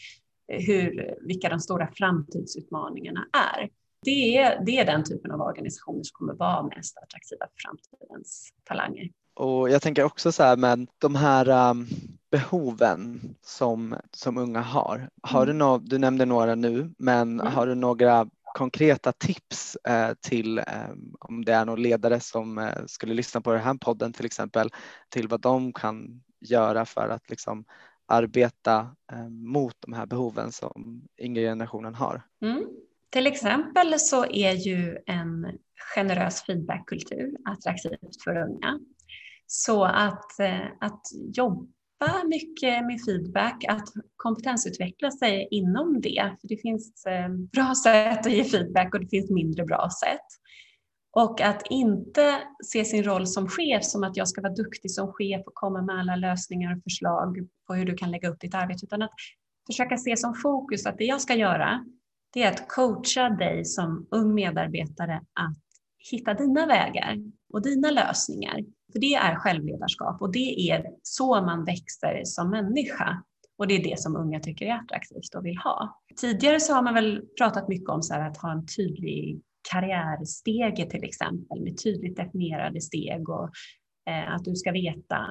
hur, 0.48 1.14
vilka 1.20 1.48
de 1.48 1.60
stora 1.60 1.88
framtidsutmaningarna 1.94 3.26
är. 3.56 3.70
Det 4.04 4.36
är, 4.36 4.64
det 4.64 4.78
är 4.78 4.84
den 4.84 5.04
typen 5.04 5.30
av 5.30 5.40
organisationer 5.40 6.02
som 6.02 6.14
kommer 6.14 6.34
vara 6.34 6.62
mest 6.62 6.98
attraktiva 6.98 7.46
för 7.46 7.68
framtidens 7.68 8.52
talanger. 8.64 9.10
Och 9.34 9.70
jag 9.70 9.82
tänker 9.82 10.04
också 10.04 10.32
så 10.32 10.42
här 10.42 10.56
med 10.56 10.86
de 10.98 11.14
här 11.14 11.70
um, 11.70 11.86
behoven 12.30 13.20
som, 13.42 13.96
som 14.12 14.38
unga 14.38 14.60
har. 14.60 15.10
har 15.22 15.46
du, 15.46 15.52
mm. 15.52 15.58
no 15.58 15.78
du 15.78 15.98
nämnde 15.98 16.24
några 16.24 16.54
nu, 16.54 16.94
men 16.98 17.40
mm. 17.40 17.52
har 17.52 17.66
du 17.66 17.74
några 17.74 18.28
konkreta 18.54 19.12
tips 19.12 19.76
eh, 19.76 20.14
till 20.20 20.58
eh, 20.58 20.64
om 21.20 21.44
det 21.44 21.52
är 21.52 21.64
någon 21.64 21.82
ledare 21.82 22.20
som 22.20 22.58
eh, 22.58 22.86
skulle 22.86 23.14
lyssna 23.14 23.40
på 23.40 23.52
den 23.52 23.60
här 23.60 23.74
podden 23.74 24.12
till 24.12 24.26
exempel 24.26 24.70
till 25.08 25.28
vad 25.28 25.40
de 25.40 25.72
kan 25.72 26.22
göra 26.40 26.84
för 26.84 27.08
att 27.08 27.30
liksom 27.30 27.64
arbeta 28.06 28.96
eh, 29.12 29.28
mot 29.28 29.74
de 29.80 29.92
här 29.92 30.06
behoven 30.06 30.52
som 30.52 31.02
yngre 31.18 31.42
generationen 31.42 31.94
har. 31.94 32.22
Mm. 32.42 32.64
Till 33.10 33.26
exempel 33.26 33.98
så 33.98 34.24
är 34.24 34.52
ju 34.52 34.98
en 35.06 35.58
generös 35.94 36.42
feedbackkultur 36.42 37.36
attraktivt 37.44 38.22
för 38.24 38.36
unga. 38.36 38.80
Så 39.46 39.84
att, 39.84 40.40
eh, 40.40 40.66
att 40.80 41.02
jobba 41.34 42.24
mycket 42.24 42.86
med 42.86 43.00
feedback, 43.06 43.64
att 43.68 43.88
kompetensutveckla 44.16 45.10
sig 45.10 45.48
inom 45.50 46.00
det. 46.00 46.36
För 46.40 46.48
Det 46.48 46.56
finns 46.56 47.06
eh, 47.06 47.28
bra 47.28 47.74
sätt 47.84 48.26
att 48.26 48.32
ge 48.32 48.44
feedback 48.44 48.94
och 48.94 49.00
det 49.00 49.08
finns 49.08 49.30
mindre 49.30 49.64
bra 49.64 49.88
sätt. 50.04 50.26
Och 51.10 51.40
att 51.40 51.62
inte 51.70 52.38
se 52.64 52.84
sin 52.84 53.04
roll 53.04 53.26
som 53.26 53.48
chef 53.48 53.84
som 53.84 54.04
att 54.04 54.16
jag 54.16 54.28
ska 54.28 54.40
vara 54.40 54.52
duktig 54.52 54.90
som 54.90 55.12
chef 55.12 55.42
och 55.46 55.54
komma 55.54 55.82
med 55.82 55.98
alla 55.98 56.16
lösningar 56.16 56.76
och 56.76 56.82
förslag 56.82 57.48
på 57.66 57.74
hur 57.74 57.84
du 57.84 57.94
kan 57.94 58.10
lägga 58.10 58.28
upp 58.28 58.40
ditt 58.40 58.54
arbete, 58.54 58.86
utan 58.86 59.02
att 59.02 59.10
försöka 59.66 59.96
se 59.96 60.16
som 60.16 60.34
fokus 60.34 60.86
att 60.86 60.98
det 60.98 61.04
jag 61.04 61.20
ska 61.20 61.34
göra, 61.34 61.84
det 62.32 62.42
är 62.42 62.48
att 62.48 62.68
coacha 62.68 63.28
dig 63.28 63.64
som 63.64 64.06
ung 64.10 64.34
medarbetare 64.34 65.16
att 65.16 65.56
hitta 66.10 66.34
dina 66.34 66.66
vägar 66.66 67.16
och 67.52 67.62
dina 67.62 67.90
lösningar. 67.90 68.64
För 68.92 68.98
det 68.98 69.14
är 69.14 69.34
självledarskap 69.34 70.22
och 70.22 70.32
det 70.32 70.70
är 70.70 70.84
så 71.02 71.42
man 71.42 71.64
växer 71.64 72.22
som 72.24 72.50
människa. 72.50 73.22
Och 73.58 73.66
det 73.66 73.74
är 73.74 73.82
det 73.82 74.00
som 74.00 74.16
unga 74.16 74.40
tycker 74.40 74.66
är 74.66 74.74
attraktivt 74.74 75.34
och 75.36 75.46
vill 75.46 75.56
ha. 75.56 76.02
Tidigare 76.20 76.60
så 76.60 76.74
har 76.74 76.82
man 76.82 76.94
väl 76.94 77.22
pratat 77.38 77.68
mycket 77.68 77.88
om 77.88 78.02
så 78.02 78.14
att 78.14 78.36
ha 78.36 78.52
en 78.52 78.66
tydlig 78.66 79.42
karriärstege 79.72 80.90
till 80.90 81.04
exempel 81.04 81.60
med 81.60 81.82
tydligt 81.82 82.16
definierade 82.16 82.80
steg 82.80 83.28
och 83.28 83.50
eh, 84.10 84.34
att 84.34 84.44
du 84.44 84.54
ska 84.54 84.72
veta 84.72 85.26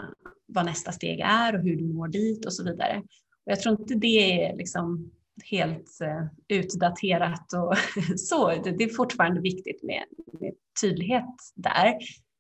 vad 0.46 0.66
nästa 0.66 0.92
steg 0.92 1.20
är 1.20 1.56
och 1.56 1.62
hur 1.62 1.76
du 1.76 1.94
når 1.94 2.08
dit 2.08 2.46
och 2.46 2.54
så 2.54 2.64
vidare. 2.64 2.98
Och 3.46 3.52
jag 3.52 3.60
tror 3.60 3.82
inte 3.82 3.96
det 3.96 4.48
är 4.48 4.58
liksom 4.58 5.12
helt 5.44 6.02
eh, 6.02 6.58
utdaterat 6.58 7.54
och 7.54 7.78
så. 8.20 8.50
Det 8.50 8.84
är 8.84 8.96
fortfarande 8.96 9.42
viktigt 9.42 9.84
med, 9.84 10.04
med 10.40 10.54
tydlighet 10.82 11.36
där. 11.56 11.98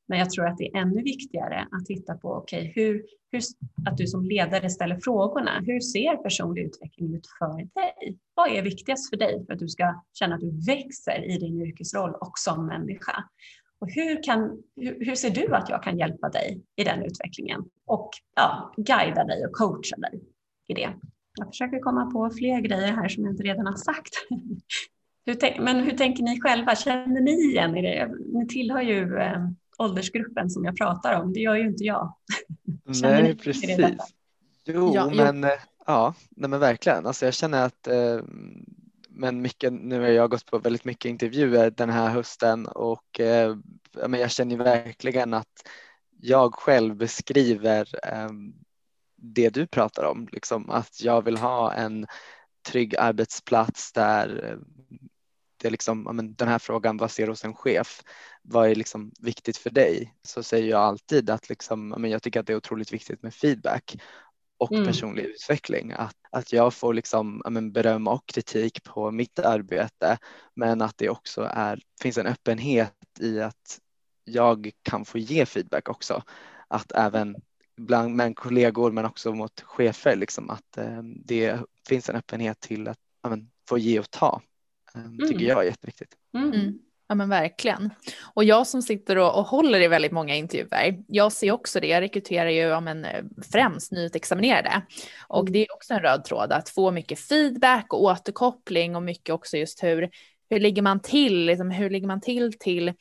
Men 0.08 0.20
jag 0.20 0.30
tror 0.30 0.48
att 0.48 0.58
det 0.58 0.68
är 0.68 0.82
ännu 0.82 1.02
viktigare 1.02 1.68
att 1.72 1.86
titta 1.86 2.14
på 2.18 2.36
okay, 2.36 2.72
hur, 2.76 3.06
hur, 3.32 3.42
att 3.86 3.98
du 3.98 4.08
som 4.08 4.26
ledare 4.26 4.70
ställer 4.70 5.00
frågorna. 5.00 5.60
Hur 5.66 5.80
ser 5.80 6.16
personlig 6.16 6.66
utveckling 6.66 7.16
ut 7.16 7.28
för 7.40 7.58
dig? 7.58 8.18
Vad 8.34 8.52
är 8.52 8.62
viktigast 8.62 9.10
för 9.10 9.18
dig 9.18 9.46
för 9.46 9.54
att 9.54 9.60
du 9.60 9.68
ska 9.68 10.04
känna 10.14 10.36
att 10.36 10.42
du 10.42 10.66
växer 10.66 11.36
i 11.36 11.38
din 11.38 11.62
yrkesroll 11.62 12.14
och 12.14 12.32
som 12.36 12.66
människa? 12.66 13.24
Och 13.80 13.92
hur, 13.92 14.24
kan, 14.24 14.64
hur, 14.76 15.06
hur 15.06 15.16
ser 15.16 15.30
du 15.30 15.56
att 15.56 15.70
jag 15.70 15.84
kan 15.84 15.98
hjälpa 16.00 16.30
dig 16.30 16.62
i 16.76 16.84
den 16.84 17.04
utvecklingen 17.04 17.66
och 17.86 18.10
ja, 18.36 18.74
guida 18.78 19.24
dig 19.24 19.46
och 19.46 19.52
coacha 19.52 19.96
dig 19.98 20.22
i 20.68 20.74
det? 20.74 20.94
Jag 21.38 21.48
försöker 21.48 21.80
komma 21.80 22.12
på 22.12 22.30
fler 22.30 22.62
grejer 22.62 22.94
här 22.94 23.10
som 23.10 23.24
jag 23.24 23.34
inte 23.34 23.44
redan 23.44 23.66
har 23.66 23.76
sagt. 23.76 24.14
hur, 25.26 25.62
men 25.62 25.84
hur 25.84 25.92
tänker 25.92 26.24
ni 26.24 26.42
själva? 26.42 26.76
Känner 26.76 27.22
ni 27.22 27.32
igen 27.32 27.78
er? 27.78 28.12
Ni 28.34 28.48
tillhör 28.48 28.82
ju 28.82 29.18
eh, 29.18 29.48
åldersgruppen 29.78 30.50
som 30.50 30.66
jag 30.66 30.78
pratar 30.78 31.22
om. 31.22 31.34
Det 31.34 31.40
gör 31.40 31.56
ju 31.56 31.68
inte 31.68 31.84
jag. 31.84 32.14
nej, 33.02 33.36
precis. 33.38 33.80
Jo, 34.66 34.92
ja, 34.96 35.10
men 35.16 35.42
jo. 35.42 35.48
Eh, 35.48 35.60
ja, 35.86 36.14
nej, 36.30 36.50
men 36.50 36.60
verkligen. 36.60 37.06
Alltså, 37.06 37.26
jag 37.26 37.34
känner 37.34 37.66
att 37.66 37.88
eh, 37.88 38.22
men 39.10 39.42
mycket, 39.42 39.74
nu 39.74 40.00
har 40.00 40.08
jag 40.08 40.30
gått 40.30 40.46
på 40.46 40.60
väldigt 40.60 40.86
mycket 40.86 41.10
intervjuer 41.10 41.72
den 41.72 41.90
här 41.90 42.10
hösten 42.10 42.66
och 42.68 43.20
eh, 43.20 43.58
men 44.08 44.20
jag 44.20 44.32
känner 44.32 44.58
verkligen 44.58 45.34
att 45.34 45.68
jag 46.22 46.54
själv 46.54 46.96
beskriver 46.96 47.88
eh, 48.04 48.30
det 49.18 49.50
du 49.50 49.68
pratar 49.68 50.04
om, 50.04 50.28
liksom 50.32 50.70
att 50.70 51.02
jag 51.02 51.22
vill 51.22 51.38
ha 51.38 51.74
en 51.74 52.08
trygg 52.68 52.96
arbetsplats 52.96 53.92
där 53.92 54.50
eh, 54.52 54.58
det 55.58 55.68
är 55.68 55.72
liksom, 55.72 56.34
den 56.38 56.48
här 56.48 56.60
frågan, 56.60 56.98
vad 56.98 57.12
ser 57.12 57.26
du 57.26 57.32
hos 57.32 57.46
en 57.46 57.54
chef? 57.54 58.04
Vad 58.42 58.70
är 58.70 58.76
liksom 58.76 59.12
viktigt 59.20 59.58
för 59.58 59.70
dig? 59.70 60.14
Så 60.24 60.44
säger 60.44 60.70
jag 60.70 60.82
alltid 60.82 61.30
att 61.30 61.50
liksom, 61.50 62.06
jag 62.06 62.24
tycker 62.24 62.40
att 62.40 62.48
det 62.48 62.54
är 62.54 62.58
otroligt 62.58 62.94
viktigt 62.94 63.24
med 63.24 63.34
feedback 63.34 63.98
och 64.58 64.72
mm. 64.72 64.86
personlig 64.86 65.24
utveckling. 65.24 65.92
Att, 65.92 66.16
att 66.32 66.54
jag 66.54 66.74
får 66.74 66.94
liksom, 66.94 67.42
men, 67.50 67.72
beröm 67.72 68.08
och 68.08 68.26
kritik 68.26 68.84
på 68.84 69.12
mitt 69.12 69.40
arbete 69.40 70.18
men 70.56 70.82
att 70.82 70.98
det 70.98 71.10
också 71.10 71.50
är, 71.54 71.82
finns 72.02 72.18
en 72.18 72.28
öppenhet 72.28 72.94
i 73.20 73.42
att 73.42 73.80
jag 74.24 74.72
kan 74.84 75.06
få 75.06 75.18
ge 75.18 75.46
feedback 75.46 75.90
också. 75.90 76.24
Att 76.68 76.92
även 76.92 77.36
bland 77.78 78.16
med 78.16 78.36
kollegor 78.36 78.92
men 78.92 79.06
också 79.06 79.34
mot 79.34 79.62
chefer, 79.62 80.16
liksom, 80.16 80.50
att 80.50 80.78
eh, 80.78 81.02
det 81.04 81.60
finns 81.88 82.10
en 82.10 82.16
öppenhet 82.16 82.60
till 82.60 82.88
att 82.88 82.98
men, 83.30 83.50
få 83.70 83.78
ge 83.78 84.00
och 84.00 84.12
ta. 84.12 84.42
Eh, 84.96 85.12
tycker 85.12 85.36
mm. 85.36 85.48
jag 85.48 85.62
är 85.62 85.70
jätteviktigt. 85.70 86.16
Mm. 86.34 86.54
mm. 86.54 86.80
Ja 87.10 87.16
men 87.16 87.30
verkligen. 87.30 87.90
Och 88.34 88.44
jag 88.44 88.68
som 88.68 88.82
sitter 88.82 89.18
och, 89.18 89.40
och 89.40 89.48
håller 89.48 89.82
i 89.82 89.88
väldigt 89.88 90.12
många 90.12 90.36
intervjuer, 90.36 91.04
jag 91.08 91.32
ser 91.32 91.52
också 91.52 91.80
det, 91.80 91.88
jag 91.88 92.02
rekryterar 92.02 92.50
ju 92.50 92.60
ja, 92.60 92.80
men, 92.80 93.06
främst 93.52 93.92
nyutexaminerade. 93.92 94.82
Och 95.28 95.40
mm. 95.40 95.54
det 95.54 95.60
är 95.60 95.74
också 95.74 95.94
en 95.94 96.00
röd 96.00 96.24
tråd 96.24 96.52
att 96.52 96.70
få 96.70 96.92
mycket 96.92 97.20
feedback 97.20 97.94
och 97.94 98.04
återkoppling 98.04 98.96
och 98.96 99.04
mycket 99.04 99.36
också 99.36 99.58
just 99.58 99.84
hur, 99.84 100.10
hur 100.50 100.60
ligger 100.60 100.82
man 100.82 101.00
till, 101.00 101.46
liksom, 101.46 101.72
hur 101.72 101.90
ligger 101.90 102.08
man 102.08 102.22
till 102.22 102.54
till 102.60 102.94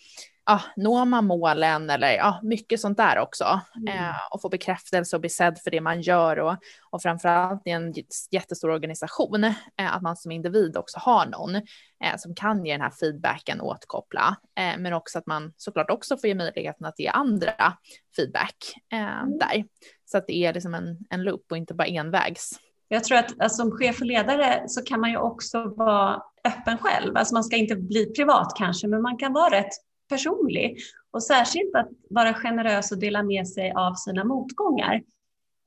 ja, 0.46 0.60
når 0.76 1.04
man 1.04 1.26
målen 1.26 1.90
eller 1.90 2.12
ja, 2.12 2.40
mycket 2.42 2.80
sånt 2.80 2.96
där 2.96 3.18
också. 3.18 3.60
Mm. 3.76 3.88
Eh, 3.88 4.16
och 4.30 4.42
få 4.42 4.48
bekräftelse 4.48 5.16
och 5.16 5.20
bli 5.20 5.30
sedd 5.30 5.58
för 5.58 5.70
det 5.70 5.80
man 5.80 6.00
gör 6.00 6.38
och, 6.38 6.56
och 6.90 7.02
framförallt 7.02 7.66
i 7.66 7.70
en 7.70 7.94
jättestor 8.30 8.70
organisation, 8.70 9.44
eh, 9.44 9.54
att 9.96 10.02
man 10.02 10.16
som 10.16 10.32
individ 10.32 10.76
också 10.76 10.98
har 10.98 11.26
någon 11.26 11.54
eh, 11.54 12.16
som 12.16 12.34
kan 12.34 12.64
ge 12.64 12.72
den 12.72 12.80
här 12.80 12.90
feedbacken 12.90 13.60
och 13.60 13.68
återkoppla. 13.68 14.36
Eh, 14.58 14.78
men 14.78 14.92
också 14.92 15.18
att 15.18 15.26
man 15.26 15.52
såklart 15.56 15.90
också 15.90 16.16
får 16.16 16.28
ge 16.28 16.34
möjligheten 16.34 16.86
att 16.86 16.98
ge 17.00 17.08
andra 17.08 17.72
feedback 18.16 18.56
eh, 18.92 19.18
mm. 19.18 19.38
där. 19.38 19.64
Så 20.04 20.18
att 20.18 20.26
det 20.26 20.36
är 20.36 20.54
liksom 20.54 20.74
en, 20.74 20.98
en 21.10 21.22
loop 21.22 21.46
och 21.50 21.56
inte 21.56 21.74
bara 21.74 21.88
envägs. 21.88 22.50
Jag 22.88 23.04
tror 23.04 23.18
att 23.18 23.40
alltså, 23.40 23.56
som 23.56 23.70
chef 23.70 24.00
och 24.00 24.06
ledare 24.06 24.64
så 24.68 24.82
kan 24.82 25.00
man 25.00 25.10
ju 25.10 25.16
också 25.16 25.64
vara 25.76 26.22
öppen 26.44 26.78
själv. 26.78 27.16
Alltså 27.16 27.34
man 27.34 27.44
ska 27.44 27.56
inte 27.56 27.76
bli 27.76 28.06
privat 28.06 28.52
kanske, 28.56 28.88
men 28.88 29.02
man 29.02 29.16
kan 29.16 29.32
vara 29.32 29.50
rätt 29.50 29.72
personlig. 30.08 30.76
Och 31.10 31.22
särskilt 31.22 31.74
att 31.74 31.88
vara 32.10 32.34
generös 32.34 32.92
och 32.92 32.98
dela 32.98 33.22
med 33.22 33.48
sig 33.48 33.72
av 33.76 33.94
sina 33.94 34.24
motgångar. 34.24 35.02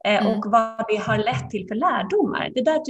Eh, 0.05 0.25
mm. 0.25 0.37
Och 0.37 0.51
vad 0.51 0.85
det 0.87 0.95
har 0.95 1.17
lett 1.17 1.49
till 1.49 1.67
för 1.67 1.75
lärdomar. 1.75 2.51
Det 2.55 2.61
där 2.61 2.81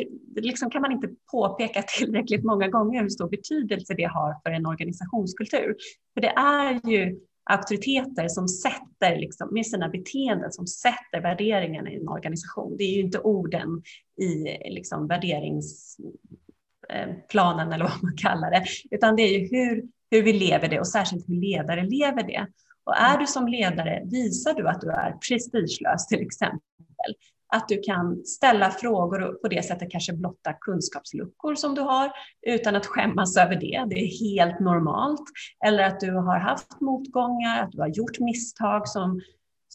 liksom 0.41 0.69
kan 0.69 0.81
man 0.81 0.91
inte 0.91 1.09
påpeka 1.31 1.81
tillräckligt 1.97 2.43
många 2.43 2.67
gånger 2.67 3.01
hur 3.01 3.09
stor 3.09 3.29
betydelse 3.29 3.93
det 3.93 4.03
har 4.03 4.41
för 4.43 4.51
en 4.51 4.65
organisationskultur. 4.65 5.75
För 6.13 6.21
det 6.21 6.29
är 6.29 6.89
ju 6.89 7.19
auktoriteter 7.49 8.27
som 8.27 8.47
sätter, 8.47 9.19
liksom, 9.19 9.53
med 9.53 9.65
sina 9.65 9.89
beteenden, 9.89 10.51
som 10.51 10.67
sätter 10.67 11.21
värderingarna 11.21 11.91
i 11.91 11.95
en 11.95 12.09
organisation. 12.09 12.77
Det 12.77 12.83
är 12.83 12.95
ju 12.95 13.01
inte 13.01 13.19
orden 13.19 13.83
i 14.21 14.57
liksom, 14.69 15.07
värderingsplanen 15.07 17.71
eller 17.71 17.85
vad 17.85 18.03
man 18.03 18.17
kallar 18.17 18.51
det, 18.51 18.65
utan 18.91 19.15
det 19.15 19.21
är 19.21 19.39
ju 19.39 19.47
hur 19.47 19.83
hur 20.11 20.23
vi 20.23 20.33
lever 20.33 20.67
det 20.67 20.79
och 20.79 20.87
särskilt 20.87 21.29
hur 21.29 21.35
ledare 21.35 21.83
lever 21.83 22.23
det. 22.23 22.47
Och 22.83 22.97
är 22.97 23.17
du 23.17 23.27
som 23.27 23.47
ledare, 23.47 24.01
visar 24.05 24.53
du 24.53 24.67
att 24.67 24.81
du 24.81 24.91
är 24.91 25.11
prestigelös 25.11 26.07
till 26.07 26.21
exempel, 26.21 27.15
att 27.53 27.67
du 27.67 27.81
kan 27.81 28.25
ställa 28.25 28.71
frågor 28.71 29.21
och 29.21 29.41
på 29.41 29.47
det 29.47 29.65
sättet 29.65 29.91
kanske 29.91 30.13
blotta 30.13 30.53
kunskapsluckor 30.53 31.55
som 31.55 31.75
du 31.75 31.81
har 31.81 32.11
utan 32.47 32.75
att 32.75 32.85
skämmas 32.85 33.37
över 33.37 33.55
det. 33.55 33.85
Det 33.89 33.95
är 33.95 34.35
helt 34.35 34.59
normalt. 34.59 35.23
Eller 35.65 35.83
att 35.83 35.99
du 35.99 36.11
har 36.11 36.39
haft 36.39 36.81
motgångar, 36.81 37.63
att 37.63 37.71
du 37.71 37.79
har 37.79 37.87
gjort 37.87 38.19
misstag 38.19 38.87
som 38.87 39.21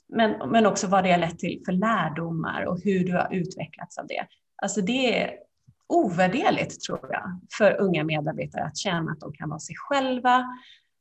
men, 0.09 0.51
men 0.51 0.67
också 0.67 0.87
vad 0.87 1.05
det 1.05 1.13
har 1.13 1.19
lett 1.19 1.39
till 1.39 1.63
för 1.67 1.73
lärdomar 1.73 2.67
och 2.67 2.81
hur 2.81 3.05
du 3.05 3.13
har 3.13 3.35
utvecklats 3.35 3.99
av 3.99 4.07
det. 4.07 4.27
Alltså 4.63 4.81
det 4.81 5.23
är 5.23 5.31
ovärderligt 5.89 6.81
tror 6.81 7.09
jag 7.11 7.41
för 7.59 7.81
unga 7.81 8.05
medarbetare 8.05 8.65
att 8.65 8.77
känna 8.77 9.13
att 9.13 9.21
de 9.21 9.33
kan 9.33 9.49
vara 9.49 9.61
sig 9.61 9.77
själva, 9.79 10.45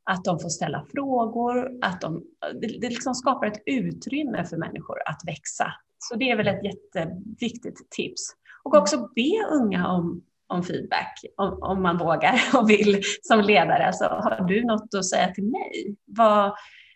att 0.03 0.23
de 0.23 0.39
får 0.39 0.49
ställa 0.49 0.85
frågor, 0.91 1.71
att 1.81 2.01
de, 2.01 2.23
det 2.61 2.67
liksom 2.67 3.15
skapar 3.15 3.47
ett 3.47 3.63
utrymme 3.65 4.45
för 4.45 4.57
människor 4.57 4.97
att 5.05 5.21
växa. 5.27 5.73
Så 5.99 6.15
det 6.15 6.31
är 6.31 6.37
väl 6.37 6.47
ett 6.47 6.63
jätteviktigt 6.63 7.91
tips. 7.91 8.21
Och 8.63 8.75
också 8.75 8.97
be 9.15 9.47
unga 9.51 9.87
om, 9.87 10.23
om 10.47 10.63
feedback, 10.63 11.19
om, 11.37 11.57
om 11.61 11.81
man 11.81 11.97
vågar 11.97 12.41
och 12.57 12.69
vill 12.69 13.01
som 13.21 13.41
ledare. 13.41 13.87
Alltså, 13.87 14.03
har 14.03 14.47
du 14.47 14.65
något 14.65 14.93
att 14.97 15.05
säga 15.05 15.33
till 15.33 15.43
mig? 15.43 15.95
Vad 16.05 16.53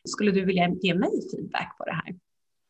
skulle 0.08 0.32
du 0.32 0.46
vilja 0.46 0.70
ge 0.82 0.94
mig 0.94 1.12
feedback 1.32 1.76
på 1.78 1.86
det 1.86 1.94
här? 1.94 2.16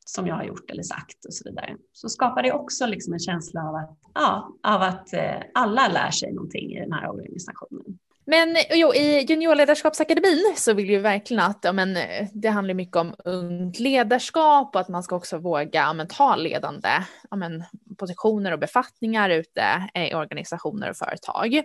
Som 0.10 0.28
jag 0.28 0.36
har 0.36 0.44
gjort 0.44 0.72
eller 0.72 0.84
sagt 0.84 1.26
och 1.26 1.34
så 1.34 1.50
vidare. 1.50 1.76
Så 1.94 2.10
skapar 2.10 2.44
det 2.44 2.52
också 2.52 2.86
liksom 2.86 3.14
en 3.14 3.20
känsla 3.20 3.62
av 3.62 3.76
att, 3.76 3.98
ja, 4.14 4.58
av 4.64 4.82
att 4.82 5.14
eh, 5.14 5.42
alla 5.54 5.88
lär 5.88 6.12
sig 6.12 6.34
någonting 6.34 6.72
i 6.72 6.80
den 6.80 6.94
här 6.94 7.10
organisationen. 7.10 8.00
Men 8.26 8.56
eh, 8.56 8.64
jo, 8.72 8.94
i 8.94 9.26
juniorledarskapsakademin 9.30 10.54
så 10.58 10.74
vill 10.74 10.90
ju 10.90 11.00
verkligen 11.00 11.44
att 11.44 11.60
ja, 11.62 11.72
men, 11.74 11.98
eh, 11.98 12.28
det 12.34 12.50
handlar 12.50 12.74
mycket 12.74 12.98
om 12.98 13.16
ungt 13.26 13.80
ledarskap 13.80 14.76
och 14.76 14.82
att 14.82 14.90
man 14.90 15.04
ska 15.04 15.16
också 15.16 15.38
våga 15.38 15.70
ja, 15.80 15.94
men, 15.94 16.08
ta 16.08 16.36
ledande 16.36 16.90
ja, 17.30 17.38
men, 17.38 17.64
positioner 17.98 18.52
och 18.52 18.60
befattningar 18.60 19.30
ute 19.30 19.90
i 19.96 20.16
organisationer 20.16 20.90
och 20.90 20.98
företag. 20.98 21.62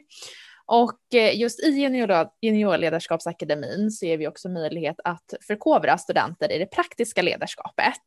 Och 0.72 1.14
eh, 1.14 1.40
just 1.40 1.60
i 1.64 1.70
juniorledarskapsakademin 2.42 3.90
så 3.90 4.06
ger 4.06 4.18
vi 4.18 4.28
också 4.28 4.48
möjlighet 4.48 4.96
att 5.04 5.34
förkovra 5.46 5.98
studenter 5.98 6.52
i 6.52 6.58
det 6.58 6.66
praktiska 6.66 7.22
ledarskapet. 7.22 8.02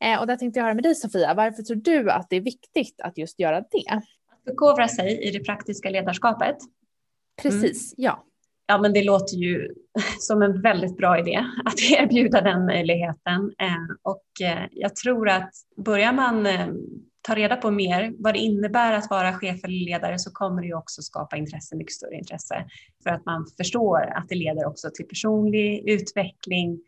Eh, 0.00 0.20
och 0.20 0.26
där 0.26 0.36
tänkte 0.36 0.58
jag 0.58 0.64
höra 0.64 0.74
med 0.74 0.82
dig 0.82 0.94
Sofia, 0.94 1.34
varför 1.34 1.62
tror 1.62 1.76
du 1.76 2.10
att 2.10 2.30
det 2.30 2.36
är 2.36 2.40
viktigt 2.40 3.00
att 3.00 3.18
just 3.18 3.40
göra 3.40 3.60
det? 3.60 3.84
Att 3.90 4.04
förkovra 4.44 4.88
sig 4.88 5.28
i 5.28 5.30
det 5.30 5.44
praktiska 5.44 5.90
ledarskapet? 5.90 6.56
Precis, 7.42 7.98
mm. 7.98 8.04
ja. 8.04 8.24
Ja, 8.66 8.78
men 8.78 8.92
det 8.92 9.04
låter 9.04 9.36
ju 9.36 9.74
som 10.18 10.42
en 10.42 10.62
väldigt 10.62 10.96
bra 10.96 11.18
idé 11.18 11.44
att 11.64 11.80
erbjuda 11.92 12.40
den 12.40 12.66
möjligheten. 12.66 13.52
Eh, 13.58 13.96
och 14.02 14.24
jag 14.70 14.96
tror 14.96 15.28
att 15.28 15.50
börjar 15.76 16.12
man 16.12 16.46
ta 17.22 17.34
reda 17.34 17.56
på 17.56 17.70
mer 17.70 18.12
vad 18.18 18.34
det 18.34 18.38
innebär 18.38 18.92
att 18.92 19.10
vara 19.10 19.32
chef 19.32 19.64
eller 19.64 19.84
ledare 19.84 20.18
så 20.18 20.30
kommer 20.30 20.62
det 20.62 20.74
också 20.74 21.02
skapa 21.02 21.36
intresse, 21.36 21.76
mycket 21.76 21.94
större 21.94 22.14
intresse. 22.14 22.64
För 23.02 23.10
att 23.10 23.24
man 23.26 23.46
förstår 23.56 24.12
att 24.16 24.28
det 24.28 24.34
leder 24.34 24.66
också 24.66 24.90
till 24.94 25.08
personlig 25.08 25.88
utveckling 25.88 26.80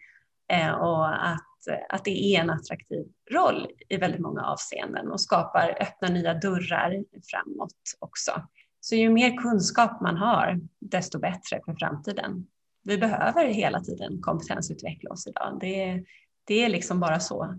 eh, 0.53 0.71
och 0.71 1.27
att, 1.29 1.89
att 1.89 2.05
det 2.05 2.25
är 2.25 2.41
en 2.41 2.51
attraktiv 2.51 3.07
roll 3.31 3.67
i 3.89 3.97
väldigt 3.97 4.21
många 4.21 4.43
avseenden 4.43 5.11
och 5.11 5.21
skapar, 5.21 5.77
öppna 5.81 6.09
nya 6.09 6.35
dörrar 6.35 7.05
framåt 7.31 7.97
också. 7.99 8.33
Så 8.81 8.95
ju 8.95 9.11
mer 9.11 9.37
kunskap 9.37 10.01
man 10.01 10.17
har, 10.17 10.61
desto 10.81 11.19
bättre 11.19 11.61
för 11.65 11.75
framtiden. 11.75 12.47
Vi 12.85 12.99
behöver 12.99 13.47
hela 13.47 13.81
tiden 13.81 14.21
kompetensutveckla 14.21 15.11
oss 15.11 15.27
idag. 15.27 15.59
Det, 15.61 16.05
det 16.45 16.65
är 16.65 16.69
liksom 16.69 17.01
bara 17.01 17.21
så 17.21 17.59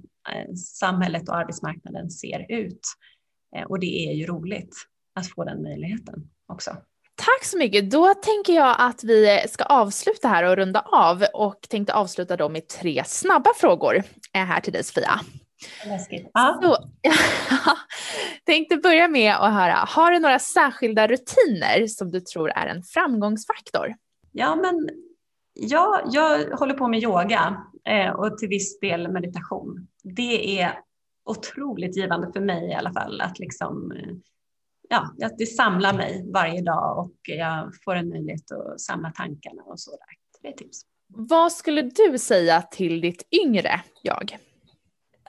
samhället 0.57 1.29
och 1.29 1.35
arbetsmarknaden 1.35 2.09
ser 2.09 2.45
ut. 2.49 2.81
Eh, 3.55 3.63
och 3.63 3.79
det 3.79 4.09
är 4.09 4.13
ju 4.13 4.25
roligt 4.25 4.75
att 5.15 5.27
få 5.27 5.43
den 5.43 5.63
möjligheten 5.63 6.15
också. 6.47 6.71
Tack 7.15 7.43
så 7.43 7.57
mycket. 7.57 7.91
Då 7.91 8.13
tänker 8.13 8.53
jag 8.53 8.75
att 8.79 9.03
vi 9.03 9.45
ska 9.49 9.63
avsluta 9.63 10.27
här 10.27 10.43
och 10.43 10.55
runda 10.55 10.79
av 10.79 11.23
och 11.33 11.61
tänkte 11.69 11.93
avsluta 11.93 12.37
då 12.37 12.49
med 12.49 12.67
tre 12.67 13.03
snabba 13.05 13.49
frågor 13.55 14.03
eh, 14.33 14.45
här 14.45 14.61
till 14.61 14.73
dig 14.73 14.83
Sofia. 14.83 15.19
Läskigt. 15.85 16.31
Så, 16.61 16.77
tänkte 18.45 18.77
börja 18.77 19.07
med 19.07 19.35
att 19.35 19.53
höra, 19.53 19.73
har 19.73 20.11
du 20.11 20.19
några 20.19 20.39
särskilda 20.39 21.07
rutiner 21.07 21.87
som 21.87 22.11
du 22.11 22.19
tror 22.21 22.49
är 22.49 22.67
en 22.67 22.83
framgångsfaktor? 22.83 23.95
Ja, 24.31 24.55
men 24.55 24.89
ja, 25.53 26.01
jag 26.11 26.57
håller 26.57 26.73
på 26.73 26.87
med 26.87 27.03
yoga 27.03 27.63
Eh, 27.89 28.11
och 28.11 28.37
till 28.37 28.49
viss 28.49 28.79
del 28.79 29.11
meditation. 29.11 29.87
Det 30.03 30.61
är 30.61 30.79
otroligt 31.25 31.97
givande 31.97 32.31
för 32.33 32.41
mig 32.41 32.69
i 32.69 32.73
alla 32.73 32.93
fall 32.93 33.21
att 33.21 33.39
liksom 33.39 33.91
eh, 33.91 34.15
ja, 34.89 35.29
det 35.37 35.45
samlar 35.45 35.93
mig 35.93 36.31
varje 36.33 36.61
dag 36.61 36.99
och 36.99 37.15
jag 37.23 37.71
får 37.85 37.95
en 37.95 38.09
möjlighet 38.09 38.51
att 38.51 38.81
samla 38.81 39.11
tankarna 39.11 39.63
och 39.63 39.79
så 39.79 39.91
där. 39.91 39.99
Det 40.41 40.47
är 40.47 40.57
tips. 40.57 40.81
Vad 41.07 41.51
skulle 41.51 41.81
du 41.81 42.17
säga 42.17 42.61
till 42.61 43.01
ditt 43.01 43.27
yngre 43.45 43.81
jag? 44.01 44.37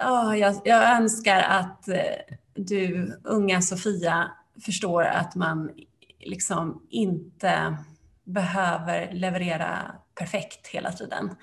Oh, 0.01 0.39
jag, 0.39 0.61
jag 0.65 0.97
önskar 0.97 1.41
att 1.41 1.89
eh, 1.89 2.37
du, 2.55 3.13
unga 3.25 3.61
Sofia, 3.61 4.31
förstår 4.65 5.05
att 5.05 5.35
man 5.35 5.71
liksom 6.21 6.87
inte 6.91 7.77
behöver 8.25 9.13
leverera 9.13 9.95
perfekt 10.15 10.67
hela 10.67 10.93
tiden. 10.93 11.37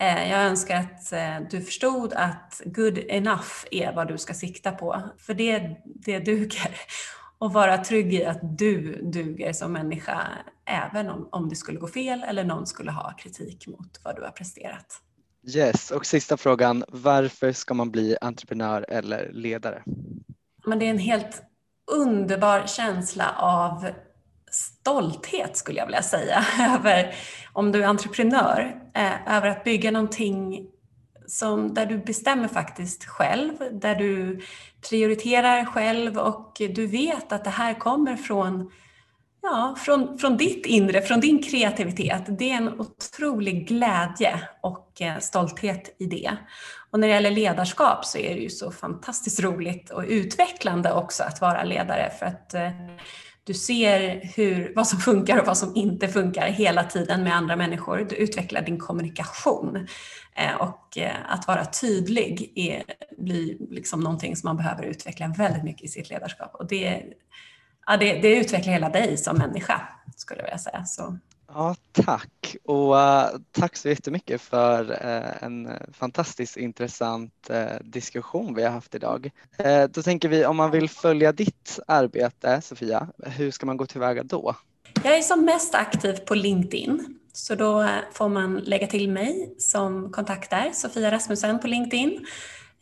Eh, 0.00 0.30
jag 0.30 0.42
önskar 0.42 0.76
att 0.76 1.12
eh, 1.12 1.48
du 1.50 1.60
förstod 1.60 2.12
att 2.12 2.62
good 2.64 2.98
enough 2.98 3.50
är 3.70 3.92
vad 3.92 4.08
du 4.08 4.18
ska 4.18 4.34
sikta 4.34 4.72
på, 4.72 5.02
för 5.18 5.34
det, 5.34 5.76
det 5.84 6.18
duger. 6.18 6.70
Och 7.38 7.52
vara 7.52 7.78
trygg 7.78 8.14
i 8.14 8.24
att 8.24 8.58
du 8.58 9.02
duger 9.02 9.52
som 9.52 9.72
människa, 9.72 10.28
även 10.64 11.10
om, 11.10 11.28
om 11.32 11.48
det 11.48 11.56
skulle 11.56 11.78
gå 11.78 11.86
fel 11.86 12.22
eller 12.22 12.44
någon 12.44 12.66
skulle 12.66 12.90
ha 12.90 13.14
kritik 13.18 13.66
mot 13.66 14.00
vad 14.04 14.16
du 14.16 14.22
har 14.22 14.30
presterat. 14.30 14.86
Yes, 15.54 15.90
och 15.90 16.06
sista 16.06 16.36
frågan, 16.36 16.84
varför 16.88 17.52
ska 17.52 17.74
man 17.74 17.90
bli 17.90 18.16
entreprenör 18.20 18.86
eller 18.88 19.32
ledare? 19.32 19.82
Men 20.66 20.78
det 20.78 20.86
är 20.86 20.90
en 20.90 20.98
helt 20.98 21.42
underbar 21.92 22.66
känsla 22.66 23.34
av 23.38 23.86
stolthet 24.50 25.56
skulle 25.56 25.78
jag 25.78 25.86
vilja 25.86 26.02
säga 26.02 26.44
över, 26.74 27.14
om 27.52 27.72
du 27.72 27.82
är 27.82 27.86
entreprenör, 27.86 28.80
eh, 28.94 29.36
över 29.36 29.48
att 29.48 29.64
bygga 29.64 29.90
någonting 29.90 30.66
som, 31.26 31.74
där 31.74 31.86
du 31.86 31.98
bestämmer 31.98 32.48
faktiskt 32.48 33.04
själv, 33.04 33.52
där 33.72 33.94
du 33.94 34.40
prioriterar 34.88 35.64
själv 35.64 36.18
och 36.18 36.56
du 36.58 36.86
vet 36.86 37.32
att 37.32 37.44
det 37.44 37.50
här 37.50 37.74
kommer 37.74 38.16
från 38.16 38.70
Ja, 39.42 39.76
från, 39.78 40.18
från 40.18 40.36
ditt 40.36 40.66
inre, 40.66 41.02
från 41.02 41.20
din 41.20 41.42
kreativitet. 41.42 42.22
Det 42.38 42.50
är 42.50 42.56
en 42.56 42.80
otrolig 42.80 43.68
glädje 43.68 44.48
och 44.62 45.02
eh, 45.02 45.18
stolthet 45.18 45.96
i 45.98 46.06
det. 46.06 46.30
Och 46.90 47.00
när 47.00 47.08
det 47.08 47.14
gäller 47.14 47.30
ledarskap 47.30 48.04
så 48.04 48.18
är 48.18 48.34
det 48.34 48.40
ju 48.40 48.50
så 48.50 48.70
fantastiskt 48.70 49.40
roligt 49.40 49.90
och 49.90 50.04
utvecklande 50.06 50.92
också 50.92 51.22
att 51.22 51.40
vara 51.40 51.64
ledare 51.64 52.12
för 52.18 52.26
att 52.26 52.54
eh, 52.54 52.70
du 53.50 53.54
ser 53.54 54.20
hur, 54.36 54.72
vad 54.76 54.88
som 54.88 54.98
funkar 54.98 55.38
och 55.38 55.46
vad 55.46 55.58
som 55.58 55.76
inte 55.76 56.08
funkar 56.08 56.46
hela 56.46 56.84
tiden 56.84 57.22
med 57.24 57.36
andra 57.36 57.56
människor. 57.56 58.06
Du 58.08 58.14
utvecklar 58.14 58.62
din 58.62 58.78
kommunikation. 58.78 59.86
Eh, 60.34 60.54
och 60.54 60.98
eh, 60.98 61.16
att 61.28 61.48
vara 61.48 61.64
tydlig 61.64 62.52
är, 62.54 62.82
blir 63.18 63.56
liksom 63.70 64.00
någonting 64.00 64.36
som 64.36 64.48
man 64.48 64.56
behöver 64.56 64.82
utveckla 64.82 65.28
väldigt 65.28 65.64
mycket 65.64 65.84
i 65.84 65.88
sitt 65.88 66.10
ledarskap. 66.10 66.54
Och 66.54 66.66
det 66.66 67.02
ja, 67.86 67.96
det, 67.96 68.14
det 68.14 68.36
utvecklar 68.36 68.72
hela 68.72 68.88
dig 68.88 69.16
som 69.16 69.36
människa 69.36 69.80
skulle 70.16 70.40
jag 70.40 70.44
vilja 70.44 70.58
säga. 70.58 70.84
Så. 70.84 71.18
Ja, 71.54 71.76
tack 71.92 72.56
och 72.64 72.94
uh, 72.94 73.26
tack 73.50 73.76
så 73.76 73.88
jättemycket 73.88 74.40
för 74.40 74.90
uh, 74.90 75.44
en 75.44 75.68
fantastiskt 75.92 76.56
intressant 76.56 77.50
uh, 77.50 77.56
diskussion 77.84 78.54
vi 78.54 78.62
har 78.62 78.70
haft 78.70 78.94
idag. 78.94 79.30
då 79.90 80.02
tänker 80.02 80.28
vi 80.28 80.46
om 80.46 80.56
man 80.56 80.70
vill 80.70 80.90
följa 80.90 81.32
ditt 81.32 81.78
arbete, 81.86 82.60
Sofia, 82.60 83.08
hur 83.18 83.50
ska 83.50 83.66
man 83.66 83.76
gå 83.76 83.86
tillväga 83.86 84.22
då? 84.22 84.56
Jag 85.04 85.18
är 85.18 85.22
som 85.22 85.44
mest 85.44 85.74
aktiv 85.74 86.12
på 86.12 86.34
LinkedIn, 86.34 87.18
så 87.32 87.54
då 87.54 87.88
får 88.12 88.28
man 88.28 88.56
lägga 88.56 88.86
till 88.86 89.10
mig 89.10 89.54
som 89.58 90.12
kontakt 90.12 90.50
där, 90.50 90.70
Sofia 90.72 91.10
Rasmussen 91.10 91.58
på 91.58 91.66
LinkedIn. 91.66 92.26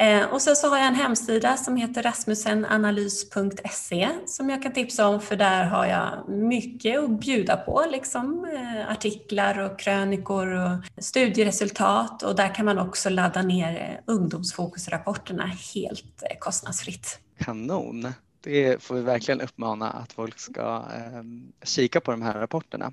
Eh, 0.01 0.33
och 0.33 0.43
sen 0.43 0.57
så 0.57 0.69
har 0.69 0.79
jag 0.79 0.87
en 0.87 0.95
hemsida 0.95 1.57
som 1.57 1.77
heter 1.77 2.03
rasmussenanalys.se 2.03 4.09
som 4.27 4.51
jag 4.51 4.63
kan 4.63 4.73
tipsa 4.73 5.09
om 5.09 5.21
för 5.21 5.37
där 5.37 5.65
har 5.65 5.87
jag 5.87 6.29
mycket 6.29 6.99
att 6.99 7.21
bjuda 7.21 7.57
på, 7.57 7.85
liksom 7.91 8.49
eh, 8.55 8.91
artiklar 8.91 9.59
och 9.59 9.79
krönikor 9.79 10.49
och 10.49 11.05
studieresultat 11.05 12.23
och 12.23 12.37
där 12.37 12.55
kan 12.55 12.65
man 12.65 12.79
också 12.79 13.11
ladda 13.11 13.43
ner 13.43 13.81
eh, 13.81 13.97
ungdomsfokusrapporterna 14.15 15.47
helt 15.75 16.23
kostnadsfritt. 16.39 17.21
Kanon! 17.39 18.13
Det 18.41 18.83
får 18.83 18.95
vi 18.95 19.03
verkligen 19.03 19.41
uppmana 19.41 19.91
att 19.91 20.13
folk 20.13 20.39
ska 20.39 20.85
eh, 20.95 21.23
kika 21.65 22.01
på 22.01 22.11
de 22.11 22.23
här 22.23 22.35
rapporterna. 22.35 22.93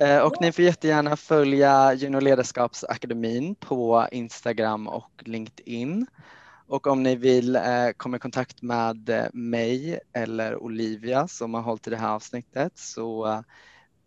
Eh, 0.00 0.18
och 0.18 0.40
ni 0.40 0.52
får 0.52 0.64
jättegärna 0.64 1.16
följa 1.16 1.94
Juno 1.94 2.20
Ledarskapsakademin 2.20 3.54
på 3.54 4.08
Instagram 4.12 4.88
och 4.88 5.22
LinkedIn. 5.24 6.06
Och 6.66 6.86
om 6.86 7.02
ni 7.02 7.16
vill 7.16 7.56
eh, 7.56 7.90
komma 7.96 8.16
i 8.16 8.20
kontakt 8.20 8.62
med 8.62 9.08
eh, 9.08 9.24
mig 9.32 10.00
eller 10.12 10.62
Olivia 10.62 11.28
som 11.28 11.54
har 11.54 11.62
hållit 11.62 11.86
i 11.86 11.90
det 11.90 11.96
här 11.96 12.14
avsnittet 12.14 12.72
så 12.78 13.44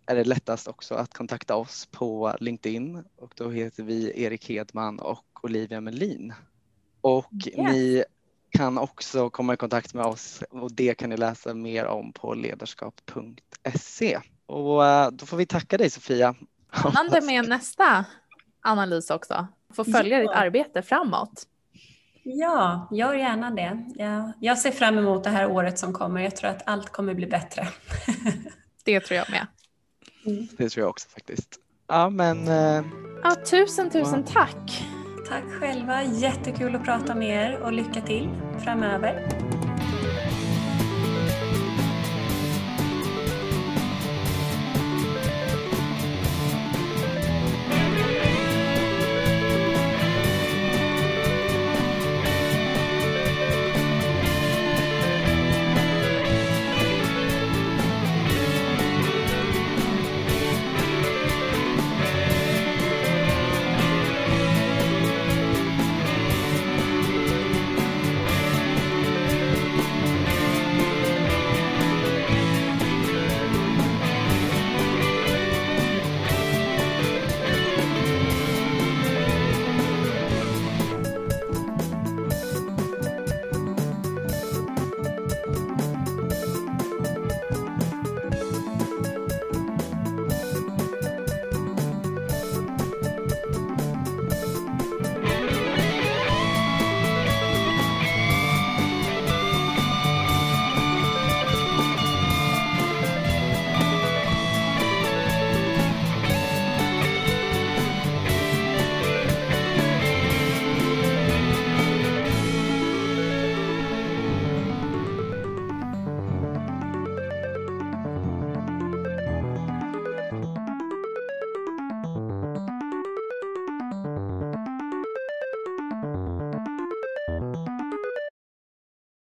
är 0.05 0.15
det 0.15 0.23
lättast 0.23 0.67
också 0.67 0.95
att 0.95 1.13
kontakta 1.13 1.55
oss 1.55 1.85
på 1.91 2.35
LinkedIn 2.39 3.03
och 3.15 3.33
då 3.35 3.49
heter 3.49 3.83
vi 3.83 4.23
Erik 4.23 4.49
Hedman 4.49 4.99
och 4.99 5.25
Olivia 5.43 5.81
Melin. 5.81 6.33
Och 7.01 7.31
yes. 7.45 7.55
ni 7.57 8.03
kan 8.49 8.77
också 8.77 9.29
komma 9.29 9.53
i 9.53 9.57
kontakt 9.57 9.93
med 9.93 10.05
oss 10.05 10.43
och 10.49 10.71
det 10.71 10.93
kan 10.93 11.09
ni 11.09 11.17
läsa 11.17 11.53
mer 11.53 11.85
om 11.85 12.13
på 12.13 12.33
ledarskap.se. 12.33 14.19
Och 14.47 14.85
eh, 14.85 15.11
då 15.11 15.25
får 15.25 15.37
vi 15.37 15.45
tacka 15.45 15.77
dig 15.77 15.89
Sofia. 15.89 16.35
Spännande 16.79 17.21
med 17.25 17.49
nästa 17.49 18.05
analys 18.61 19.09
också. 19.09 19.47
Få 19.73 19.83
följa 19.83 20.17
ja. 20.17 20.21
ditt 20.21 20.37
arbete 20.37 20.81
framåt. 20.81 21.47
Ja, 22.23 22.87
gör 22.91 23.13
gärna 23.13 23.51
det. 23.51 23.83
Jag, 23.95 24.31
jag 24.39 24.57
ser 24.57 24.71
fram 24.71 24.97
emot 24.97 25.23
det 25.23 25.29
här 25.29 25.51
året 25.51 25.79
som 25.79 25.93
kommer. 25.93 26.21
Jag 26.21 26.35
tror 26.35 26.49
att 26.49 26.67
allt 26.67 26.89
kommer 26.89 27.13
bli 27.13 27.27
bättre. 27.27 27.67
det 28.83 28.99
tror 28.99 29.17
jag 29.17 29.29
med. 29.29 29.47
Mm. 30.25 30.47
Det 30.57 30.69
tror 30.69 30.81
jag 30.81 30.89
också 30.89 31.09
faktiskt. 31.09 31.59
Ja, 31.87 32.09
men... 32.09 32.47
Eh... 32.47 32.85
Ja, 33.23 33.35
tusen, 33.51 33.89
tusen 33.89 34.23
ja. 34.27 34.33
tack. 34.33 34.87
Tack 35.29 35.43
själva. 35.59 36.03
Jättekul 36.03 36.75
att 36.75 36.83
prata 36.83 37.15
med 37.15 37.29
er 37.29 37.59
och 37.59 37.73
lycka 37.73 38.01
till 38.01 38.29
framöver. 38.63 39.29